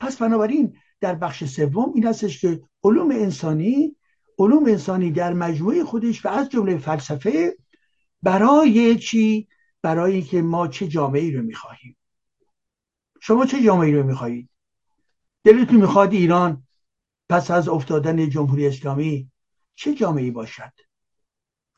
[0.00, 3.96] پس بنابراین در بخش سوم این هستش که علوم انسانی
[4.38, 7.56] علوم انسانی در مجموعه خودش و از جمله فلسفه
[8.22, 9.48] برای چی؟
[9.82, 11.96] برای اینکه ما چه جامعه ای رو می‌خواهیم.
[13.20, 14.48] شما چه جامعه ای رو می‌خواهید؟
[15.44, 16.67] دلتون می‌خواد ایران
[17.28, 19.30] پس از افتادن جمهوری اسلامی
[19.74, 20.72] چه جامعه ای باشد؟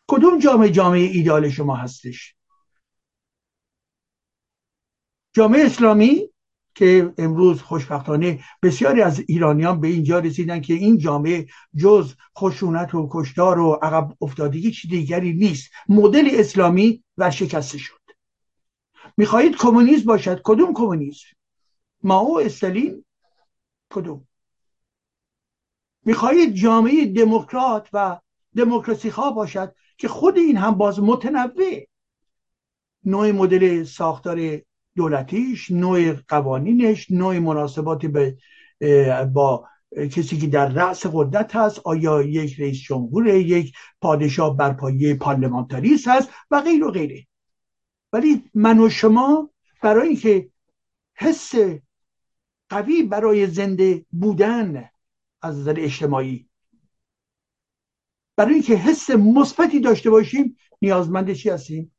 [0.08, 2.34] کدوم جامعه جامعه ایدال شما هستش؟
[5.32, 6.30] جامعه اسلامی
[6.74, 11.46] که امروز خوشبختانه بسیاری از ایرانیان به اینجا رسیدن که این جامعه
[11.76, 15.70] جز خشونت و کشتار و عقب افتادگی چیز دیگری نیست.
[15.88, 18.00] مدل اسلامی ورشکسته شد.
[19.16, 21.36] می‌خواهید کمونیسم باشد؟ کدوم کمونیسم؟
[22.02, 23.04] ما و استالین؟
[23.92, 24.26] کدوم؟
[26.04, 28.20] می‌خواهید جامعه دموکرات و
[28.56, 31.86] دموکراسی خواه باشد که خود این هم باز متنوع.
[33.04, 34.60] نوع مدل ساختار
[34.96, 38.36] دولتیش نوع قوانینش نوع مناسبات به
[39.34, 45.14] با کسی که در رأس قدرت هست آیا یک رئیس جمهور یک پادشاه بر پایه
[45.14, 47.26] پارلمانتاریست هست و غیر و غیره.
[48.12, 49.50] ولی من و شما
[49.82, 50.50] برای اینکه
[51.14, 51.54] حس
[52.68, 54.90] قوی برای زنده بودن
[55.42, 56.48] از نظر اجتماعی.
[58.36, 61.94] برای اینکه حس مثبتی داشته باشیم نیازمند چی هستیم؟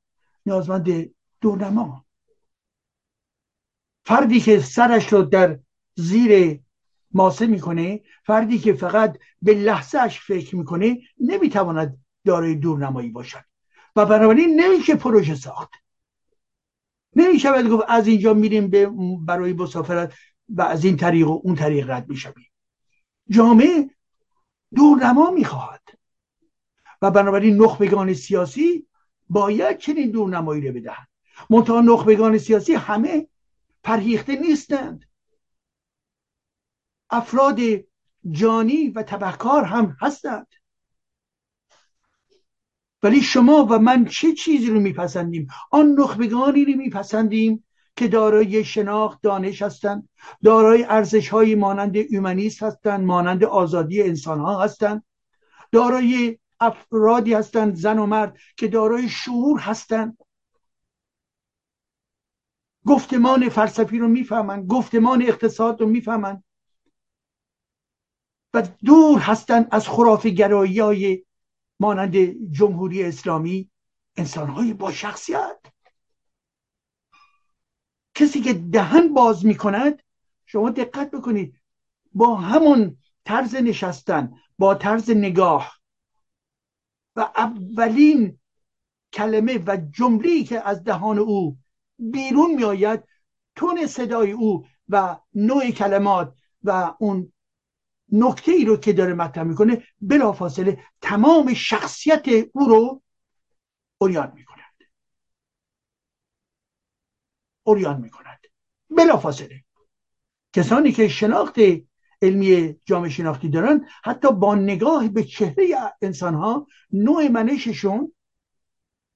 [0.46, 2.06] نیازمند دورنما
[4.06, 5.60] فردی که سرش رو در
[5.96, 6.60] زیر
[7.12, 13.44] ماسه می‌کنه فردی که فقط به لحظهش فکر می‌کنه نمی‌تواند دارای دورنمایی باشد.
[13.96, 15.70] و بنابراین نمیشه پروژه ساخت.
[17.16, 18.92] نمیشه گفت از اینجا میریم به
[19.26, 20.14] برای مسافرت
[20.50, 22.51] و از این طریق و اون طریق رد می‌شویم.
[23.32, 23.90] جامعه
[24.76, 25.82] دورنما می‌خواهد.
[27.02, 28.88] و بنابراین نخبگان سیاسی
[29.30, 31.08] باید چنین دورنمایی رو بدهند.
[31.50, 33.28] منتها نخبگان سیاسی همه
[33.84, 35.06] پرهیخته نیستند.
[37.10, 37.60] افراد
[38.32, 40.48] جانی و تبهکار هم هستند.
[43.04, 47.64] ولی شما و من چه چیزی رو میپسندیم؟ آن نخبگانی رو میپسندیم
[47.96, 50.10] که دارای شناخت دانش هستند
[50.44, 55.04] دارای ارزش های مانند اومانیست هستند مانند آزادی انسان ها هستند
[55.72, 60.18] دارای افرادی هستند زن و مرد که دارای شعور هستند
[62.86, 66.44] گفتمان فلسفی رو می‌فهمند گفتمان اقتصاد رو می‌فهمند
[68.54, 71.26] و دور هستند از خرافی گرایی های
[71.80, 72.16] مانند
[72.52, 73.72] جمهوری اسلامی
[74.18, 75.61] انسان های با شخصیت.
[78.16, 80.04] کسی که دهن باز می کند
[80.46, 81.62] شما دقت بکنید
[82.14, 85.78] با همون طرز نشستن با طرز نگاه.
[87.16, 88.40] و اولین
[89.14, 91.58] کلمه و جمله که از دهان او
[92.00, 93.04] بیرون میآید
[93.56, 97.34] تون صدای او و نوع کلمات و اون
[98.12, 103.02] نکته ای رو که داره مطرح می‌کنه بلافاصله تمام شخصیت او رو
[107.64, 108.02] اوریان می‌کند.
[108.02, 108.40] اوریان می‌کند
[108.90, 109.64] بلافاصله.
[110.54, 111.56] کسانی که شناخت
[112.22, 118.14] علمی جامعه شناختی دارن حتی با نگاه به چهره انسان ها نوع منششون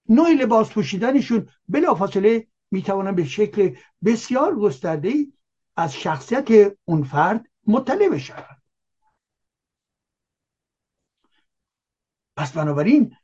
[0.09, 5.13] نوع لباس پوشیدنشون بلافاصله می‌توانن به شکل بسیار گسترده
[5.75, 8.43] از شخصیت اون فرد مطلع بشن
[12.37, 13.15] پس بنابراین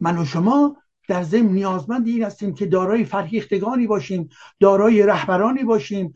[0.00, 0.76] من و شما
[1.10, 4.28] در ضمن نیازمند این هستیم که دارای فرهیختگانی باشیم
[4.60, 6.14] دارای رهبرانی باشیم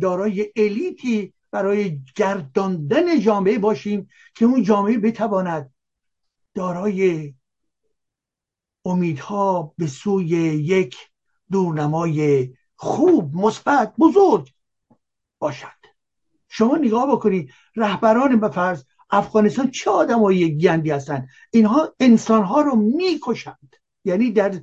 [0.00, 5.74] دارای الیتی برای گرداندن جامعه باشیم که اون جامعه بتواند
[6.54, 7.34] دارای
[8.84, 10.96] امیدها به سوی یک
[11.50, 14.52] دورنمای خوب مثبت بزرگ
[15.38, 15.80] باشد.
[16.48, 23.76] شما نگاه بکنید رهبران به فرض افغانستان چه های گندی هستند؟ اینها انسانها رو می‌کشند.
[24.04, 24.60] یعنی در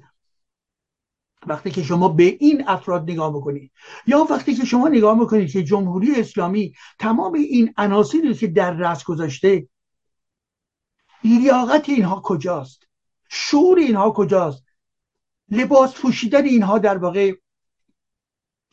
[1.47, 3.71] وقتی که شما به این افراد نگاه می‌کنید
[4.07, 9.03] یا وقتی که شما نگاه می‌کنید که جمهوری اسلامی تمام این عناصری که در رأس
[9.03, 9.67] گذاشته
[11.23, 12.83] لیاقت اینها کجاست؟
[13.29, 14.63] شعور اینها کجاست؟
[15.49, 17.33] لباس پوشیدن اینها در واقع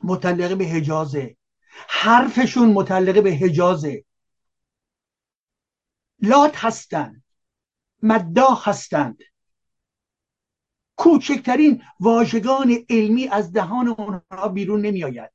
[0.04, 1.36] متعلق به حجازه.
[1.88, 4.04] حرفشون متعلق به حجازه.
[6.24, 7.24] لات هستند
[8.02, 9.18] مداح هستند.
[10.96, 15.32] کوچکترین واژگان علمی از دهان اونها بیرون نمی آید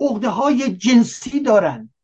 [0.00, 1.94] اغده های جنسی دارند.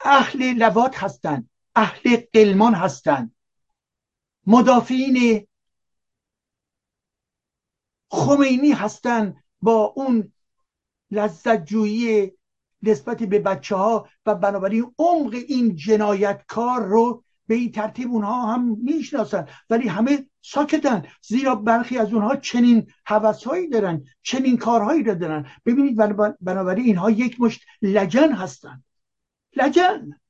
[0.00, 3.36] اهل لوات هستند اهل قلمان هستند.
[4.46, 5.46] مدافعین
[8.10, 10.32] خمینی هستند با اون
[11.10, 12.35] لذت جویی
[12.86, 18.76] نسبت به بچه ها و بنابراین عمق این جنایتکار رو به این ترتیب اونها هم
[18.82, 19.46] می‌شناسن.
[19.70, 21.02] ولی همه ساکتن.
[21.22, 25.46] زیرا برخی از اونها چنین هوسهایی دارن چنین کارهایی رو دارن.
[25.66, 25.96] ببینید
[26.40, 28.82] بنابراین اینها یک مشت لجن هستن.
[29.56, 30.20] لجن!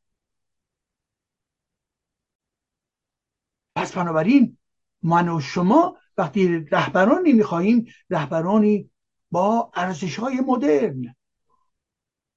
[3.77, 4.59] پس بنابراین
[5.03, 8.91] من و شما وقتی رهبرانی می‌خواهیم رهبرانی
[9.31, 11.17] با ارزش های مدرن.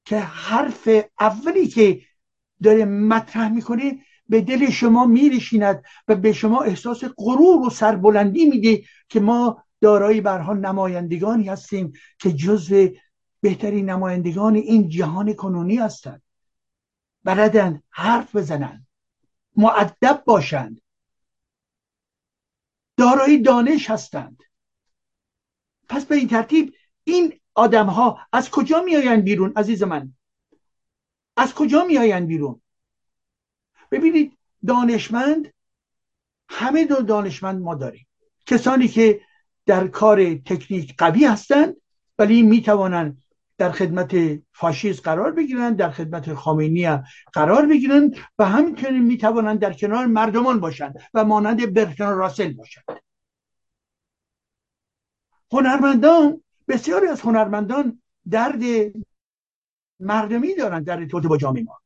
[0.09, 2.01] که حرف اولی که
[2.63, 8.83] داره مطرح می‌کنه به دل شما میرشیند و به شما احساس غرور و سربلندی میده
[9.09, 12.87] که ما دارای برها نمایندگانی هستیم که جزو
[13.41, 16.21] بهترین نمایندگان این جهان کنونی هستند.
[17.23, 18.87] بلدن حرف بزنند
[19.55, 20.81] معدب باشند.
[22.97, 24.43] دارای دانش هستند.
[25.89, 26.73] پس به این ترتیب
[27.03, 30.13] این آدم ها از کجا میآیند بیرون عزیز من؟
[31.37, 32.61] از کجا میآیند بیرون؟
[33.91, 34.37] ببینید
[34.67, 35.53] دانشمند
[36.49, 38.07] همه دو دانشمند ما داریم.
[38.45, 39.21] کسانی که
[39.65, 41.75] در کار تکنیک قوی هستند
[42.19, 43.21] ولی می توانند
[43.57, 46.99] در خدمت فاشیست قرار بگیرند در خدمت خامینی
[47.33, 52.83] قرار بگیرند و همینطور می توانند در کنار مردمان باشند و مانند برتن راسل باشند.
[55.51, 58.61] هنرمندان بسیاری از هنرمندان درد
[59.99, 61.79] مردمی دارند در ارتباط با جامعه ما.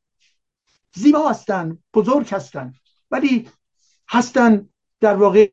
[0.94, 2.76] زیبا هستند بزرگ هستند
[3.12, 3.50] ولی
[4.10, 4.70] هستند
[5.00, 5.52] در واقع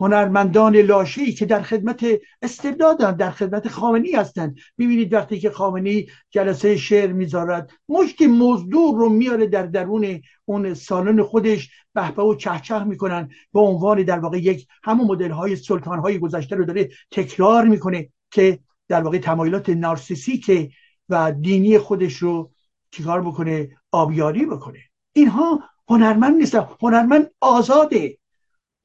[0.00, 2.06] هنرمندان لاشی که در خدمت
[2.42, 4.56] استبدادن در خدمت خامنی هستند.
[4.78, 11.22] ببینید وقتی که خامنی جلسه شعر می‌ذارد مشت مزدور رو میاره در درون اون سالن
[11.22, 13.28] خودش بهبه و چهچه می‌کنن.
[13.52, 18.08] به عنوان در واقع یک همون مدل های سلطان های گذشته رو داره تکرار می‌کنه
[18.30, 18.58] که
[18.88, 20.72] در واقع تمایلات نارسیسیک
[21.08, 22.50] و دینی خودش رو
[22.90, 24.78] چیکار بکنه؟ آبیاری بکنه.
[25.12, 26.66] اینها هنرمند نیستن.
[26.82, 28.18] هنرمند آزاده.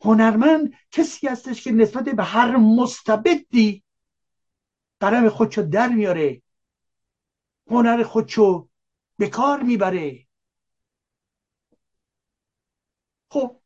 [0.01, 3.83] هنرمند کسی هستش که نسبت به هر مستبدی
[4.99, 6.41] قلم خودشو در میاره
[7.67, 8.69] هنر خودشو
[9.17, 10.27] به کار می‌بره.
[13.29, 13.61] خب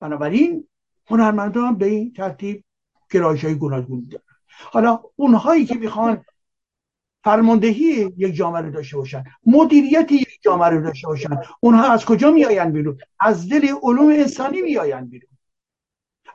[0.00, 0.68] بنابراین
[1.06, 2.64] هنرمندان به این ترتیب
[3.10, 4.24] گرایش های گوناگون دارن.
[4.48, 6.24] حالا اونهایی که می‌خوان
[7.24, 12.30] فرماندهی یک جامعه رو داشته باشن مدیریت یک جامعه رو داشته باشن اونها از کجا
[12.30, 15.31] میآیند بیرون؟ از دل علوم انسانی میآیند بیرون.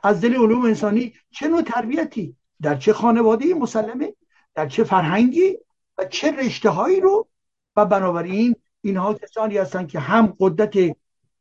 [0.02, 4.14] از دل علوم انسانی چه نوع تربیتی در چه خانواده مسلمه
[4.54, 5.58] در چه فرهنگی
[5.98, 7.28] و چه رشته هایی رو؟
[7.76, 10.96] و بنابراین اینها کسانی هستند که هم قدرت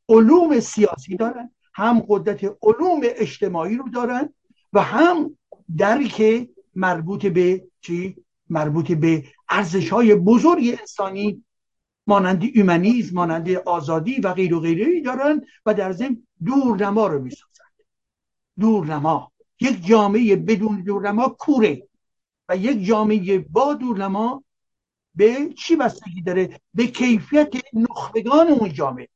[0.09, 4.33] علوم سیاسی دارن هم قدرت علوم اجتماعی رو دارن
[4.73, 5.37] و هم
[5.77, 8.15] درک مربوط به چی؟
[8.49, 11.43] مربوط به ارزش های بزرگ انسانی
[12.07, 17.46] مانند ایمنیز مانند آزادی و غیر و غیره دارن و در ضمن دورنما رو می‌سازن.
[18.59, 19.31] دورنما.
[19.59, 21.87] یک جامعه بدون دورنما کوره.
[22.49, 24.43] و یک جامعه با دورنما
[25.15, 29.07] به چی بستگی داره؟ به کیفیت نخبگان اون جامعه.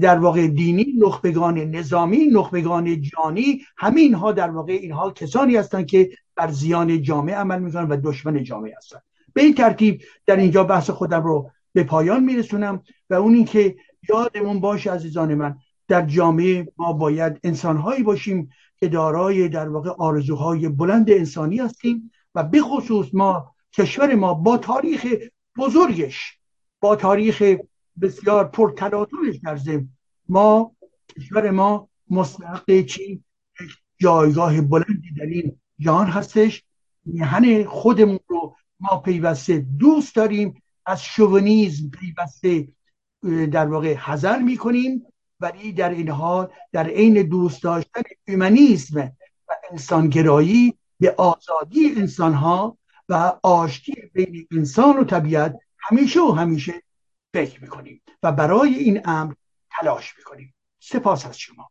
[0.00, 6.10] در واقع دینی نخبگان نظامی نخبگان جانی همین ها در واقع اینها کسانی هستند که
[6.36, 9.02] بر زیان جامعه عمل می‌کنن و دشمن جامعه هستند
[9.32, 13.76] به این ترتیب در اینجا بحث خودم رو به پایان میرسونم و اون اینکه
[14.08, 15.58] یادمون باشه عزیزان من
[15.92, 22.42] در جامعه ما باید انسانهایی باشیم که دارای در واقع آرزوهای بلند انسانی هستیم و
[22.44, 25.06] به خصوص ما کشور ما با تاریخ
[25.58, 26.38] بزرگش
[26.80, 27.42] با تاریخ
[28.00, 29.80] بسیار پرتلاطمش در
[30.28, 30.72] ما
[31.16, 33.24] کشور ما مستحق چی؟
[33.98, 36.64] جایگاه بلندی در این جهان هستش.
[37.04, 40.62] میهن خودمون رو ما پیوسته دوست داریم.
[40.86, 42.68] از شوونیزم پیوسته
[43.46, 45.06] در واقع حذر می‌کنیم.
[45.42, 49.12] ولی در این حال در عین دوست داشتن اومانیسم
[49.46, 52.78] و انسانگرایی به آزادی انسان ها
[53.08, 56.82] و آشتی بین انسان و طبیعت همیشه و همیشه
[57.34, 59.34] فکر می‌کنیم و برای این امر
[59.70, 60.54] تلاش می‌کنیم.
[60.80, 61.70] سپاس از شما.